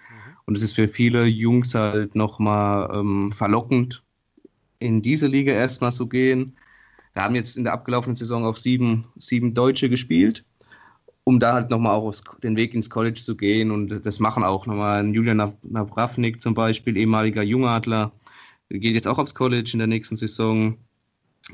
Und 0.46 0.56
es 0.56 0.64
ist 0.64 0.74
für 0.74 0.88
viele 0.88 1.26
Jungs 1.26 1.76
halt 1.76 2.16
nochmal 2.16 2.90
ähm, 2.94 3.32
verlockend, 3.34 4.04
in 4.80 5.02
diese 5.02 5.28
Liga 5.28 5.52
erstmal 5.52 5.92
zu 5.92 6.08
gehen. 6.08 6.56
Da 7.14 7.24
haben 7.24 7.36
jetzt 7.36 7.58
in 7.58 7.66
der 7.66 7.74
abgelaufenen 7.74 8.16
Saison 8.16 8.46
auch 8.46 8.56
sieben, 8.56 9.06
sieben 9.18 9.54
Deutsche 9.54 9.90
gespielt 9.90 10.46
um 11.30 11.40
da 11.40 11.54
halt 11.54 11.70
nochmal 11.70 11.94
auch 11.94 12.12
den 12.42 12.58
Weg 12.58 12.74
ins 12.74 12.90
College 12.90 13.22
zu 13.22 13.38
gehen. 13.38 13.70
Und 13.70 14.04
das 14.04 14.20
machen 14.20 14.44
auch 14.44 14.66
nochmal 14.66 15.08
Julian 15.14 15.38
Nabravnik 15.62 16.42
zum 16.42 16.56
Beispiel, 16.56 16.98
ehemaliger 16.98 17.44
Jungadler, 17.44 18.12
geht 18.70 18.96
jetzt 18.96 19.08
auch 19.08 19.20
aufs 19.20 19.36
College 19.36 19.70
in 19.74 19.78
der 19.78 19.88
nächsten 19.88 20.18
Saison. 20.18 20.76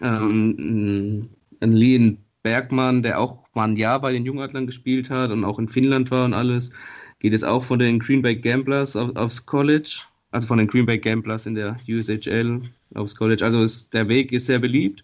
Ähm, 0.02 1.30
ein 1.60 1.72
Lien 1.74 2.20
Bergmann, 2.42 3.04
der 3.04 3.20
auch 3.20 3.44
mal 3.54 3.66
ein 3.66 3.76
Jahr 3.76 4.00
bei 4.00 4.14
den 4.14 4.26
Jungadlern 4.26 4.66
gespielt 4.66 5.10
hat 5.10 5.32
und 5.32 5.44
auch 5.44 5.60
in 5.60 5.68
Finnland 5.68 6.10
war 6.10 6.24
und 6.24 6.34
alles, 6.34 6.72
geht 7.20 7.34
jetzt 7.34 7.44
auch 7.44 7.64
von 7.64 7.80
den 7.80 8.00
Green 8.00 8.22
Bay 8.22 8.38
Gamblers 8.38 8.96
auf, 8.96 9.14
aufs 9.18 9.46
College, 9.46 10.04
also 10.32 10.48
von 10.48 10.58
den 10.58 10.68
Green 10.68 10.86
Bay 10.86 11.00
Gamblers 11.00 11.48
in 11.48 11.56
der 11.56 11.76
USHL 11.86 12.62
aufs 12.94 13.18
College. 13.18 13.44
Also 13.44 13.62
ist, 13.62 13.94
der 13.94 14.08
Weg 14.08 14.32
ist 14.32 14.46
sehr 14.46 14.60
beliebt. 14.60 15.04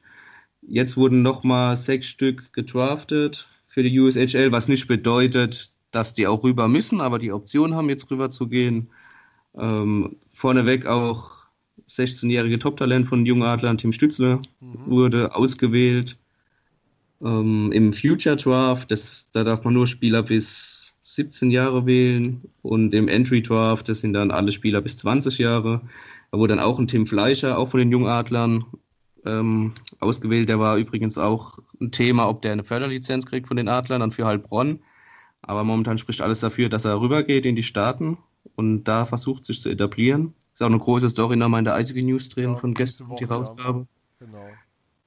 Jetzt 0.61 0.95
wurden 0.95 1.23
nochmal 1.23 1.75
sechs 1.75 2.07
Stück 2.07 2.53
gedraftet 2.53 3.49
für 3.71 3.83
die 3.83 3.97
USHL, 3.97 4.51
was 4.51 4.67
nicht 4.67 4.87
bedeutet, 4.87 5.71
dass 5.91 6.13
die 6.13 6.27
auch 6.27 6.43
rüber 6.43 6.67
müssen, 6.67 6.99
aber 6.99 7.19
die 7.19 7.31
Option 7.31 7.73
haben, 7.73 7.87
jetzt 7.89 8.11
rüber 8.11 8.29
zu 8.29 8.49
gehen. 8.49 8.89
Ähm, 9.57 10.17
vorneweg 10.27 10.87
auch 10.87 11.31
16-jährige 11.89 12.59
Top-Talent 12.59 13.07
von 13.07 13.25
Jungen 13.25 13.43
Adlern, 13.43 13.77
Tim 13.77 13.93
Stützle, 13.93 14.41
mhm. 14.59 14.85
wurde 14.87 15.35
ausgewählt. 15.35 16.17
Ähm, 17.21 17.71
Im 17.71 17.93
Future 17.93 18.35
Draft, 18.35 18.91
das, 18.91 19.29
da 19.31 19.45
darf 19.45 19.63
man 19.63 19.73
nur 19.73 19.87
Spieler 19.87 20.23
bis 20.23 20.93
17 21.01 21.49
Jahre 21.49 21.85
wählen. 21.85 22.41
Und 22.61 22.93
im 22.93 23.07
Entry 23.07 23.41
Draft, 23.41 23.87
das 23.87 24.01
sind 24.01 24.13
dann 24.13 24.31
alle 24.31 24.51
Spieler 24.51 24.81
bis 24.81 24.97
20 24.97 25.37
Jahre. 25.37 25.81
Da 26.31 26.37
wurde 26.37 26.55
dann 26.55 26.63
auch 26.63 26.77
ein 26.77 26.87
Tim 26.87 27.05
Fleischer, 27.07 27.57
auch 27.57 27.69
von 27.69 27.79
den 27.79 27.91
Jungadlern, 27.91 28.65
ähm, 29.25 29.73
ausgewählt. 29.99 30.49
Der 30.49 30.59
war 30.59 30.77
übrigens 30.77 31.17
auch 31.17 31.59
ein 31.79 31.91
Thema, 31.91 32.27
ob 32.27 32.41
der 32.41 32.53
eine 32.53 32.63
Förderlizenz 32.63 33.25
kriegt 33.25 33.47
von 33.47 33.57
den 33.57 33.67
Adlern 33.67 34.01
dann 34.01 34.11
für 34.11 34.25
Heilbronn. 34.25 34.79
Aber 35.41 35.63
momentan 35.63 35.97
spricht 35.97 36.21
alles 36.21 36.39
dafür, 36.39 36.69
dass 36.69 36.85
er 36.85 37.01
rübergeht 37.01 37.45
in 37.45 37.55
die 37.55 37.63
Staaten 37.63 38.17
und 38.55 38.83
da 38.83 39.05
versucht, 39.05 39.45
sich 39.45 39.59
zu 39.59 39.69
etablieren. 39.69 40.33
Ist 40.53 40.61
auch 40.61 40.67
eine 40.67 40.79
große 40.79 41.09
Story 41.09 41.35
nochmal 41.35 41.59
in 41.59 41.65
der 41.65 41.75
Eishockey 41.75 42.03
News 42.03 42.29
drin 42.29 42.51
ja, 42.51 42.55
von 42.55 42.73
gestern, 42.73 43.15
die 43.19 43.23
Rausgabe. 43.23 43.87
Genau. 44.19 44.47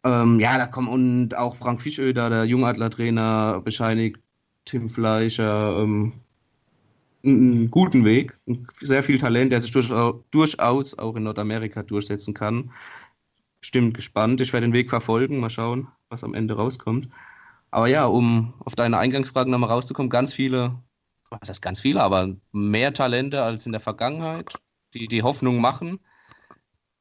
Ähm, 0.03 0.41
ja, 0.41 0.59
da 0.59 0.67
kommt 0.67 0.89
und 0.89 1.37
auch 1.37 1.55
Frank 1.55 1.81
Fischöder, 1.81 2.29
der 2.31 2.45
Jungadler-Trainer, 2.45 3.63
bescheinigt 3.65 4.19
Tim 4.65 4.89
Fleischer 4.89 5.79
ähm, 5.79 6.13
einen 7.25 7.71
guten 7.71 8.05
Weg, 8.05 8.35
sehr 8.81 9.03
viel 9.03 9.19
Talent, 9.19 9.53
der 9.53 9.61
sich 9.61 9.71
durchaus 9.71 10.99
auch 10.99 11.17
in 11.17 11.23
Nordamerika 11.23 11.83
durchsetzen 11.83 12.35
kann 12.35 12.71
stimmt 13.65 13.95
gespannt. 13.95 14.41
Ich 14.41 14.53
werde 14.53 14.67
den 14.67 14.73
Weg 14.73 14.91
verfolgen, 14.91 15.41
mal 15.41 15.51
schauen, 15.51 15.89
was 16.09 16.25
am 16.25 16.35
Ende 16.35 16.55
rauskommt. 16.55 17.09
Aber 17.71 17.89
ja, 17.89 18.07
um 18.07 18.55
auf 18.61 18.75
deine 18.75 18.99
Eingangsfragen 18.99 19.51
nochmal 19.51 19.71
rauszukommen, 19.71 20.11
ganz 20.11 20.33
viele, 20.33 20.79
was 21.31 21.49
heißt 21.49 21.63
ganz 21.63 21.81
viele, 21.81 22.03
aber 22.03 22.37
mehr 22.53 22.93
Talente 22.93 23.43
als 23.43 23.67
in 23.67 23.73
der 23.73 23.81
Vergangenheit, 23.81 24.55
die 24.93 25.09
die 25.09 25.23
Hoffnung 25.23 25.61
machen. 25.61 25.99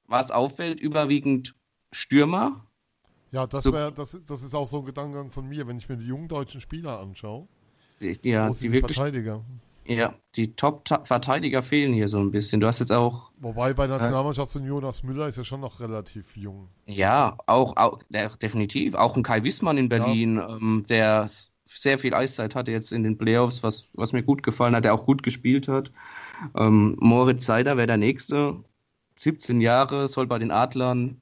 Was 0.07 0.31
auffällt, 0.31 0.79
überwiegend 0.79 1.55
Stürmer. 1.91 2.65
Ja, 3.31 3.47
das, 3.47 3.65
wär, 3.65 3.91
das, 3.91 4.17
das 4.25 4.43
ist 4.43 4.53
auch 4.53 4.67
so 4.67 4.79
ein 4.79 4.85
Gedankengang 4.85 5.31
von 5.31 5.47
mir, 5.47 5.67
wenn 5.67 5.77
ich 5.77 5.89
mir 5.89 5.97
die 5.97 6.05
jungen 6.05 6.27
deutschen 6.27 6.61
Spieler 6.61 6.99
anschaue. 6.99 7.47
Ja, 7.99 8.49
die, 8.49 8.59
die 8.59 8.71
wirklich, 8.71 8.97
Verteidiger. 8.97 9.43
Ja, 9.85 10.13
die 10.35 10.55
Top-Verteidiger 10.55 11.61
fehlen 11.61 11.93
hier 11.93 12.07
so 12.07 12.17
ein 12.17 12.31
bisschen. 12.31 12.61
Du 12.61 12.67
hast 12.67 12.79
jetzt 12.79 12.91
auch. 12.91 13.31
Wobei 13.37 13.73
bei 13.73 13.87
Nationalmannschaft 13.87 14.55
äh, 14.55 14.59
Jonas 14.59 15.03
Müller 15.03 15.27
ist 15.27 15.37
ja 15.37 15.43
schon 15.43 15.59
noch 15.59 15.79
relativ 15.79 16.37
jung. 16.37 16.69
Ja, 16.85 17.37
auch, 17.47 17.75
auch 17.75 17.99
der, 18.09 18.29
definitiv. 18.37 18.95
Auch 18.95 19.17
ein 19.17 19.23
Kai 19.23 19.43
Wissmann 19.43 19.77
in 19.77 19.89
Berlin, 19.89 20.37
ja. 20.37 20.55
ähm, 20.55 20.85
der 20.87 21.27
sehr 21.65 21.99
viel 21.99 22.13
Eiszeit 22.13 22.55
hatte 22.55 22.71
jetzt 22.71 22.91
in 22.91 23.03
den 23.03 23.17
Playoffs, 23.17 23.63
was, 23.63 23.87
was 23.93 24.13
mir 24.13 24.23
gut 24.23 24.43
gefallen 24.43 24.75
hat, 24.75 24.85
der 24.85 24.93
auch 24.93 25.05
gut 25.05 25.23
gespielt 25.23 25.67
hat. 25.67 25.91
Ähm, 26.55 26.95
Moritz 26.99 27.45
Seider 27.45 27.77
wäre 27.77 27.87
der 27.87 27.97
nächste. 27.97 28.63
17 29.15 29.61
Jahre, 29.61 30.07
soll 30.07 30.27
bei 30.27 30.39
den 30.39 30.51
Adlern 30.51 31.21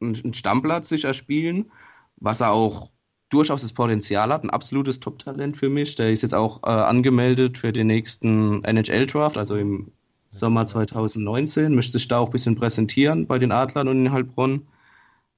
einen 0.00 0.34
Stammplatz 0.34 0.88
sich 0.88 1.04
erspielen, 1.04 1.70
was 2.16 2.40
er 2.40 2.52
auch 2.52 2.90
durchaus 3.30 3.62
das 3.62 3.72
Potenzial 3.72 4.32
hat, 4.32 4.44
ein 4.44 4.50
absolutes 4.50 5.00
Top-Talent 5.00 5.56
für 5.56 5.68
mich. 5.68 5.94
Der 5.96 6.10
ist 6.10 6.22
jetzt 6.22 6.34
auch 6.34 6.62
äh, 6.62 6.70
angemeldet 6.70 7.58
für 7.58 7.72
den 7.72 7.88
nächsten 7.88 8.64
NHL-Draft, 8.64 9.36
also 9.36 9.56
im 9.56 9.92
Sommer 10.30 10.66
2019. 10.66 11.74
Möchte 11.74 11.92
sich 11.92 12.08
da 12.08 12.18
auch 12.18 12.26
ein 12.26 12.32
bisschen 12.32 12.56
präsentieren 12.56 13.26
bei 13.26 13.38
den 13.38 13.52
Adlern 13.52 13.88
und 13.88 14.06
in 14.06 14.12
Heilbronn 14.12 14.66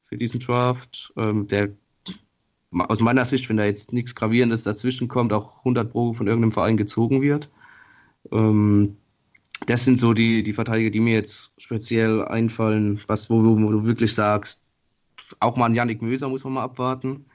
für 0.03 0.17
diesen 0.17 0.41
Draft. 0.41 1.13
Ähm, 1.17 1.49
der 1.49 1.71
aus 2.73 3.01
meiner 3.01 3.25
Sicht, 3.25 3.49
wenn 3.49 3.57
da 3.57 3.65
jetzt 3.65 3.93
nichts 3.93 4.15
Gravierendes 4.15 4.63
dazwischen 4.63 5.09
kommt, 5.09 5.33
auch 5.33 5.59
100 5.59 5.91
Pro 5.91 6.13
von 6.13 6.29
irgendeinem 6.29 6.53
Verein 6.53 6.77
gezogen 6.77 7.21
wird. 7.21 7.51
Ähm, 8.31 8.97
das 9.67 9.85
sind 9.85 9.99
so 9.99 10.13
die, 10.15 10.45
die 10.45 10.53
Verteidiger, 10.53 10.91
die 10.91 11.01
mir 11.01 11.15
jetzt 11.15 11.53
speziell 11.59 12.25
einfallen, 12.25 13.01
was, 13.09 13.29
wo, 13.29 13.43
wo 13.43 13.71
du 13.71 13.85
wirklich 13.85 14.15
sagst, 14.15 14.65
auch 15.41 15.57
mal 15.57 15.67
ein 15.67 15.75
Yannick 15.75 16.01
Möser 16.01 16.29
muss 16.29 16.45
man 16.45 16.53
mal 16.55 16.63
abwarten 16.63 17.27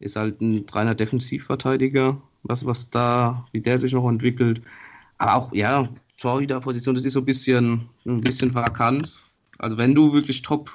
ist 0.00 0.16
halt 0.16 0.40
ein 0.40 0.64
reiner 0.70 0.94
Defensivverteidiger, 0.94 2.20
was, 2.42 2.64
was 2.64 2.90
da, 2.90 3.46
wie 3.52 3.60
der 3.60 3.78
sich 3.78 3.92
noch 3.92 4.08
entwickelt. 4.08 4.62
Aber 5.18 5.34
auch, 5.34 5.52
ja, 5.52 5.88
Torhüter-Position, 6.20 6.94
das 6.94 7.04
ist 7.04 7.12
so 7.14 7.20
ein 7.20 7.24
bisschen, 7.24 7.88
ein 8.06 8.20
bisschen 8.20 8.54
vakant. 8.54 9.24
Also 9.58 9.76
wenn 9.76 9.94
du 9.94 10.12
wirklich 10.12 10.42
top 10.42 10.70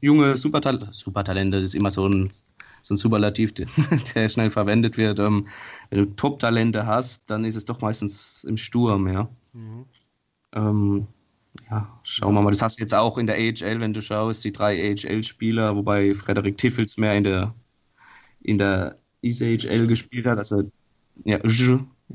junge 0.00 0.36
Supertal 0.36 0.88
Supertalente, 0.90 1.58
das 1.58 1.68
ist 1.68 1.74
immer 1.74 1.90
so 1.90 2.08
ein 2.08 2.30
so 2.82 2.94
ein 2.94 2.96
Superlativ, 2.96 3.52
der 4.14 4.28
schnell 4.28 4.50
verwendet 4.50 4.96
wird. 4.96 5.18
Ähm, 5.18 5.48
wenn 5.90 5.98
du 5.98 6.16
Top-Talente 6.16 6.86
hast, 6.86 7.30
dann 7.30 7.44
ist 7.44 7.56
es 7.56 7.64
doch 7.64 7.80
meistens 7.80 8.44
im 8.44 8.56
Sturm, 8.56 9.08
ja. 9.08 9.28
Mhm. 9.52 9.84
Ähm, 10.54 11.06
ja, 11.70 12.00
schauen 12.04 12.34
wir 12.34 12.42
mal. 12.42 12.50
Das 12.50 12.62
hast 12.62 12.78
du 12.78 12.82
jetzt 12.82 12.94
auch 12.94 13.18
in 13.18 13.26
der 13.26 13.36
AHL, 13.36 13.80
wenn 13.80 13.92
du 13.92 14.00
schaust, 14.00 14.44
die 14.44 14.52
drei 14.52 14.92
AHL-Spieler, 14.92 15.76
wobei 15.76 16.14
Frederik 16.14 16.58
Tiffels 16.58 16.96
mehr 16.96 17.16
in 17.16 17.24
der, 17.24 17.54
in 18.42 18.58
der 18.58 18.98
ECHL 19.22 19.86
gespielt 19.86 20.26
hat, 20.26 20.38
also 20.38 20.70
ja, 21.24 21.38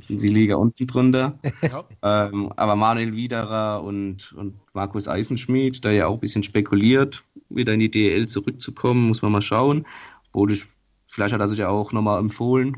die 0.09 0.30
Liga 0.30 0.55
unten 0.55 0.88
drunter. 0.88 1.39
Ja. 1.61 1.86
Ähm, 2.01 2.51
aber 2.55 2.76
Manuel 2.76 3.15
Widerer 3.15 3.84
und, 3.84 4.34
und 4.34 4.55
Markus 4.73 5.07
Eisenschmidt, 5.07 5.84
da 5.86 5.91
ja 5.91 6.07
auch 6.07 6.15
ein 6.15 6.19
bisschen 6.19 6.43
spekuliert, 6.43 7.23
wieder 7.49 7.73
in 7.73 7.80
die 7.80 7.89
DL 7.89 8.28
zurückzukommen, 8.28 9.07
muss 9.07 9.21
man 9.21 9.32
mal 9.32 9.41
schauen. 9.41 9.86
Bodisch, 10.32 10.67
vielleicht 11.07 11.34
hat 11.34 11.41
er 11.41 11.47
sich 11.47 11.59
ja 11.59 11.69
auch 11.69 11.91
nochmal 11.93 12.19
empfohlen 12.19 12.78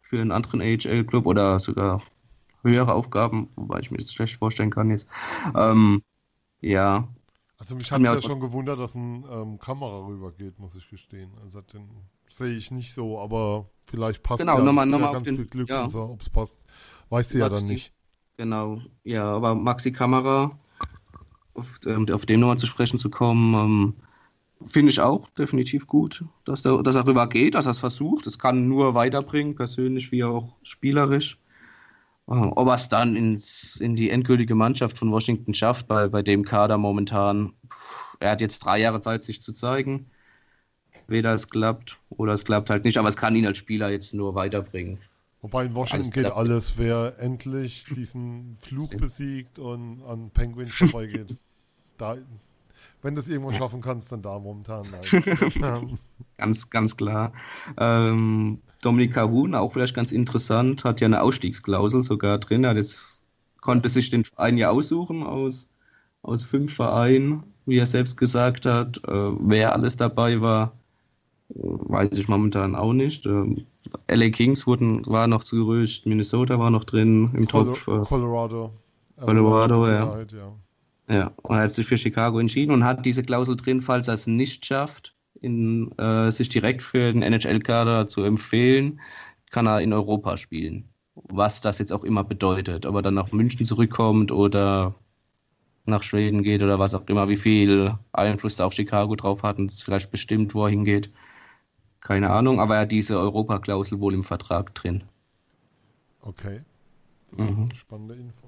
für 0.00 0.20
einen 0.20 0.30
anderen 0.30 0.60
AHL-Club 0.60 1.26
oder 1.26 1.58
sogar 1.58 2.00
höhere 2.62 2.94
Aufgaben, 2.94 3.48
wobei 3.56 3.80
ich 3.80 3.90
mir 3.90 3.98
das 3.98 4.12
schlecht 4.12 4.36
vorstellen 4.36 4.70
kann 4.70 4.90
jetzt. 4.90 5.08
Ähm, 5.54 6.02
ja. 6.60 7.08
Also 7.58 7.74
mich 7.74 7.90
hat 7.90 8.00
es 8.00 8.06
ja 8.06 8.22
schon 8.22 8.40
gewundert, 8.40 8.78
dass 8.78 8.94
ein 8.94 9.24
ähm, 9.30 9.58
Kamera 9.58 10.06
rübergeht, 10.06 10.58
muss 10.58 10.76
ich 10.76 10.88
gestehen. 10.90 11.30
Also 11.42 11.62
den 11.62 11.88
sehe 12.28 12.54
ich 12.54 12.70
nicht 12.70 12.92
so, 12.92 13.18
aber 13.18 13.70
vielleicht 13.86 14.22
passt 14.22 14.40
genau, 14.40 14.58
ja, 14.58 14.64
nochmal, 14.64 14.86
nochmal 14.86 15.08
ja 15.08 15.14
ganz 15.14 15.26
den, 15.26 15.36
viel 15.36 15.46
Glück 15.46 15.68
ja. 15.68 15.88
so, 15.88 16.02
ob 16.02 16.20
es 16.20 16.28
passt. 16.28 16.62
Weißt 17.08 17.32
du 17.32 17.38
ja 17.38 17.48
dann 17.48 17.64
nicht. 17.64 17.92
Genau, 18.36 18.82
ja, 19.04 19.24
aber 19.24 19.54
Maxi 19.54 19.92
Kamera, 19.92 20.58
auf, 21.54 21.80
ähm, 21.86 22.06
auf 22.12 22.26
den 22.26 22.40
nochmal 22.40 22.58
zu 22.58 22.66
sprechen 22.66 22.98
zu 22.98 23.08
kommen, 23.08 23.54
ähm, 23.54 23.94
finde 24.66 24.90
ich 24.90 25.00
auch 25.00 25.28
definitiv 25.30 25.86
gut, 25.86 26.24
dass, 26.44 26.60
der, 26.62 26.82
dass 26.82 26.96
er 26.96 27.06
rüber 27.06 27.26
geht, 27.28 27.54
dass 27.54 27.66
er 27.66 27.70
es 27.70 27.78
versucht. 27.78 28.26
Es 28.26 28.38
kann 28.38 28.68
nur 28.68 28.94
weiterbringen, 28.94 29.54
persönlich 29.54 30.12
wie 30.12 30.24
auch 30.24 30.56
spielerisch. 30.62 31.38
Ob 32.26 32.66
er 32.66 32.74
es 32.74 32.88
dann 32.88 33.14
ins, 33.14 33.76
in 33.76 33.94
die 33.94 34.10
endgültige 34.10 34.56
Mannschaft 34.56 34.98
von 34.98 35.12
Washington 35.12 35.54
schafft, 35.54 35.86
bei, 35.86 36.08
bei 36.08 36.22
dem 36.22 36.44
Kader 36.44 36.76
momentan, 36.76 37.52
er 38.18 38.32
hat 38.32 38.40
jetzt 38.40 38.58
drei 38.60 38.80
Jahre 38.80 39.00
Zeit, 39.00 39.22
sich 39.22 39.40
zu 39.40 39.52
zeigen. 39.52 40.10
Weder 41.06 41.34
es 41.34 41.48
klappt 41.48 41.98
oder 42.10 42.32
es 42.32 42.44
klappt 42.44 42.68
halt 42.68 42.84
nicht, 42.84 42.98
aber 42.98 43.08
es 43.08 43.16
kann 43.16 43.36
ihn 43.36 43.46
als 43.46 43.58
Spieler 43.58 43.90
jetzt 43.90 44.12
nur 44.12 44.34
weiterbringen. 44.34 44.98
Wobei 45.40 45.66
in 45.66 45.74
Washington 45.74 46.02
alles 46.02 46.12
geht 46.12 46.32
alles, 46.32 46.78
wer 46.78 47.20
endlich 47.20 47.86
diesen 47.94 48.58
Flug 48.60 48.96
besiegt 48.96 49.60
und 49.60 50.02
an 50.02 50.30
Penguins 50.30 50.74
vorbeigeht. 50.74 51.36
da, 51.98 52.16
wenn 53.02 53.14
du 53.14 53.20
es 53.20 53.28
irgendwo 53.28 53.52
schaffen 53.52 53.80
kannst, 53.80 54.10
dann 54.12 54.22
da 54.22 54.38
momentan. 54.38 54.84
ganz, 56.36 56.70
ganz 56.70 56.96
klar. 56.96 57.32
Ähm, 57.78 58.58
Dominik 58.82 59.14
Cahun, 59.14 59.54
auch 59.54 59.72
vielleicht 59.72 59.94
ganz 59.94 60.12
interessant, 60.12 60.84
hat 60.84 61.00
ja 61.00 61.06
eine 61.06 61.22
Ausstiegsklausel 61.22 62.02
sogar 62.02 62.38
drin. 62.38 62.64
Er 62.64 62.74
das, 62.74 63.22
konnte 63.60 63.88
sich 63.88 64.10
den 64.10 64.24
Verein 64.24 64.58
ja 64.58 64.70
aussuchen 64.70 65.22
aus, 65.22 65.70
aus 66.22 66.44
fünf 66.44 66.74
Vereinen, 66.74 67.42
wie 67.64 67.78
er 67.78 67.86
selbst 67.86 68.16
gesagt 68.16 68.66
hat. 68.66 68.98
Äh, 69.08 69.30
wer 69.40 69.72
alles 69.72 69.96
dabei 69.96 70.40
war, 70.40 70.72
weiß 71.48 72.10
ich 72.12 72.28
momentan 72.28 72.74
auch 72.74 72.92
nicht. 72.92 73.26
Ähm, 73.26 73.66
LA 74.08 74.30
Kings 74.30 74.66
wurden, 74.66 75.06
war 75.06 75.26
noch 75.26 75.44
zu 75.44 75.56
gerücht, 75.56 76.06
Minnesota 76.06 76.58
war 76.58 76.70
noch 76.70 76.84
drin 76.84 77.30
im 77.34 77.46
Col 77.46 77.66
Topf. 77.66 77.88
Äh, 77.88 78.00
Colorado. 78.00 78.72
Colorado, 79.18 79.88
ja. 79.88 80.20
ja. 80.20 80.52
Ja, 81.08 81.32
und 81.42 81.56
er 81.56 81.64
hat 81.64 81.70
sich 81.70 81.86
für 81.86 81.98
Chicago 81.98 82.38
entschieden 82.38 82.72
und 82.72 82.84
hat 82.84 83.06
diese 83.06 83.22
Klausel 83.22 83.56
drin, 83.56 83.80
falls 83.80 84.08
er 84.08 84.14
es 84.14 84.26
nicht 84.26 84.66
schafft, 84.66 85.14
in, 85.40 85.92
äh, 85.98 86.32
sich 86.32 86.48
direkt 86.48 86.82
für 86.82 87.12
den 87.12 87.22
NHL-Kader 87.22 88.08
zu 88.08 88.22
empfehlen, 88.24 89.00
kann 89.50 89.66
er 89.66 89.80
in 89.80 89.92
Europa 89.92 90.36
spielen. 90.36 90.88
Was 91.14 91.60
das 91.60 91.78
jetzt 91.78 91.92
auch 91.92 92.04
immer 92.04 92.24
bedeutet. 92.24 92.86
Ob 92.86 92.94
er 92.96 93.02
dann 93.02 93.14
nach 93.14 93.32
München 93.32 93.64
zurückkommt 93.64 94.32
oder 94.32 94.94
nach 95.86 96.02
Schweden 96.02 96.42
geht 96.42 96.62
oder 96.62 96.78
was 96.78 96.94
auch 96.94 97.06
immer, 97.06 97.28
wie 97.28 97.36
viel 97.36 97.96
Einfluss 98.12 98.56
da 98.56 98.66
auch 98.66 98.72
Chicago 98.72 99.14
drauf 99.14 99.42
hat 99.42 99.58
und 99.58 99.70
es 99.70 99.82
vielleicht 99.82 100.10
bestimmt, 100.10 100.54
wo 100.54 100.64
er 100.64 100.70
hingeht. 100.70 101.10
Keine 102.00 102.30
Ahnung, 102.30 102.60
aber 102.60 102.76
er 102.76 102.80
hat 102.82 102.92
diese 102.92 103.18
Europaklausel 103.18 104.00
wohl 104.00 104.14
im 104.14 104.24
Vertrag 104.24 104.74
drin. 104.74 105.04
Okay. 106.22 106.60
Das 107.30 107.46
mhm. 107.46 107.52
ist 107.52 107.58
eine 107.58 107.74
spannende 107.74 108.14
Info. 108.14 108.45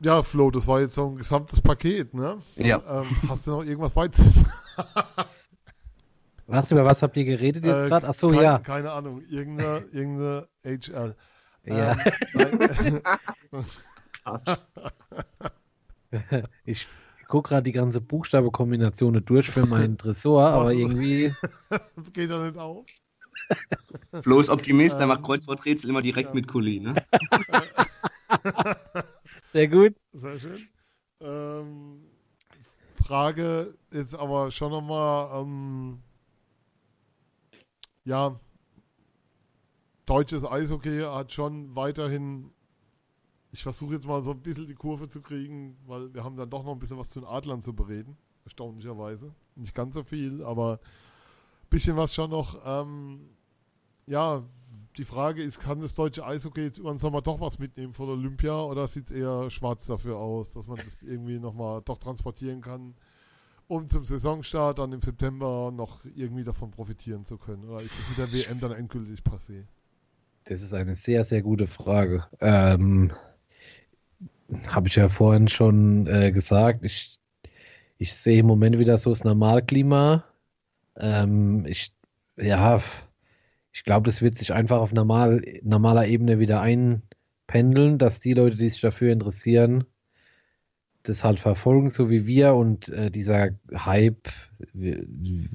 Ja, 0.00 0.22
Flo, 0.22 0.50
das 0.50 0.66
war 0.66 0.80
jetzt 0.80 0.94
so 0.94 1.08
ein 1.08 1.16
gesamtes 1.16 1.60
Paket, 1.60 2.14
ne? 2.14 2.38
Ja. 2.56 2.80
Ähm, 2.88 3.06
hast 3.28 3.46
du 3.46 3.50
noch 3.50 3.64
irgendwas 3.64 3.92
beizufügen? 3.92 4.46
was, 6.46 6.70
über 6.70 6.84
was 6.84 7.02
habt 7.02 7.16
ihr 7.16 7.24
geredet 7.24 7.64
jetzt 7.64 7.84
äh, 7.84 7.88
gerade? 7.88 8.06
Achso, 8.06 8.30
kein, 8.30 8.42
ja. 8.42 8.58
Keine 8.60 8.92
Ahnung, 8.92 9.22
irgendeine, 9.28 9.84
irgendeine 9.92 10.46
HL. 10.64 11.16
Ja. 11.64 11.96
Ähm, 12.34 13.00
ich 16.64 16.86
gucke 17.26 17.48
gerade 17.50 17.64
die 17.64 17.72
ganze 17.72 18.00
Buchstabekombination 18.00 19.22
durch 19.24 19.50
für 19.50 19.66
meinen 19.66 19.98
Tresor, 19.98 20.44
aber 20.44 20.72
irgendwie. 20.72 21.34
Geht 22.12 22.30
er 22.30 22.44
nicht 22.44 22.56
auf? 22.56 22.86
Flo 24.22 24.40
ist 24.40 24.50
Optimist, 24.50 25.00
der 25.00 25.06
macht 25.06 25.20
ähm, 25.20 25.24
Kreuzworträtsel 25.24 25.88
immer 25.90 26.02
direkt 26.02 26.28
ja. 26.28 26.34
mit 26.34 26.46
Kuli, 26.46 26.80
ne? 26.80 26.94
Sehr 29.52 29.68
gut. 29.68 29.94
Sehr 30.12 30.38
schön. 30.38 30.68
Ähm, 31.20 32.04
Frage 32.96 33.74
ist 33.90 34.14
aber 34.14 34.50
schon 34.50 34.70
nochmal, 34.70 35.40
ähm, 35.40 36.02
ja, 38.04 38.38
deutsches 40.06 40.44
Eishockey 40.44 41.00
hat 41.00 41.32
schon 41.32 41.74
weiterhin, 41.74 42.50
ich 43.52 43.62
versuche 43.62 43.94
jetzt 43.94 44.06
mal 44.06 44.22
so 44.22 44.32
ein 44.32 44.42
bisschen 44.42 44.66
die 44.66 44.74
Kurve 44.74 45.08
zu 45.08 45.20
kriegen, 45.22 45.76
weil 45.86 46.12
wir 46.12 46.24
haben 46.24 46.36
dann 46.36 46.50
doch 46.50 46.64
noch 46.64 46.72
ein 46.72 46.78
bisschen 46.78 46.98
was 46.98 47.10
zu 47.10 47.20
den 47.20 47.28
Adlern 47.28 47.62
zu 47.62 47.74
bereden, 47.74 48.16
erstaunlicherweise. 48.44 49.34
Nicht 49.56 49.74
ganz 49.74 49.94
so 49.94 50.02
viel, 50.02 50.44
aber 50.44 50.80
ein 51.62 51.68
bisschen 51.70 51.96
was 51.96 52.14
schon 52.14 52.30
noch. 52.30 52.60
Ähm, 52.64 53.30
ja, 54.06 54.42
die 54.96 55.04
Frage 55.04 55.42
ist, 55.42 55.60
kann 55.60 55.80
das 55.80 55.94
deutsche 55.94 56.24
Eishockey 56.24 56.62
jetzt 56.62 56.78
über 56.78 56.90
den 56.90 56.98
Sommer 56.98 57.22
doch 57.22 57.40
was 57.40 57.58
mitnehmen 57.58 57.92
von 57.92 58.08
Olympia 58.08 58.60
oder 58.62 58.86
sieht 58.88 59.06
es 59.06 59.10
eher 59.10 59.50
schwarz 59.50 59.86
dafür 59.86 60.18
aus, 60.18 60.50
dass 60.50 60.66
man 60.66 60.78
das 60.78 61.02
irgendwie 61.02 61.38
nochmal 61.38 61.82
doch 61.84 61.98
transportieren 61.98 62.60
kann, 62.60 62.94
um 63.68 63.88
zum 63.88 64.04
Saisonstart 64.04 64.78
dann 64.78 64.92
im 64.92 65.02
September 65.02 65.70
noch 65.72 66.04
irgendwie 66.16 66.44
davon 66.44 66.70
profitieren 66.70 67.24
zu 67.24 67.38
können? 67.38 67.64
Oder 67.64 67.82
ist 67.82 67.92
das 67.98 68.08
mit 68.08 68.18
der 68.18 68.32
WM 68.32 68.60
dann 68.60 68.72
endgültig 68.72 69.20
passé? 69.20 69.64
Das 70.44 70.62
ist 70.62 70.72
eine 70.72 70.96
sehr, 70.96 71.24
sehr 71.24 71.42
gute 71.42 71.66
Frage. 71.66 72.24
Ähm, 72.40 73.12
Habe 74.66 74.88
ich 74.88 74.96
ja 74.96 75.08
vorhin 75.10 75.48
schon 75.48 76.06
äh, 76.06 76.32
gesagt. 76.32 76.84
Ich, 76.84 77.18
ich 77.98 78.14
sehe 78.14 78.40
im 78.40 78.46
Moment 78.46 78.78
wieder 78.78 78.98
so 78.98 79.10
das 79.10 79.24
Normalklima. 79.24 80.24
Ähm, 80.96 81.66
ich, 81.66 81.92
ja, 82.36 82.82
ich 83.78 83.84
glaube, 83.84 84.06
das 84.06 84.22
wird 84.22 84.36
sich 84.36 84.52
einfach 84.52 84.78
auf 84.78 84.92
normal, 84.92 85.40
normaler 85.62 86.08
Ebene 86.08 86.40
wieder 86.40 86.60
einpendeln, 86.60 87.96
dass 87.96 88.18
die 88.18 88.32
Leute, 88.32 88.56
die 88.56 88.68
sich 88.68 88.80
dafür 88.80 89.12
interessieren, 89.12 89.84
das 91.04 91.22
halt 91.22 91.38
verfolgen, 91.38 91.90
so 91.90 92.10
wie 92.10 92.26
wir. 92.26 92.54
Und 92.54 92.88
äh, 92.88 93.08
dieser 93.08 93.50
Hype 93.72 94.30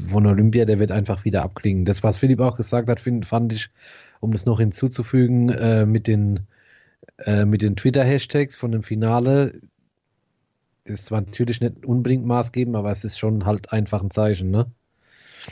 von 0.09 0.25
Olympia, 0.25 0.63
der 0.63 0.79
wird 0.79 0.93
einfach 0.93 1.25
wieder 1.25 1.43
abklingen. 1.43 1.83
Das, 1.83 2.01
was 2.01 2.19
Philipp 2.19 2.39
auch 2.39 2.55
gesagt 2.55 2.89
hat, 2.89 3.01
find, 3.01 3.25
fand 3.25 3.51
ich, 3.51 3.69
um 4.21 4.31
das 4.31 4.45
noch 4.45 4.57
hinzuzufügen, 4.57 5.49
äh, 5.49 5.85
mit 5.85 6.07
den, 6.07 6.47
äh, 7.17 7.45
den 7.45 7.75
Twitter-Hashtags 7.75 8.55
von 8.55 8.71
dem 8.71 8.83
Finale, 8.83 9.59
das 10.85 11.01
ist 11.01 11.07
zwar 11.07 11.19
natürlich 11.19 11.59
nicht 11.59 11.85
unbedingt 11.85 12.25
maßgebend, 12.25 12.77
aber 12.77 12.93
es 12.93 13.03
ist 13.03 13.19
schon 13.19 13.45
halt 13.45 13.73
einfach 13.73 14.01
ein 14.01 14.11
Zeichen, 14.11 14.49
ne? 14.49 14.71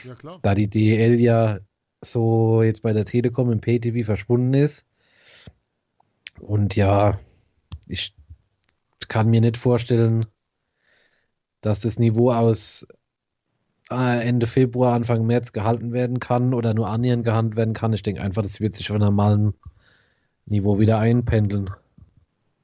Ja, 0.05 0.15
klar. 0.15 0.39
Da 0.41 0.55
die 0.55 0.69
DL 0.69 1.19
ja 1.19 1.59
so 2.02 2.64
jetzt 2.64 2.82
bei 2.82 2.93
der 2.93 3.06
Telekom 3.06 3.52
im 3.52 3.62
PTV 3.62 4.06
verschwunden 4.06 4.54
ist. 4.54 4.86
Und 6.39 6.76
ja, 6.76 7.20
ich 7.88 8.16
kann 9.08 9.30
mir 9.30 9.41
nicht 9.41 9.58
vorstellen, 9.58 10.26
dass 11.62 11.82
das 11.82 11.99
Niveau 11.99 12.32
aus 12.32 12.88
äh, 13.91 14.28
Ende 14.28 14.47
Februar, 14.47 14.93
Anfang 14.93 15.26
März 15.26 15.52
gehalten 15.52 15.91
werden 15.93 16.20
kann 16.20 16.54
oder 16.54 16.74
nur 16.74 16.88
annähernd 16.88 17.24
gehandelt 17.24 17.58
werden 17.58 17.74
kann. 17.74 17.93
Ich 17.93 18.04
denke 18.04 18.22
einfach, 18.22 18.41
das 18.41 18.60
wird 18.60 18.76
sich 18.76 18.89
auf 18.89 18.95
einem 18.95 19.06
normalen 19.06 19.54
Niveau 20.45 20.80
wieder 20.80 20.97
einpendeln. 20.97 21.70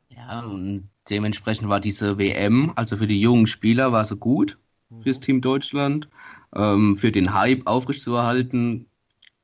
Ja, 0.09 0.41
und 0.41 0.89
dementsprechend 1.09 1.69
war 1.69 1.79
diese 1.79 2.17
WM, 2.17 2.71
also 2.75 2.97
für 2.97 3.07
die 3.07 3.21
jungen 3.21 3.47
Spieler, 3.47 3.91
war 3.91 4.03
sie 4.03 4.17
gut 4.17 4.57
fürs 4.99 5.19
Team 5.19 5.41
Deutschland. 5.41 6.09
Ähm, 6.55 6.95
für 6.95 7.11
den 7.11 7.33
Hype 7.33 7.67
aufrechtzuerhalten, 7.67 8.87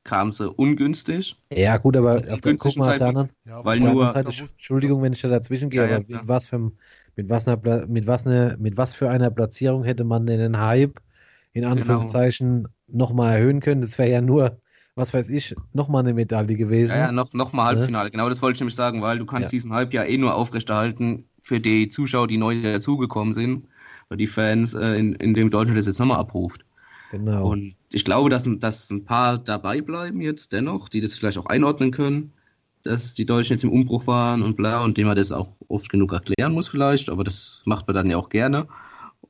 kam 0.04 0.30
sie 0.30 0.50
ungünstig. 0.50 1.36
Ja, 1.52 1.78
gut, 1.78 1.96
aber 1.96 2.22
auf 2.30 2.40
der, 2.40 2.56
guck 2.56 2.76
mal 2.76 2.90
auf 2.90 2.96
der 2.98 3.06
anderen, 3.08 3.30
ja, 3.46 3.64
weil 3.64 3.80
nur, 3.80 4.10
Seite, 4.10 4.30
Entschuldigung, 4.30 5.02
wenn 5.02 5.12
ich 5.12 5.22
da 5.22 5.28
dazwischen 5.28 5.70
gehe, 5.70 5.80
ja, 5.80 5.96
aber 5.96 6.04
ja, 6.06 6.18
mit, 6.18 6.28
was 6.28 6.46
für, 6.46 6.70
mit, 7.16 7.30
was 7.30 7.48
eine, 7.48 7.86
mit, 7.86 8.06
was 8.06 8.26
eine, 8.26 8.56
mit 8.60 8.76
was 8.76 8.94
für 8.94 9.10
einer 9.10 9.30
Platzierung 9.30 9.82
hätte 9.82 10.04
man 10.04 10.26
denn 10.26 10.38
den 10.38 10.58
Hype 10.58 11.00
in 11.52 11.62
genau. 11.62 11.74
Anführungszeichen 11.74 12.64
genau. 12.86 13.06
nochmal 13.06 13.36
erhöhen 13.36 13.60
können. 13.60 13.80
Das 13.80 13.98
wäre 13.98 14.10
ja 14.10 14.20
nur, 14.20 14.60
was 14.94 15.14
weiß 15.14 15.28
ich, 15.30 15.54
nochmal 15.72 16.02
eine 16.02 16.12
Medaille 16.12 16.56
gewesen. 16.56 16.92
Ja, 16.92 17.06
ja 17.06 17.12
noch, 17.12 17.32
noch 17.32 17.52
mal 17.52 17.64
Halbfinale. 17.64 18.06
Ja. 18.06 18.10
Genau 18.10 18.28
das 18.28 18.42
wollte 18.42 18.56
ich 18.56 18.60
nämlich 18.60 18.76
sagen, 18.76 19.00
weil 19.00 19.18
du 19.18 19.26
kannst 19.26 19.52
ja. 19.52 19.56
diesen 19.56 19.72
Halbjahr 19.72 20.06
eh 20.06 20.18
nur 20.18 20.34
aufrechterhalten 20.34 21.24
für 21.40 21.60
die 21.60 21.88
Zuschauer, 21.88 22.26
die 22.26 22.36
neu 22.36 22.60
dazugekommen 22.60 23.32
sind, 23.32 23.66
oder 24.10 24.18
die 24.18 24.26
Fans, 24.26 24.74
äh, 24.74 24.94
in, 24.94 25.14
in 25.14 25.34
dem 25.34 25.50
Deutschland 25.50 25.78
das 25.78 25.86
jetzt 25.86 25.98
nochmal 25.98 26.18
abruft. 26.18 26.64
Genau. 27.10 27.48
Und 27.48 27.76
ich 27.92 28.04
glaube, 28.04 28.30
dass, 28.30 28.48
dass 28.58 28.90
ein 28.90 29.04
paar 29.04 29.38
dabei 29.38 29.80
bleiben 29.80 30.20
jetzt 30.20 30.52
dennoch, 30.52 30.88
die 30.88 31.00
das 31.00 31.14
vielleicht 31.14 31.38
auch 31.38 31.46
einordnen 31.46 31.90
können, 31.90 32.32
dass 32.82 33.14
die 33.14 33.24
Deutschen 33.24 33.54
jetzt 33.54 33.64
im 33.64 33.72
Umbruch 33.72 34.06
waren 34.06 34.42
und 34.42 34.56
bla, 34.56 34.82
und 34.82 34.98
dem 34.98 35.06
man 35.06 35.16
das 35.16 35.32
auch 35.32 35.52
oft 35.68 35.88
genug 35.90 36.12
erklären 36.12 36.52
muss 36.52 36.68
vielleicht, 36.68 37.08
aber 37.08 37.24
das 37.24 37.62
macht 37.64 37.86
man 37.86 37.94
dann 37.94 38.10
ja 38.10 38.16
auch 38.16 38.28
gerne. 38.28 38.68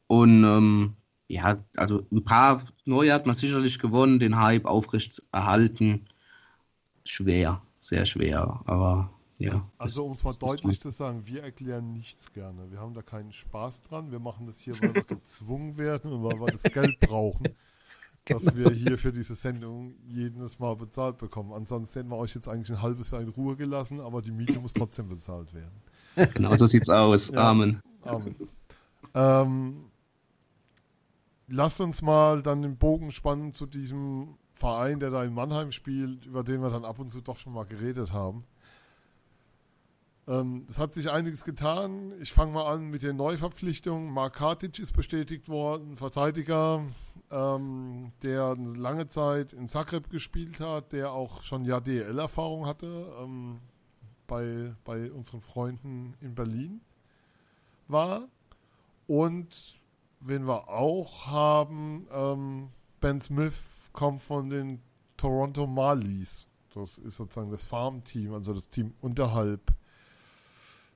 Und 0.06 0.44
ähm, 0.44 0.94
ja, 1.28 1.56
also 1.76 2.06
ein 2.10 2.24
paar 2.24 2.64
neue 2.84 3.12
hat 3.12 3.26
man 3.26 3.34
sicherlich 3.34 3.78
gewonnen, 3.78 4.18
den 4.18 4.40
Hype 4.40 4.66
aufrecht 4.66 5.22
erhalten. 5.32 6.08
Schwer, 7.04 7.62
sehr 7.80 8.06
schwer, 8.06 8.60
aber 8.66 9.13
ja. 9.38 9.68
Also 9.78 10.06
um 10.06 10.12
es 10.12 10.22
mal 10.22 10.34
deutlich 10.34 10.80
zu 10.80 10.90
sagen, 10.90 11.26
wir 11.26 11.42
erklären 11.42 11.92
nichts 11.92 12.32
gerne. 12.32 12.70
Wir 12.70 12.78
haben 12.78 12.94
da 12.94 13.02
keinen 13.02 13.32
Spaß 13.32 13.82
dran. 13.82 14.10
Wir 14.12 14.20
machen 14.20 14.46
das 14.46 14.60
hier, 14.60 14.80
weil 14.80 14.94
wir 14.94 15.02
gezwungen 15.04 15.76
werden 15.76 16.12
und 16.12 16.22
weil 16.22 16.40
wir 16.40 16.52
das 16.52 16.62
Geld 16.62 17.00
brauchen, 17.00 17.48
dass 18.26 18.44
genau. 18.44 18.56
wir 18.56 18.70
hier 18.70 18.96
für 18.96 19.12
diese 19.12 19.34
Sendung 19.34 19.94
jedes 20.06 20.58
Mal 20.58 20.76
bezahlt 20.76 21.18
bekommen. 21.18 21.52
Ansonsten 21.52 21.98
hätten 21.98 22.10
wir 22.10 22.16
euch 22.16 22.34
jetzt 22.34 22.48
eigentlich 22.48 22.70
ein 22.70 22.82
halbes 22.82 23.10
Jahr 23.10 23.22
in 23.22 23.28
Ruhe 23.28 23.56
gelassen, 23.56 24.00
aber 24.00 24.22
die 24.22 24.30
Miete 24.30 24.60
muss 24.60 24.72
trotzdem 24.72 25.08
bezahlt 25.08 25.52
werden. 25.52 25.82
Genau 26.34 26.54
so 26.54 26.66
sieht's 26.66 26.88
aus. 26.88 27.32
Ja, 27.32 27.50
Amen. 27.50 27.82
Amen. 28.02 28.36
Ähm, 29.14 29.86
lasst 31.48 31.80
uns 31.80 32.02
mal 32.02 32.40
dann 32.40 32.62
den 32.62 32.76
Bogen 32.76 33.10
spannen 33.10 33.52
zu 33.52 33.66
diesem 33.66 34.36
Verein, 34.52 35.00
der 35.00 35.10
da 35.10 35.24
in 35.24 35.34
Mannheim 35.34 35.72
spielt, 35.72 36.24
über 36.24 36.44
den 36.44 36.62
wir 36.62 36.70
dann 36.70 36.84
ab 36.84 37.00
und 37.00 37.10
zu 37.10 37.20
doch 37.20 37.38
schon 37.38 37.52
mal 37.52 37.66
geredet 37.66 38.12
haben. 38.12 38.44
Ähm, 40.26 40.66
es 40.68 40.78
hat 40.78 40.94
sich 40.94 41.10
einiges 41.10 41.44
getan. 41.44 42.12
Ich 42.20 42.32
fange 42.32 42.52
mal 42.52 42.72
an 42.72 42.88
mit 42.88 43.02
den 43.02 43.16
Neuverpflichtungen. 43.16 44.10
Mark 44.10 44.36
Kartic 44.36 44.78
ist 44.78 44.92
bestätigt 44.92 45.48
worden, 45.48 45.96
Verteidiger, 45.96 46.84
ähm, 47.30 48.12
der 48.22 48.56
lange 48.56 49.06
Zeit 49.06 49.52
in 49.52 49.68
Zagreb 49.68 50.08
gespielt 50.08 50.60
hat, 50.60 50.92
der 50.92 51.12
auch 51.12 51.42
schon 51.42 51.64
ja 51.64 51.80
DL-Erfahrung 51.80 52.66
hatte 52.66 53.12
ähm, 53.20 53.60
bei, 54.26 54.74
bei 54.84 55.12
unseren 55.12 55.42
Freunden 55.42 56.14
in 56.20 56.34
Berlin 56.34 56.80
war. 57.88 58.28
Und 59.06 59.78
wen 60.20 60.46
wir 60.46 60.68
auch 60.68 61.26
haben, 61.26 62.06
ähm, 62.10 62.68
Ben 63.00 63.20
Smith 63.20 63.60
kommt 63.92 64.22
von 64.22 64.48
den 64.48 64.80
Toronto 65.18 65.66
Marlies. 65.66 66.46
Das 66.74 66.96
ist 66.96 67.18
sozusagen 67.18 67.50
das 67.50 67.64
Farmteam, 67.64 68.32
also 68.32 68.54
das 68.54 68.68
Team 68.70 68.94
unterhalb 69.02 69.60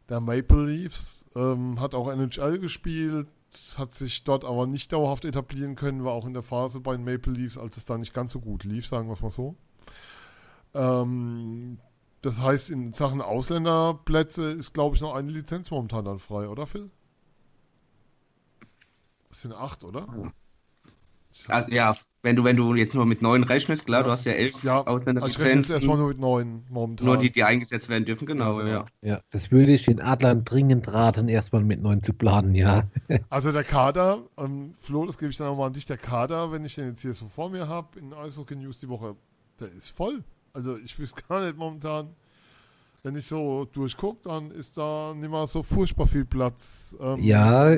der 0.09 0.21
Maple 0.21 0.65
Leafs. 0.67 1.27
Ähm, 1.35 1.81
hat 1.81 1.95
auch 1.95 2.11
NHL 2.11 2.59
gespielt, 2.59 3.29
hat 3.77 3.95
sich 3.95 4.25
dort 4.25 4.45
aber 4.45 4.67
nicht 4.67 4.93
dauerhaft 4.93 5.25
etablieren 5.25 5.77
können, 5.77 6.05
war 6.05 6.13
auch 6.13 6.27
in 6.27 6.35
der 6.35 6.43
Phase 6.43 6.81
bei 6.81 6.97
den 6.97 7.05
Maple 7.05 7.33
Leafs, 7.33 7.59
als 7.59 7.77
es 7.77 7.85
da 7.85 7.99
nicht 7.99 8.15
ganz 8.15 8.33
so 8.33 8.41
gut 8.41 8.65
lief, 8.65 8.87
sagen 8.87 9.09
wir 9.09 9.15
es 9.15 9.23
mal 9.23 9.31
so. 9.31 9.57
Ähm, 10.75 11.79
das 12.23 12.41
heißt, 12.41 12.71
in 12.71 12.93
Sachen 12.93 13.21
Ausländerplätze 13.21 14.51
ist, 14.51 14.75
glaube 14.75 14.97
ich, 14.97 15.03
noch 15.03 15.15
eine 15.15 15.31
Lizenz 15.31 15.71
momentan 15.71 16.05
dann 16.05 16.19
frei, 16.19 16.49
oder 16.49 16.67
Phil? 16.67 16.91
Das 19.29 19.43
sind 19.43 19.53
acht, 19.53 19.85
oder? 19.85 20.33
Also 21.47 21.71
ja, 21.71 21.95
wenn 22.29 22.37
du, 22.37 22.45
wenn 22.45 22.57
du 22.57 22.75
jetzt 22.75 22.95
nur 22.95 23.07
mit 23.07 23.23
neun 23.23 23.43
rechnest, 23.43 23.87
klar, 23.87 24.01
ja. 24.01 24.05
du 24.05 24.11
hast 24.11 24.27
ja 24.27 24.33
elf 24.33 24.63
ja, 24.63 24.87
Ausländerlizenzen. 24.87 25.49
Also 25.57 25.69
ich 25.69 25.75
erstmal 25.75 25.97
nur 25.97 26.09
mit 26.09 26.19
neun 26.19 26.63
momentan. 26.69 27.07
Nur 27.07 27.17
die, 27.17 27.31
die 27.31 27.43
eingesetzt 27.43 27.89
werden 27.89 28.05
dürfen, 28.05 28.27
genau, 28.27 28.61
ja. 28.61 28.85
Ja, 29.01 29.23
das 29.31 29.51
würde 29.51 29.73
ich 29.73 29.87
den 29.87 30.01
Adlern 30.01 30.45
dringend 30.45 30.93
raten, 30.93 31.29
erstmal 31.29 31.65
mit 31.65 31.81
neun 31.81 32.03
zu 32.03 32.13
planen, 32.13 32.55
ja. 32.55 32.85
Also 33.31 33.51
der 33.51 33.65
Kader, 33.65 34.25
ähm, 34.37 34.75
Flo, 34.77 35.07
das 35.07 35.17
gebe 35.17 35.31
ich 35.31 35.39
dann 35.39 35.47
auch 35.47 35.57
mal 35.57 35.69
an 35.69 35.73
dich, 35.73 35.87
der 35.87 35.97
Kader, 35.97 36.53
wenn 36.53 36.65
ich 36.67 36.75
den 36.75 36.89
jetzt 36.89 37.01
hier 37.01 37.15
so 37.15 37.29
vor 37.29 37.49
mir 37.49 37.67
habe, 37.67 37.99
in 37.99 38.13
Eishockey 38.13 38.57
News 38.57 38.79
die 38.79 38.91
Woche, 38.91 39.17
der 39.59 39.73
ist 39.73 39.89
voll. 39.89 40.23
Also 40.53 40.77
ich 40.77 40.99
wüsste 40.99 41.23
gar 41.29 41.47
nicht 41.47 41.57
momentan, 41.57 42.11
wenn 43.05 43.17
ich 43.17 43.25
so 43.25 43.65
durchgucke, 43.73 44.29
dann 44.29 44.51
ist 44.51 44.77
da 44.77 45.15
nicht 45.15 45.31
mal 45.31 45.47
so 45.47 45.63
furchtbar 45.63 46.07
viel 46.07 46.27
Platz. 46.27 46.95
Ähm, 47.01 47.23
ja, 47.23 47.77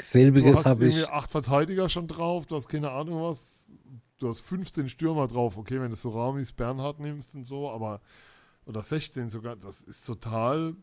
selbiges 0.00 0.64
habe 0.64 0.88
ich. 0.88 0.94
Du 0.94 1.02
hast 1.02 1.10
acht 1.10 1.30
Verteidiger 1.30 1.88
schon 1.90 2.06
drauf, 2.06 2.46
du 2.46 2.56
hast 2.56 2.68
keine 2.68 2.90
Ahnung 2.90 3.22
was, 3.22 3.55
du 4.18 4.28
hast 4.28 4.40
15 4.40 4.88
Stürmer 4.88 5.28
drauf, 5.28 5.56
okay, 5.56 5.80
wenn 5.80 5.90
du 5.90 5.96
so 5.96 6.10
Ramis 6.10 6.52
Bernhard 6.52 7.00
nimmst 7.00 7.34
und 7.34 7.44
so, 7.44 7.70
aber 7.70 8.00
oder 8.66 8.82
16 8.82 9.30
sogar, 9.30 9.56
das 9.56 9.82
ist 9.82 10.04
total, 10.04 10.74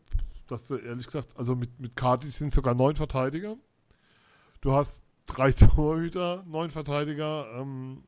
dass 0.46 0.66
du 0.66 0.76
ehrlich 0.76 1.06
gesagt, 1.06 1.36
also 1.36 1.54
mit, 1.54 1.80
mit 1.80 1.96
Kati 1.96 2.30
sind 2.30 2.52
sogar 2.52 2.74
neun 2.74 2.96
Verteidiger. 2.96 3.56
Du 4.60 4.72
hast 4.72 5.02
drei 5.26 5.52
Torhüter, 5.52 6.44
neun 6.46 6.70
Verteidiger, 6.70 7.46
ähm, 7.58 8.04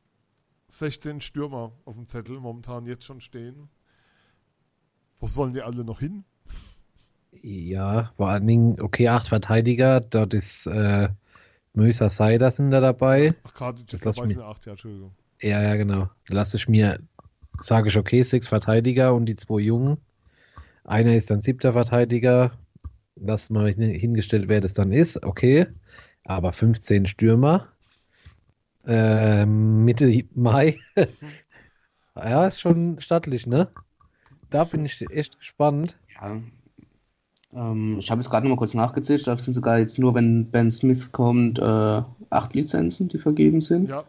16 0.69 1.21
Stürmer 1.21 1.71
auf 1.85 1.95
dem 1.95 2.07
Zettel 2.07 2.39
momentan 2.39 2.85
jetzt 2.85 3.05
schon 3.05 3.21
stehen. 3.21 3.69
Wo 5.19 5.27
sollen 5.27 5.53
die 5.53 5.61
alle 5.61 5.83
noch 5.83 5.99
hin? 5.99 6.25
Ja, 7.41 8.11
vor 8.17 8.29
allen 8.29 8.47
Dingen, 8.47 8.81
okay, 8.81 9.07
acht 9.07 9.27
Verteidiger, 9.27 10.01
dort 10.01 10.33
ist 10.33 10.65
äh, 10.67 11.09
Möser 11.77 12.09
Seider 12.09 12.49
sind 12.49 12.71
da 12.71 12.81
dabei. 12.81 13.35
Ach, 13.43 13.53
Kartic 13.53 13.93
ist 13.93 14.03
dabei, 14.03 14.27
sind 14.27 14.41
acht, 14.41 14.65
ja, 14.65 14.71
Entschuldigung. 14.71 15.11
Ja, 15.39 15.61
ja, 15.61 15.75
genau. 15.75 16.09
Lasse 16.27 16.57
ich 16.57 16.67
mir, 16.67 16.99
sage 17.61 17.89
ich, 17.89 17.97
okay, 17.97 18.23
sechs 18.23 18.47
Verteidiger 18.47 19.13
und 19.13 19.27
die 19.27 19.35
zwei 19.35 19.59
Jungen. 19.59 19.97
Einer 20.83 21.15
ist 21.15 21.29
dann 21.29 21.41
siebter 21.41 21.73
Verteidiger. 21.73 22.51
Lass 23.15 23.51
mal 23.51 23.71
hingestellt, 23.71 24.49
wer 24.49 24.59
das 24.59 24.73
dann 24.73 24.91
ist, 24.91 25.23
okay. 25.23 25.67
Aber 26.23 26.51
15 26.51 27.05
Stürmer. 27.05 27.67
Äh, 28.87 29.45
Mitte 29.45 30.23
Mai. 30.33 30.79
ja, 32.15 32.47
ist 32.47 32.59
schon 32.59 32.99
stattlich, 32.99 33.45
ne? 33.45 33.69
Da 34.49 34.63
bin 34.63 34.83
ich 34.83 35.05
echt 35.11 35.37
gespannt. 35.37 35.95
Ja, 36.15 36.41
ähm, 37.53 37.97
ich 37.99 38.11
habe 38.11 38.21
es 38.21 38.29
gerade 38.29 38.45
noch 38.45 38.55
mal 38.55 38.59
kurz 38.59 38.73
nachgezählt. 38.73 39.25
Da 39.25 39.37
sind 39.37 39.53
sogar 39.53 39.79
jetzt 39.79 39.99
nur, 39.99 40.13
wenn 40.15 40.49
Ben 40.49 40.71
Smith 40.71 41.11
kommt, 41.11 41.59
äh, 41.59 42.01
acht 42.29 42.53
Lizenzen, 42.53 43.07
die 43.07 43.17
vergeben 43.17 43.61
sind. 43.61 43.89
Ja. 43.89 44.03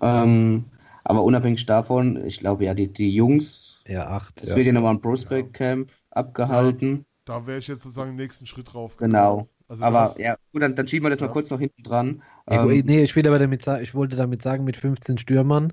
Ähm, 0.00 0.64
aber 1.04 1.24
unabhängig 1.24 1.64
davon, 1.66 2.24
ich 2.26 2.40
glaube 2.40 2.64
ja, 2.64 2.74
die, 2.74 2.88
die 2.88 3.10
Jungs, 3.10 3.82
ja, 3.86 4.06
acht. 4.06 4.40
Es 4.42 4.50
ja. 4.50 4.56
wird 4.56 4.66
ja 4.66 4.72
nochmal 4.72 4.94
ein 4.94 5.00
Prospect 5.00 5.54
Camp 5.54 5.90
abgehalten. 6.10 7.06
Ja, 7.26 7.40
da 7.40 7.46
wäre 7.46 7.58
ich 7.58 7.68
jetzt 7.68 7.82
sozusagen 7.82 8.10
den 8.10 8.16
nächsten 8.16 8.46
Schritt 8.46 8.72
drauf. 8.72 8.96
Gekommen. 8.96 9.12
Genau. 9.12 9.48
Also 9.68 9.84
aber 9.84 10.00
hast... 10.00 10.18
ja, 10.18 10.36
gut, 10.52 10.62
dann, 10.62 10.74
dann 10.74 10.88
schieben 10.88 11.06
wir 11.06 11.10
das 11.10 11.20
mal 11.20 11.28
kurz 11.28 11.50
noch 11.50 11.60
hinten 11.60 11.82
dran. 11.82 12.22
Ähm, 12.46 12.82
nee, 12.86 13.02
ich 13.02 13.14
will 13.16 13.26
aber 13.26 13.38
damit 13.38 13.62
sagen, 13.62 13.82
ich 13.82 13.94
wollte 13.94 14.16
damit 14.16 14.42
sagen, 14.42 14.64
mit 14.64 14.76
15 14.76 15.18
Stürmern 15.18 15.72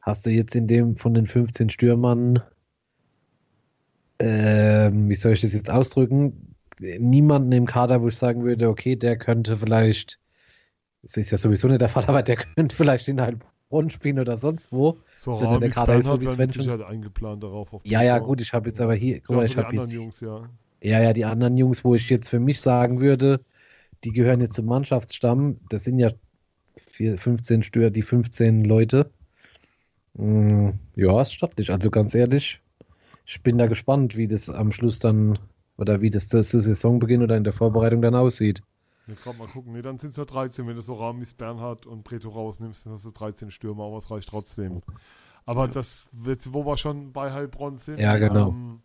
hast 0.00 0.26
du 0.26 0.30
jetzt 0.30 0.54
in 0.54 0.68
dem 0.68 0.96
von 0.96 1.14
den 1.14 1.26
15 1.26 1.70
Stürmern 1.70 2.40
ähm, 4.18 5.08
wie 5.08 5.14
soll 5.14 5.32
ich 5.32 5.40
das 5.40 5.52
jetzt 5.52 5.70
ausdrücken, 5.70 6.54
niemanden 6.78 7.52
im 7.52 7.66
Kader, 7.66 8.02
wo 8.02 8.08
ich 8.08 8.16
sagen 8.16 8.44
würde, 8.44 8.68
okay, 8.68 8.96
der 8.96 9.16
könnte 9.16 9.56
vielleicht, 9.56 10.18
das 11.02 11.16
ist 11.16 11.30
ja 11.30 11.38
sowieso 11.38 11.68
nicht 11.68 11.80
der 11.80 11.88
Fall, 11.88 12.04
aber 12.06 12.22
der 12.22 12.36
könnte 12.36 12.74
vielleicht 12.74 13.08
in 13.08 13.20
Heilbronn 13.20 13.90
spielen 13.90 14.18
oder 14.18 14.36
sonst 14.36 14.72
wo. 14.72 14.98
So, 15.16 15.34
Sondern 15.34 15.60
der 15.60 15.70
Kader 15.70 15.96
ist 15.96 16.06
so 16.06 16.20
wie 16.20 16.28
Sven 16.28 16.52
schon. 16.52 16.82
eingeplant 16.82 17.42
darauf. 17.42 17.68
ja, 17.84 18.02
ja, 18.02 18.18
gut, 18.18 18.40
ich 18.40 18.52
habe 18.52 18.68
jetzt 18.68 18.80
aber 18.80 18.94
hier, 18.94 19.20
guck 19.20 19.36
mal, 19.36 19.46
ich 19.46 19.56
habe 19.56 19.74
jetzt, 19.74 19.92
Jungs, 19.92 20.20
ja. 20.20 20.48
ja, 20.82 21.02
ja, 21.02 21.12
die 21.12 21.24
anderen 21.24 21.56
Jungs, 21.56 21.84
wo 21.84 21.94
ich 21.94 22.08
jetzt 22.10 22.28
für 22.28 22.40
mich 22.40 22.60
sagen 22.60 23.00
würde, 23.00 23.40
die 24.04 24.12
gehören 24.12 24.40
jetzt 24.40 24.54
zum 24.54 24.66
Mannschaftsstamm, 24.66 25.58
das 25.68 25.84
sind 25.84 25.98
ja 25.98 26.10
15 26.76 27.62
Stör, 27.62 27.90
die 27.90 28.02
15 28.02 28.64
Leute. 28.64 29.10
Mm, 30.14 30.70
ja, 30.94 31.20
ist 31.20 31.34
stattlich, 31.34 31.70
also 31.70 31.90
ganz 31.90 32.14
ehrlich, 32.14 32.60
ich 33.26 33.42
bin 33.42 33.58
da 33.58 33.66
gespannt, 33.66 34.16
wie 34.16 34.28
das 34.28 34.48
am 34.48 34.72
Schluss 34.72 34.98
dann 34.98 35.38
oder 35.76 36.00
wie 36.00 36.10
das 36.10 36.28
zur, 36.28 36.42
zur 36.42 36.62
Saisonbeginn 36.62 37.22
oder 37.22 37.36
in 37.36 37.44
der 37.44 37.52
Vorbereitung 37.52 38.00
dann 38.00 38.14
aussieht. 38.14 38.62
Ja, 39.06 39.14
gerade 39.14 39.38
mal 39.38 39.48
gucken. 39.48 39.72
Nee, 39.72 39.82
dann 39.82 39.98
sind 39.98 40.10
es 40.10 40.16
ja 40.16 40.24
13. 40.24 40.66
Wenn 40.66 40.76
du 40.76 40.82
so 40.82 40.94
Ramis, 40.94 41.34
Bernhard 41.34 41.86
und 41.86 42.04
Preto 42.04 42.28
rausnimmst, 42.28 42.86
dann 42.86 42.92
hast 42.94 43.04
du 43.04 43.10
13 43.10 43.50
Stürmer, 43.50 43.84
aber 43.84 43.98
es 43.98 44.10
reicht 44.10 44.28
trotzdem. 44.28 44.82
Aber 45.44 45.68
das, 45.68 46.06
wird, 46.10 46.52
wo 46.52 46.64
wir 46.64 46.76
schon 46.76 47.12
bei 47.12 47.32
Heilbronn 47.32 47.76
sind, 47.76 48.00
ja, 48.00 48.16
genau. 48.18 48.48
Ähm, 48.48 48.80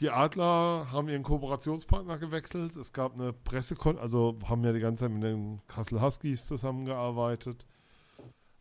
die 0.00 0.10
Adler 0.10 0.88
haben 0.90 1.08
ihren 1.08 1.22
Kooperationspartner 1.22 2.18
gewechselt. 2.18 2.76
Es 2.76 2.92
gab 2.92 3.14
eine 3.14 3.32
Pressekon, 3.32 3.98
also 3.98 4.38
haben 4.46 4.64
ja 4.64 4.72
die 4.72 4.80
ganze 4.80 5.04
Zeit 5.04 5.12
mit 5.12 5.22
den 5.22 5.60
Kassel 5.68 6.00
Huskies 6.00 6.46
zusammengearbeitet. 6.46 7.66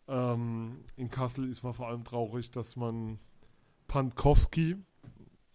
Ähm, 0.08 0.84
in 0.98 1.10
Kassel 1.10 1.50
ist 1.50 1.64
man 1.64 1.74
vor 1.74 1.88
allem 1.88 2.04
traurig, 2.04 2.52
dass 2.52 2.76
man 2.76 3.20
Pankowski, 3.88 4.78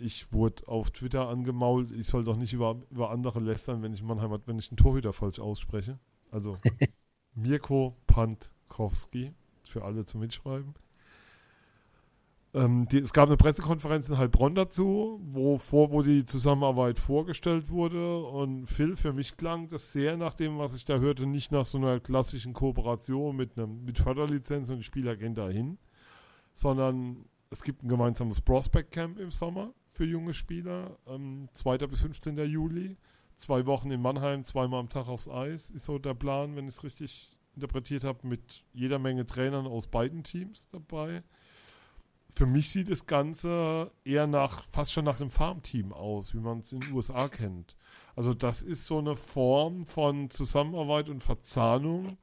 ich 0.04 0.32
wurde 0.32 0.68
auf 0.68 0.90
Twitter 0.90 1.28
angemault, 1.28 1.90
ich 1.90 2.06
soll 2.06 2.24
doch 2.24 2.36
nicht 2.36 2.52
über, 2.52 2.76
über 2.90 3.10
andere 3.10 3.40
lästern, 3.40 3.82
wenn 3.82 3.94
ich 3.94 4.02
Mannheim, 4.02 4.38
wenn 4.44 4.58
ich 4.58 4.70
einen 4.70 4.76
Torhüter 4.76 5.14
falsch 5.14 5.40
ausspreche. 5.40 5.98
Also 6.30 6.58
Mirko 7.34 7.96
Pankowski. 8.06 9.32
für 9.66 9.82
alle 9.82 10.04
zum 10.04 10.20
Mitschreiben. 10.20 10.74
Ähm, 12.52 12.86
die, 12.86 12.98
es 12.98 13.14
gab 13.14 13.28
eine 13.28 13.38
Pressekonferenz 13.38 14.10
in 14.10 14.18
Heilbronn 14.18 14.54
dazu, 14.54 15.20
wo, 15.24 15.56
vor, 15.56 15.90
wo 15.90 16.02
die 16.02 16.26
Zusammenarbeit 16.26 16.98
vorgestellt 16.98 17.70
wurde. 17.70 18.24
Und 18.24 18.66
Phil, 18.66 18.96
für 18.96 19.14
mich 19.14 19.38
klang 19.38 19.68
das 19.68 19.92
sehr 19.92 20.18
nach 20.18 20.34
dem, 20.34 20.58
was 20.58 20.76
ich 20.76 20.84
da 20.84 20.98
hörte, 20.98 21.26
nicht 21.26 21.50
nach 21.50 21.66
so 21.66 21.78
einer 21.78 21.98
klassischen 21.98 22.52
Kooperation 22.52 23.34
mit, 23.34 23.58
einem, 23.58 23.84
mit 23.84 23.98
Förderlizenz 23.98 24.68
und 24.68 24.84
Spieler 24.84 25.16
gehen 25.16 25.34
dahin, 25.34 25.78
sondern 26.52 27.24
es 27.50 27.62
gibt 27.62 27.82
ein 27.82 27.88
gemeinsames 27.88 28.42
Prospect 28.42 28.92
Camp 28.92 29.18
im 29.18 29.30
Sommer 29.30 29.72
für 29.94 30.04
junge 30.04 30.34
Spieler, 30.34 30.98
ähm, 31.06 31.48
2. 31.54 31.78
bis 31.86 32.02
15. 32.02 32.36
Juli. 32.44 32.96
Zwei 33.36 33.66
Wochen 33.66 33.90
in 33.90 34.00
Mannheim, 34.00 34.44
zweimal 34.44 34.78
am 34.78 34.88
Tag 34.88 35.08
aufs 35.08 35.28
Eis, 35.28 35.70
ist 35.70 35.86
so 35.86 35.98
der 35.98 36.14
Plan, 36.14 36.54
wenn 36.54 36.68
ich 36.68 36.76
es 36.76 36.84
richtig 36.84 37.32
interpretiert 37.56 38.04
habe, 38.04 38.26
mit 38.28 38.64
jeder 38.72 38.98
Menge 38.98 39.26
Trainern 39.26 39.66
aus 39.66 39.88
beiden 39.88 40.22
Teams 40.22 40.68
dabei 40.68 41.24
für 42.34 42.46
mich 42.46 42.70
sieht 42.70 42.90
das 42.90 43.06
Ganze 43.06 43.92
eher 44.04 44.26
nach, 44.26 44.64
fast 44.72 44.92
schon 44.92 45.04
nach 45.04 45.20
einem 45.20 45.30
Farmteam 45.30 45.92
aus, 45.92 46.34
wie 46.34 46.40
man 46.40 46.60
es 46.60 46.72
in 46.72 46.80
den 46.80 46.92
USA 46.92 47.28
kennt. 47.28 47.76
Also 48.16 48.34
das 48.34 48.62
ist 48.62 48.86
so 48.86 48.98
eine 48.98 49.14
Form 49.14 49.86
von 49.86 50.30
Zusammenarbeit 50.30 51.08
und 51.08 51.22
Verzahnung, 51.22 52.18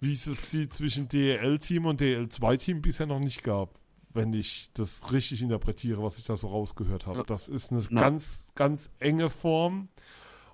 wie 0.00 0.12
es 0.12 0.26
es 0.26 0.50
sie 0.50 0.68
zwischen 0.68 1.08
DEL-Team 1.08 1.86
und 1.86 2.00
DEL-2-Team 2.00 2.82
bisher 2.82 3.06
noch 3.06 3.20
nicht 3.20 3.44
gab, 3.44 3.78
wenn 4.12 4.32
ich 4.32 4.70
das 4.74 5.12
richtig 5.12 5.42
interpretiere, 5.42 6.02
was 6.02 6.18
ich 6.18 6.24
da 6.24 6.36
so 6.36 6.48
rausgehört 6.48 7.06
habe. 7.06 7.24
Das 7.26 7.48
ist 7.48 7.70
eine 7.70 7.82
Na. 7.90 8.00
ganz, 8.00 8.48
ganz 8.54 8.90
enge 8.98 9.30
Form 9.30 9.88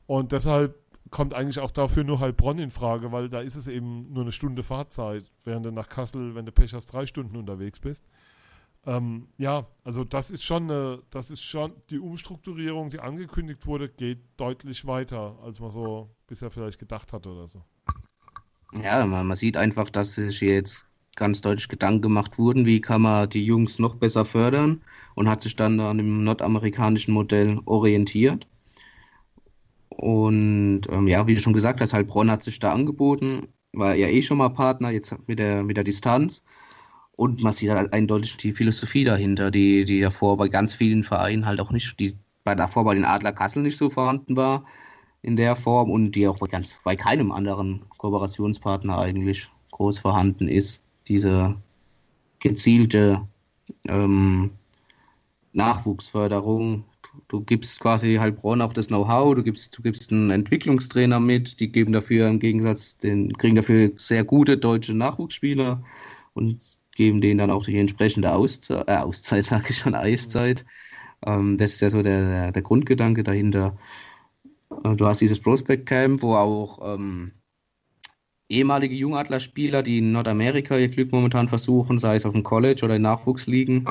und 0.07 0.33
deshalb 0.33 0.75
kommt 1.11 1.35
eigentlich 1.35 1.61
auch 1.61 1.71
dafür 1.71 2.05
nur 2.05 2.21
Heilbronn 2.21 2.59
in 2.59 2.71
Frage, 2.71 3.13
weil 3.13 3.29
da 3.29 3.41
ist 3.41 3.57
es 3.57 3.69
eben 3.69 4.13
nur 4.13 4.23
eine 4.23 4.33
Stunde 4.33 4.63
Fahrzeit, 4.63 5.31
während 5.45 5.65
du 5.65 5.71
nach 5.71 5.89
Kassel, 5.89 6.35
wenn 6.35 6.47
du 6.47 6.53
Pech 6.53 6.75
hast, 6.75 6.87
drei 6.93 7.07
Stunden 7.07 7.37
unterwegs 7.37 7.79
bist. 7.79 8.05
Ähm, 8.85 9.29
ja, 9.37 9.67
also 9.83 10.05
das 10.05 10.31
ist 10.31 10.45
schon 10.45 10.65
eine, 10.65 11.03
das 11.11 11.31
ist 11.31 11.43
schon 11.43 11.73
die 11.91 11.99
Umstrukturierung, 11.99 12.91
die 12.91 13.01
angekündigt 13.01 13.67
wurde, 13.67 13.89
geht 13.89 14.19
deutlich 14.37 14.87
weiter, 14.87 15.39
als 15.43 15.59
man 15.61 15.71
so 15.71 16.09
bisher 16.27 16.51
vielleicht 16.51 16.79
gedacht 16.79 17.13
hatte 17.13 17.31
oder 17.31 17.49
so. 17.49 17.63
Ja, 18.83 19.05
man, 19.07 19.27
man 19.27 19.37
sieht 19.37 19.57
einfach, 19.57 19.91
dass 19.91 20.15
sich 20.15 20.41
jetzt 20.41 20.87
ganz 21.17 21.41
deutlich 21.41 21.69
Gedanken 21.69 22.03
gemacht 22.03 22.39
wurden, 22.39 22.67
wie 22.67 22.81
kann 22.81 23.03
man 23.03 23.29
die 23.29 23.45
Jungs 23.45 23.79
noch 23.79 23.97
besser 23.97 24.25
fördern 24.25 24.83
und 25.15 25.29
hat 25.29 25.43
sich 25.43 25.57
dann 25.57 25.81
an 25.81 25.99
dem 25.99 26.25
nordamerikanischen 26.25 27.15
Modell 27.15 27.59
orientiert. 27.65 28.47
Und 29.89 30.83
ähm, 30.91 31.09
ja, 31.09 31.27
wie 31.27 31.35
du 31.35 31.41
schon 31.41 31.55
gesagt 31.55 31.81
hast, 31.81 31.95
Heilbronn 31.95 32.31
hat 32.31 32.43
sich 32.43 32.59
da 32.59 32.73
angeboten, 32.73 33.49
war 33.73 33.95
ja 33.95 34.09
eh 34.09 34.23
schon 34.23 34.39
mal 34.39 34.51
Partner, 34.51 34.91
jetzt 34.91 35.15
mit 35.27 35.39
der, 35.39 35.65
mit 35.65 35.77
der 35.77 35.85
Distanz. 35.85 36.45
Und 37.13 37.43
man 37.43 37.53
sieht 37.53 37.71
halt 37.71 37.95
eindeutig 37.95 38.37
die 38.37 38.53
Philosophie 38.53 39.05
dahinter, 39.05 39.51
die, 39.51 39.87
die 39.87 40.01
davor 40.01 40.37
bei 40.37 40.49
ganz 40.49 40.75
vielen 40.75 41.03
Vereinen 41.03 41.47
halt 41.47 41.61
auch 41.61 41.71
nicht, 41.71 41.99
die 41.99 42.15
bei 42.45 42.55
davor 42.55 42.85
bei 42.85 42.95
den 42.95 43.07
Adler 43.07 43.33
Kassel 43.33 43.63
nicht 43.63 43.79
so 43.79 43.89
vorhanden 43.89 44.37
war 44.37 44.65
in 45.23 45.37
der 45.37 45.57
Form 45.57 45.91
und 45.91 46.13
die 46.13 46.29
auch 46.29 46.39
bei 46.39 46.47
ganz 46.47 46.79
bei 46.85 46.95
keinem 46.95 47.33
anderen 47.33 47.85
Kooperationspartner 47.97 48.99
eigentlich 48.99 49.51
groß 49.73 49.99
vorhanden 49.99 50.47
ist. 50.47 50.86
Diese 51.09 51.57
gezielte 52.41 53.27
ähm, 53.89 54.51
Nachwuchsförderung. 55.53 56.85
Du, 57.03 57.23
du 57.29 57.41
gibst 57.45 57.81
quasi 57.81 58.17
Heilbronn 58.17 58.61
auch 58.61 58.73
das 58.73 58.89
Know-how, 58.89 59.35
du 59.35 59.43
gibst, 59.43 59.77
du 59.77 59.83
gibst 59.83 60.13
einen 60.13 60.31
Entwicklungstrainer 60.31 61.19
mit, 61.19 61.61
die 61.61 61.73
geben 61.73 61.93
dafür 61.93 62.29
im 62.29 62.39
Gegensatz, 62.39 62.97
den, 62.97 63.33
kriegen 63.39 63.57
dafür 63.57 63.91
sehr 63.97 64.25
gute 64.25 64.59
deutsche 64.59 64.95
Nachwuchsspieler 64.95 65.83
und 66.35 66.59
geben 66.95 67.21
denen 67.21 67.39
dann 67.39 67.51
auch 67.51 67.65
die 67.65 67.79
entsprechende 67.79 68.33
Auszeit, 68.33 68.89
äh, 68.89 68.97
Auszeit 68.97 69.45
sage 69.47 69.67
ich 69.71 69.79
schon, 69.79 69.95
Eiszeit. 69.95 70.65
Ähm, 71.25 71.57
das 71.57 71.75
ist 71.75 71.81
ja 71.81 71.91
so 71.91 72.03
der, 72.03 72.53
der 72.53 72.63
Grundgedanke 72.63 73.23
dahinter. 73.23 73.77
Äh, 74.85 74.97
du 74.97 75.07
hast 75.07 75.21
dieses 75.21 75.41
Prospect 75.41 75.87
Camp, 75.87 76.23
wo 76.23 76.35
auch 76.35 76.95
ähm, 76.95 77.33
ehemalige 78.49 78.95
Jungadler-Spieler, 78.95 79.83
die 79.83 79.99
in 79.99 80.13
Nordamerika 80.13 80.77
ihr 80.77 80.89
Glück 80.89 81.13
momentan 81.13 81.49
versuchen, 81.49 81.99
sei 81.99 82.17
es 82.17 82.27
auf 82.27 82.33
dem 82.33 82.43
College 82.43 82.85
oder 82.85 82.97
in 82.97 83.03
Nachwuchsligen, 83.03 83.85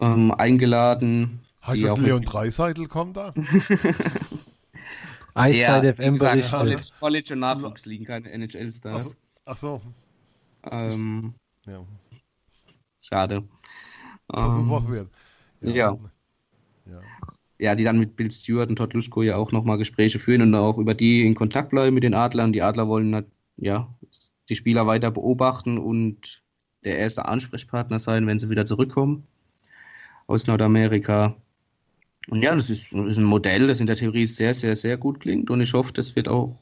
ähm, 0.00 0.32
eingeladen. 0.32 1.40
Heißt 1.66 1.82
das 1.82 1.98
Leon 1.98 2.22
Dreiseitel 2.22 2.86
kommt 2.86 3.16
da? 3.16 3.34
Eiszeit 5.34 5.84
ja, 5.84 5.92
FM 5.94 6.12
gesagt, 6.14 6.50
College, 6.50 6.82
College 6.98 7.34
und 7.34 7.40
Nachwuchsligen, 7.40 8.06
keine 8.06 8.30
NHL-Stars. 8.30 9.16
Ach 9.44 9.56
so. 9.58 9.82
Ach 10.62 10.70
so. 10.70 10.92
Ähm, 10.94 11.34
ja. 11.66 11.84
Schade. 13.00 13.42
Versuch 14.32 14.58
ähm, 14.58 14.70
was 14.70 14.90
wert. 14.90 15.08
Ja. 15.60 15.72
ja. 15.72 15.98
ja. 16.86 17.00
Ja, 17.58 17.74
die 17.74 17.84
dann 17.84 17.98
mit 17.98 18.16
Bill 18.16 18.30
Stewart 18.30 18.68
und 18.68 18.76
Todd 18.76 18.92
Luschko 18.92 19.22
ja 19.22 19.36
auch 19.36 19.50
nochmal 19.50 19.78
Gespräche 19.78 20.18
führen 20.18 20.42
und 20.42 20.54
auch 20.54 20.76
über 20.76 20.92
die 20.92 21.26
in 21.26 21.34
Kontakt 21.34 21.70
bleiben 21.70 21.94
mit 21.94 22.04
den 22.04 22.12
Adlern. 22.12 22.52
Die 22.52 22.60
Adler 22.60 22.86
wollen 22.86 23.24
ja 23.56 23.94
die 24.48 24.56
Spieler 24.56 24.86
weiter 24.86 25.10
beobachten 25.10 25.78
und 25.78 26.42
der 26.84 26.98
erste 26.98 27.26
Ansprechpartner 27.26 27.98
sein, 27.98 28.26
wenn 28.26 28.38
sie 28.38 28.50
wieder 28.50 28.64
zurückkommen 28.64 29.26
aus 30.26 30.46
Nordamerika. 30.46 31.36
Und 32.28 32.42
ja, 32.42 32.54
das 32.54 32.70
ist, 32.70 32.92
ist, 32.92 33.16
ein 33.18 33.24
Modell, 33.24 33.66
das 33.68 33.80
in 33.80 33.86
der 33.86 33.96
Theorie 33.96 34.26
sehr, 34.26 34.54
sehr, 34.54 34.76
sehr 34.76 34.96
gut 34.96 35.20
klingt 35.20 35.50
und 35.50 35.60
ich 35.60 35.72
hoffe, 35.74 35.92
das 35.92 36.16
wird 36.16 36.28
auch, 36.28 36.56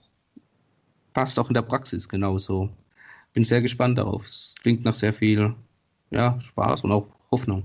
passt 1.12 1.38
auch 1.38 1.48
in 1.48 1.54
der 1.54 1.62
Praxis 1.62 2.08
genauso. 2.08 2.70
Bin 3.32 3.44
sehr 3.44 3.62
gespannt 3.62 3.98
darauf. 3.98 4.26
Es 4.26 4.54
klingt 4.60 4.84
nach 4.84 4.94
sehr 4.94 5.12
viel 5.12 5.54
ja, 6.10 6.38
Spaß 6.40 6.84
und 6.84 6.92
auch 6.92 7.08
Hoffnung. 7.30 7.64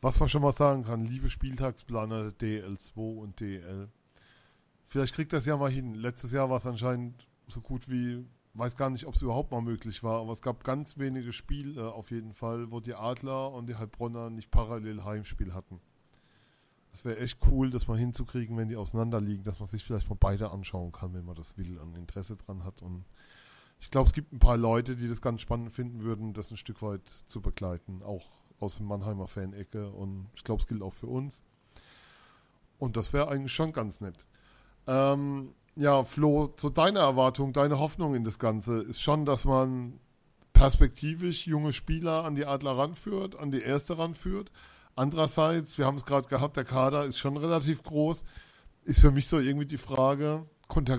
Was 0.00 0.20
man 0.20 0.28
schon 0.28 0.42
mal 0.42 0.52
sagen 0.52 0.84
kann, 0.84 1.04
liebe 1.04 1.28
Spieltagsplaner 1.28 2.32
DL2 2.40 3.18
und 3.18 3.40
DL. 3.40 3.88
Vielleicht 4.86 5.14
kriegt 5.14 5.32
das 5.32 5.46
ja 5.46 5.56
mal 5.56 5.70
hin. 5.70 5.94
Letztes 5.94 6.32
Jahr 6.32 6.48
war 6.48 6.58
es 6.58 6.66
anscheinend 6.66 7.26
so 7.50 7.60
gut 7.60 7.88
wie, 7.88 8.24
weiß 8.54 8.76
gar 8.76 8.90
nicht, 8.90 9.06
ob 9.06 9.14
es 9.14 9.22
überhaupt 9.22 9.50
mal 9.50 9.60
möglich 9.60 10.02
war, 10.02 10.20
aber 10.20 10.32
es 10.32 10.42
gab 10.42 10.64
ganz 10.64 10.98
wenige 10.98 11.32
Spiele 11.32 11.92
auf 11.92 12.10
jeden 12.10 12.32
Fall, 12.32 12.70
wo 12.70 12.80
die 12.80 12.94
Adler 12.94 13.52
und 13.52 13.68
die 13.68 13.76
Heilbronner 13.76 14.30
nicht 14.30 14.50
parallel 14.50 15.04
Heimspiel 15.04 15.54
hatten. 15.54 15.80
Das 16.90 17.04
wäre 17.04 17.18
echt 17.18 17.38
cool, 17.50 17.70
das 17.70 17.86
mal 17.86 17.98
hinzukriegen, 17.98 18.56
wenn 18.56 18.68
die 18.68 18.76
auseinanderliegen, 18.76 19.44
dass 19.44 19.60
man 19.60 19.68
sich 19.68 19.84
vielleicht 19.84 20.08
mal 20.08 20.16
beide 20.18 20.50
anschauen 20.50 20.90
kann, 20.90 21.14
wenn 21.14 21.24
man 21.24 21.36
das 21.36 21.56
will 21.56 21.78
und 21.78 21.96
Interesse 21.96 22.36
dran 22.36 22.64
hat 22.64 22.82
und 22.82 23.04
ich 23.80 23.90
glaube, 23.90 24.08
es 24.08 24.12
gibt 24.12 24.32
ein 24.32 24.38
paar 24.38 24.58
Leute, 24.58 24.94
die 24.94 25.08
das 25.08 25.22
ganz 25.22 25.40
spannend 25.40 25.72
finden 25.72 26.02
würden, 26.02 26.34
das 26.34 26.50
ein 26.50 26.58
Stück 26.58 26.82
weit 26.82 27.08
zu 27.26 27.40
begleiten, 27.40 28.02
auch 28.02 28.28
aus 28.60 28.76
dem 28.76 28.86
Mannheimer 28.86 29.26
Fan-Ecke. 29.26 29.90
Und 29.90 30.28
ich 30.34 30.44
glaube, 30.44 30.60
es 30.60 30.68
gilt 30.68 30.82
auch 30.82 30.92
für 30.92 31.06
uns. 31.06 31.42
Und 32.78 32.96
das 32.96 33.12
wäre 33.12 33.28
eigentlich 33.28 33.54
schon 33.54 33.72
ganz 33.72 34.00
nett. 34.00 34.26
Ähm, 34.86 35.54
ja, 35.80 36.04
Flo, 36.04 36.48
zu 36.48 36.68
deiner 36.68 37.00
Erwartung, 37.00 37.54
deine 37.54 37.78
Hoffnung 37.78 38.14
in 38.14 38.22
das 38.22 38.38
Ganze 38.38 38.82
ist 38.82 39.00
schon, 39.00 39.24
dass 39.24 39.46
man 39.46 39.98
perspektivisch 40.52 41.46
junge 41.46 41.72
Spieler 41.72 42.24
an 42.26 42.34
die 42.34 42.44
Adler 42.44 42.76
ranführt, 42.76 43.34
an 43.34 43.50
die 43.50 43.62
Erste 43.62 43.96
ranführt. 43.96 44.52
Andererseits, 44.94 45.78
wir 45.78 45.86
haben 45.86 45.96
es 45.96 46.04
gerade 46.04 46.28
gehabt, 46.28 46.58
der 46.58 46.66
Kader 46.66 47.04
ist 47.04 47.18
schon 47.18 47.38
relativ 47.38 47.82
groß. 47.82 48.24
Ist 48.84 49.00
für 49.00 49.10
mich 49.10 49.26
so 49.26 49.38
irgendwie 49.38 49.64
die 49.64 49.78
Frage, 49.78 50.44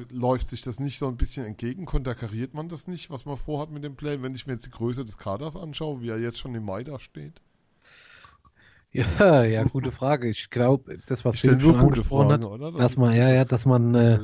läuft 0.10 0.50
sich 0.50 0.62
das 0.62 0.80
nicht 0.80 0.98
so 0.98 1.08
ein 1.08 1.18
bisschen 1.18 1.46
entgegen? 1.46 1.86
Konterkariert 1.86 2.56
man 2.56 2.68
das 2.68 2.88
nicht, 2.88 3.12
was 3.12 3.26
man 3.26 3.38
vorhat 3.38 3.70
mit 3.70 3.84
dem 3.84 3.96
Play, 3.96 4.24
wenn 4.24 4.34
ich 4.34 4.48
mir 4.48 4.54
jetzt 4.54 4.66
die 4.66 4.72
Größe 4.72 5.06
des 5.06 5.20
Kaders 5.20 5.56
anschaue, 5.56 6.02
wie 6.02 6.10
er 6.10 6.20
jetzt 6.20 6.40
schon 6.40 6.56
im 6.56 6.66
Mai 6.66 6.84
da 6.84 6.98
steht? 6.98 7.40
Ja, 8.92 9.44
ja, 9.44 9.64
gute 9.64 9.92
Frage. 9.92 10.30
Ich 10.30 10.50
glaube, 10.50 10.98
das 11.06 11.24
was 11.24 11.40
stelle 11.40 11.58
nur 11.58 11.78
gute 11.78 12.04
Fragen, 12.04 12.32
hat, 12.32 12.44
oder? 12.44 12.72
Das 12.72 12.80
dass 12.80 12.98
man, 12.98 13.16
ja, 13.16 13.32
ja, 13.32 13.46
dass 13.46 13.66
man, 13.66 13.96
äh, 13.96 14.20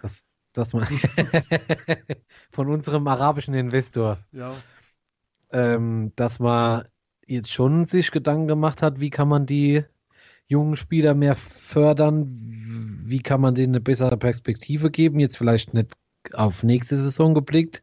dass, 0.00 0.24
dass 0.52 0.72
man 0.72 0.86
von 2.50 2.68
unserem 2.68 3.06
arabischen 3.06 3.54
Investor, 3.54 4.18
ja. 4.32 4.52
ähm, 5.50 6.12
dass 6.16 6.40
man 6.40 6.86
jetzt 7.26 7.52
schon 7.52 7.86
sich 7.86 8.10
Gedanken 8.10 8.48
gemacht 8.48 8.82
hat, 8.82 8.98
wie 8.98 9.10
kann 9.10 9.28
man 9.28 9.46
die 9.46 9.84
jungen 10.46 10.76
Spieler 10.76 11.14
mehr 11.14 11.36
fördern? 11.36 13.04
Wie 13.04 13.20
kann 13.20 13.40
man 13.40 13.54
denen 13.54 13.74
eine 13.74 13.80
bessere 13.80 14.16
Perspektive 14.16 14.90
geben? 14.90 15.20
Jetzt 15.20 15.38
vielleicht 15.38 15.74
nicht 15.74 15.94
auf 16.32 16.64
nächste 16.64 16.96
Saison 16.96 17.34
geblickt 17.34 17.82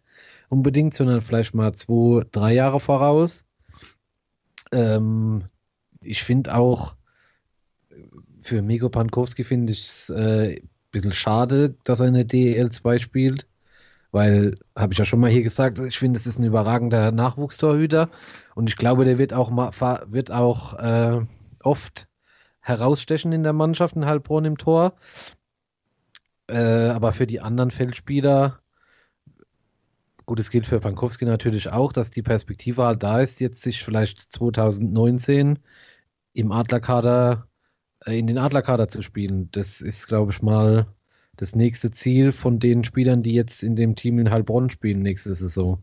unbedingt, 0.49 0.93
sondern 0.93 1.22
vielleicht 1.22 1.53
mal 1.53 1.74
zwei, 1.74 2.26
drei 2.32 2.53
Jahre 2.53 2.80
voraus. 2.80 3.45
Ähm, 4.72 5.45
ich 6.01 6.23
finde 6.23 6.55
auch, 6.55 6.95
für 8.41 8.61
Mego 8.61 8.89
Pankowski 8.89 9.43
finde 9.43 9.73
ich 9.73 9.79
es 9.79 10.09
äh, 10.09 10.57
ein 10.57 10.69
bisschen 10.91 11.13
schade, 11.13 11.75
dass 11.83 11.99
er 11.99 12.07
eine 12.07 12.23
DEL2 12.23 12.99
spielt, 12.99 13.47
weil, 14.11 14.55
habe 14.75 14.93
ich 14.93 14.99
ja 14.99 15.05
schon 15.05 15.19
mal 15.19 15.29
hier 15.29 15.43
gesagt, 15.43 15.79
ich 15.79 15.99
finde, 15.99 16.17
es 16.17 16.27
ist 16.27 16.39
ein 16.39 16.45
überragender 16.45 17.11
Nachwuchstorhüter 17.11 18.09
und 18.55 18.67
ich 18.67 18.77
glaube, 18.77 19.05
der 19.05 19.17
wird 19.17 19.33
auch, 19.33 19.51
wird 19.51 20.31
auch 20.31 20.73
äh, 20.79 21.21
oft 21.63 22.07
herausstechen 22.61 23.31
in 23.31 23.43
der 23.43 23.53
Mannschaft, 23.53 23.95
ein 23.95 24.05
Heilbronn 24.05 24.45
im 24.45 24.57
Tor. 24.57 24.93
Äh, 26.47 26.89
aber 26.89 27.13
für 27.13 27.27
die 27.27 27.41
anderen 27.41 27.71
Feldspieler 27.71 28.59
gut, 30.29 30.39
es 30.39 30.51
gilt 30.51 30.67
für 30.67 30.79
Frankowski 30.79 31.25
natürlich 31.25 31.71
auch, 31.71 31.91
dass 31.91 32.11
die 32.11 32.21
Perspektive 32.21 32.83
halt 32.83 33.01
da 33.01 33.19
ist, 33.19 33.39
jetzt 33.39 33.63
sich 33.63 33.83
vielleicht 33.83 34.31
2019 34.31 35.57
im 36.39 36.51
Adlerkader, 36.51 37.47
äh, 38.05 38.17
in 38.17 38.27
den 38.27 38.37
Adlerkader 38.37 38.87
zu 38.87 39.01
spielen. 39.01 39.49
Das 39.51 39.81
ist, 39.81 40.07
glaube 40.07 40.31
ich, 40.31 40.41
mal 40.41 40.87
das 41.37 41.55
nächste 41.55 41.91
Ziel 41.91 42.31
von 42.31 42.59
den 42.59 42.83
Spielern, 42.83 43.23
die 43.23 43.33
jetzt 43.33 43.63
in 43.63 43.75
dem 43.75 43.95
Team 43.95 44.19
in 44.19 44.31
Heilbronn 44.31 44.69
spielen 44.69 44.99
nächste 44.99 45.35
Saison. 45.35 45.81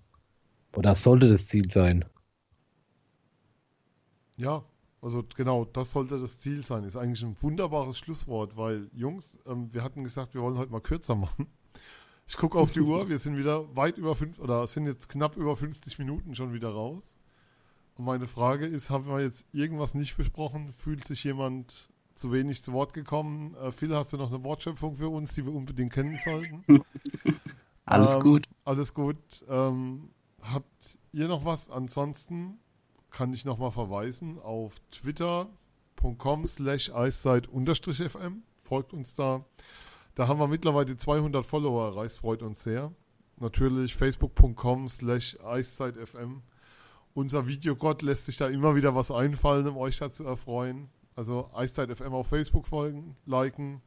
Oder 0.74 0.94
sollte 0.94 1.30
das 1.30 1.46
Ziel 1.46 1.70
sein? 1.70 2.04
Ja, 4.36 4.64
also 5.00 5.24
genau, 5.34 5.64
das 5.64 5.92
sollte 5.92 6.20
das 6.20 6.38
Ziel 6.38 6.62
sein. 6.62 6.84
Ist 6.84 6.96
eigentlich 6.96 7.22
ein 7.22 7.36
wunderbares 7.40 7.98
Schlusswort, 7.98 8.57
weil 8.57 8.90
Jungs, 8.92 9.38
ähm, 9.46 9.72
wir 9.72 9.82
hatten 9.82 10.04
gesagt, 10.04 10.34
wir 10.34 10.42
wollen 10.42 10.59
heute 10.59 10.72
mal 10.72 10.80
kürzer 10.80 11.14
machen. 11.14 11.46
Ich 12.28 12.36
gucke 12.36 12.59
auf 12.59 12.72
die 12.72 12.80
Uhr, 12.80 13.09
wir 13.09 13.20
sind 13.20 13.36
wieder 13.36 13.74
weit 13.76 13.98
über 13.98 14.16
fünf 14.16 14.40
oder 14.40 14.66
sind 14.66 14.86
jetzt 14.86 15.09
knapp 15.09 15.36
über 15.36 15.57
50 15.57 15.98
Minuten 16.00 16.34
schon 16.34 16.52
wieder 16.52 16.70
raus. 16.70 17.15
Und 17.97 18.05
meine 18.05 18.26
Frage 18.26 18.66
ist, 18.66 18.90
haben 18.90 19.07
wir 19.07 19.20
jetzt 19.20 19.47
irgendwas 19.53 19.94
nicht 19.94 20.16
besprochen? 20.16 20.72
Fühlt 20.72 21.07
sich 21.07 21.24
jemand 21.24 21.88
zu 22.14 22.32
wenig 22.32 22.62
zu 22.62 22.72
Wort 22.72 22.92
gekommen? 22.92 23.55
Äh, 23.55 23.72
Phil, 23.72 23.94
hast 23.94 24.12
du 24.12 24.16
noch 24.16 24.30
eine 24.30 24.42
Wortschöpfung 24.44 24.97
für 24.97 25.09
uns, 25.09 25.34
die 25.34 25.44
wir 25.44 25.55
unbedingt 25.55 25.92
kennen 25.92 26.18
sollten? 26.22 26.64
alles 27.86 28.14
ähm, 28.14 28.22
gut. 28.22 28.47
Alles 28.64 28.94
gut. 28.94 29.16
Ähm, 29.49 30.11
habt 30.42 30.99
ihr 31.12 31.28
noch 31.28 31.44
was? 31.44 31.70
Ansonsten 31.70 32.59
kann 33.11 33.32
ich 33.32 33.44
nochmal 33.44 33.72
verweisen 33.72 34.38
auf 34.38 34.74
twitter.com 34.90 36.47
slash 36.47 36.90
eiszeit-fm. 36.92 38.42
Folgt 38.62 38.92
uns 38.92 39.14
da. 39.14 39.44
Da 40.14 40.28
haben 40.28 40.40
wir 40.40 40.49
mittlerweile 40.49 40.97
200 40.97 41.44
Follower 41.44 41.86
erreicht, 41.86 42.16
freut 42.16 42.42
uns 42.42 42.62
sehr. 42.62 42.92
Natürlich 43.38 43.94
facebook.com 43.94 44.88
slash 44.88 45.38
eiszeit-fm. 45.40 46.42
Unser 47.16 47.46
Videogott 47.46 48.02
lässt 48.02 48.26
sich 48.26 48.36
da 48.36 48.46
immer 48.46 48.76
wieder 48.76 48.94
was 48.94 49.10
einfallen, 49.10 49.66
um 49.66 49.78
euch 49.78 49.98
da 49.98 50.10
zu 50.10 50.24
erfreuen. 50.24 50.90
Also 51.14 51.50
Eiszeit.fm 51.54 52.12
auf 52.12 52.26
Facebook 52.26 52.68
folgen, 52.68 53.16
liken, 53.24 53.80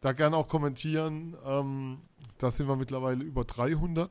da 0.00 0.10
gerne 0.10 0.36
auch 0.36 0.48
kommentieren. 0.48 1.36
Ähm, 1.46 1.98
da 2.38 2.50
sind 2.50 2.66
wir 2.66 2.74
mittlerweile 2.74 3.22
über 3.22 3.44
300 3.44 4.10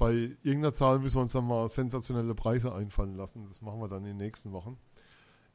bei 0.00 0.34
irgendeiner 0.42 0.72
Zahl 0.72 0.98
müssen 0.98 1.16
wir 1.16 1.20
uns 1.20 1.32
dann 1.32 1.46
mal 1.46 1.68
sensationelle 1.68 2.34
Preise 2.34 2.74
einfallen 2.74 3.14
lassen. 3.14 3.46
Das 3.48 3.60
machen 3.60 3.80
wir 3.80 3.88
dann 3.88 4.04
in 4.04 4.16
den 4.16 4.16
nächsten 4.16 4.50
Wochen. 4.50 4.78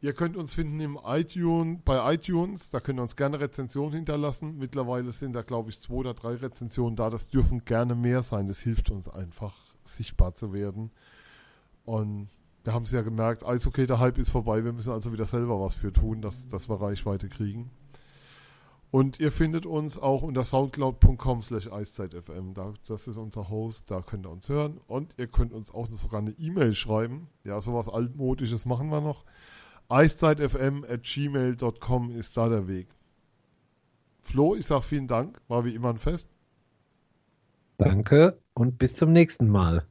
Ihr 0.01 0.13
könnt 0.13 0.37
uns 0.37 0.53
finden 0.53 0.79
im 0.79 0.99
iTunes, 1.03 1.79
bei 1.83 2.13
iTunes, 2.13 2.69
da 2.69 2.79
könnt 2.79 2.99
ihr 2.99 3.01
uns 3.01 3.15
gerne 3.15 3.39
Rezensionen 3.39 3.95
hinterlassen. 3.95 4.59
Mittlerweile 4.59 5.11
sind 5.11 5.33
da, 5.33 5.41
glaube 5.41 5.71
ich, 5.71 5.79
zwei 5.79 5.95
oder 5.95 6.13
drei 6.13 6.35
Rezensionen 6.35 6.95
da. 6.95 7.09
Das 7.09 7.27
dürfen 7.27 7.65
gerne 7.65 7.95
mehr 7.95 8.21
sein. 8.21 8.47
Das 8.47 8.59
hilft 8.59 8.91
uns 8.91 9.09
einfach, 9.09 9.55
sichtbar 9.83 10.35
zu 10.35 10.53
werden. 10.53 10.91
Und 11.85 12.29
wir 12.63 12.73
haben 12.73 12.83
es 12.83 12.91
ja 12.91 13.01
gemerkt, 13.01 13.45
Eishockey, 13.45 13.85
der 13.85 13.99
Hype 13.99 14.17
ist 14.17 14.29
vorbei. 14.29 14.63
Wir 14.63 14.73
müssen 14.73 14.91
also 14.91 15.13
wieder 15.13 15.25
selber 15.25 15.59
was 15.59 15.75
für 15.75 15.93
tun, 15.93 16.21
dass, 16.21 16.47
dass 16.47 16.67
wir 16.67 16.81
Reichweite 16.81 17.29
kriegen. 17.29 17.69
Und 18.91 19.19
ihr 19.19 19.31
findet 19.31 19.65
uns 19.65 19.99
auch 19.99 20.21
unter 20.21 20.43
soundcloud.com 20.43 21.41
slash 21.41 21.71
eiszeitfm. 21.71 22.53
Das 22.87 23.07
ist 23.07 23.17
unser 23.17 23.49
Host, 23.49 23.91
da 23.91 24.01
könnt 24.01 24.25
ihr 24.25 24.31
uns 24.31 24.47
hören. 24.47 24.79
Und 24.87 25.13
ihr 25.17 25.27
könnt 25.27 25.53
uns 25.53 25.69
auch 25.69 25.89
sogar 25.91 26.21
eine 26.21 26.31
E-Mail 26.31 26.73
schreiben. 26.73 27.27
Ja, 27.43 27.59
sowas 27.59 27.89
altmodisches 27.89 28.65
machen 28.65 28.89
wir 28.89 29.01
noch. 29.01 29.25
eiszeitfm 29.89 30.85
at 30.89 31.03
gmail.com 31.03 32.11
ist 32.11 32.37
da 32.37 32.49
der 32.49 32.67
Weg. 32.67 32.87
Flo, 34.21 34.55
ich 34.55 34.65
sage 34.65 34.83
vielen 34.83 35.07
Dank. 35.07 35.41
War 35.49 35.65
wie 35.65 35.75
immer 35.75 35.89
ein 35.89 35.99
Fest. 35.99 36.29
Danke 37.77 38.39
und 38.53 38.77
bis 38.77 38.95
zum 38.95 39.11
nächsten 39.11 39.49
Mal. 39.49 39.85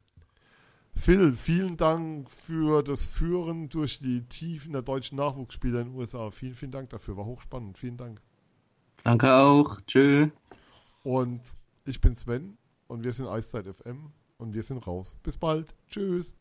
Phil, 0.96 1.32
vielen 1.34 1.76
Dank 1.76 2.30
für 2.30 2.82
das 2.82 3.04
Führen 3.04 3.68
durch 3.68 3.98
die 3.98 4.22
Tiefen 4.28 4.72
der 4.72 4.82
deutschen 4.82 5.16
Nachwuchsspieler 5.16 5.80
in 5.80 5.88
den 5.88 5.96
USA. 5.96 6.30
Vielen, 6.30 6.54
vielen 6.54 6.72
Dank 6.72 6.90
dafür. 6.90 7.16
War 7.16 7.26
hochspannend. 7.26 7.76
Vielen 7.78 7.96
Dank. 7.96 8.20
Danke 9.02 9.34
auch. 9.34 9.80
Tschö. 9.86 10.28
Und 11.02 11.40
ich 11.84 12.00
bin 12.00 12.16
Sven 12.16 12.56
und 12.86 13.04
wir 13.04 13.12
sind 13.12 13.26
Eiszeit 13.26 13.66
FM 13.66 14.12
und 14.38 14.54
wir 14.54 14.62
sind 14.62 14.86
raus. 14.86 15.14
Bis 15.22 15.36
bald. 15.36 15.74
Tschüss. 15.88 16.36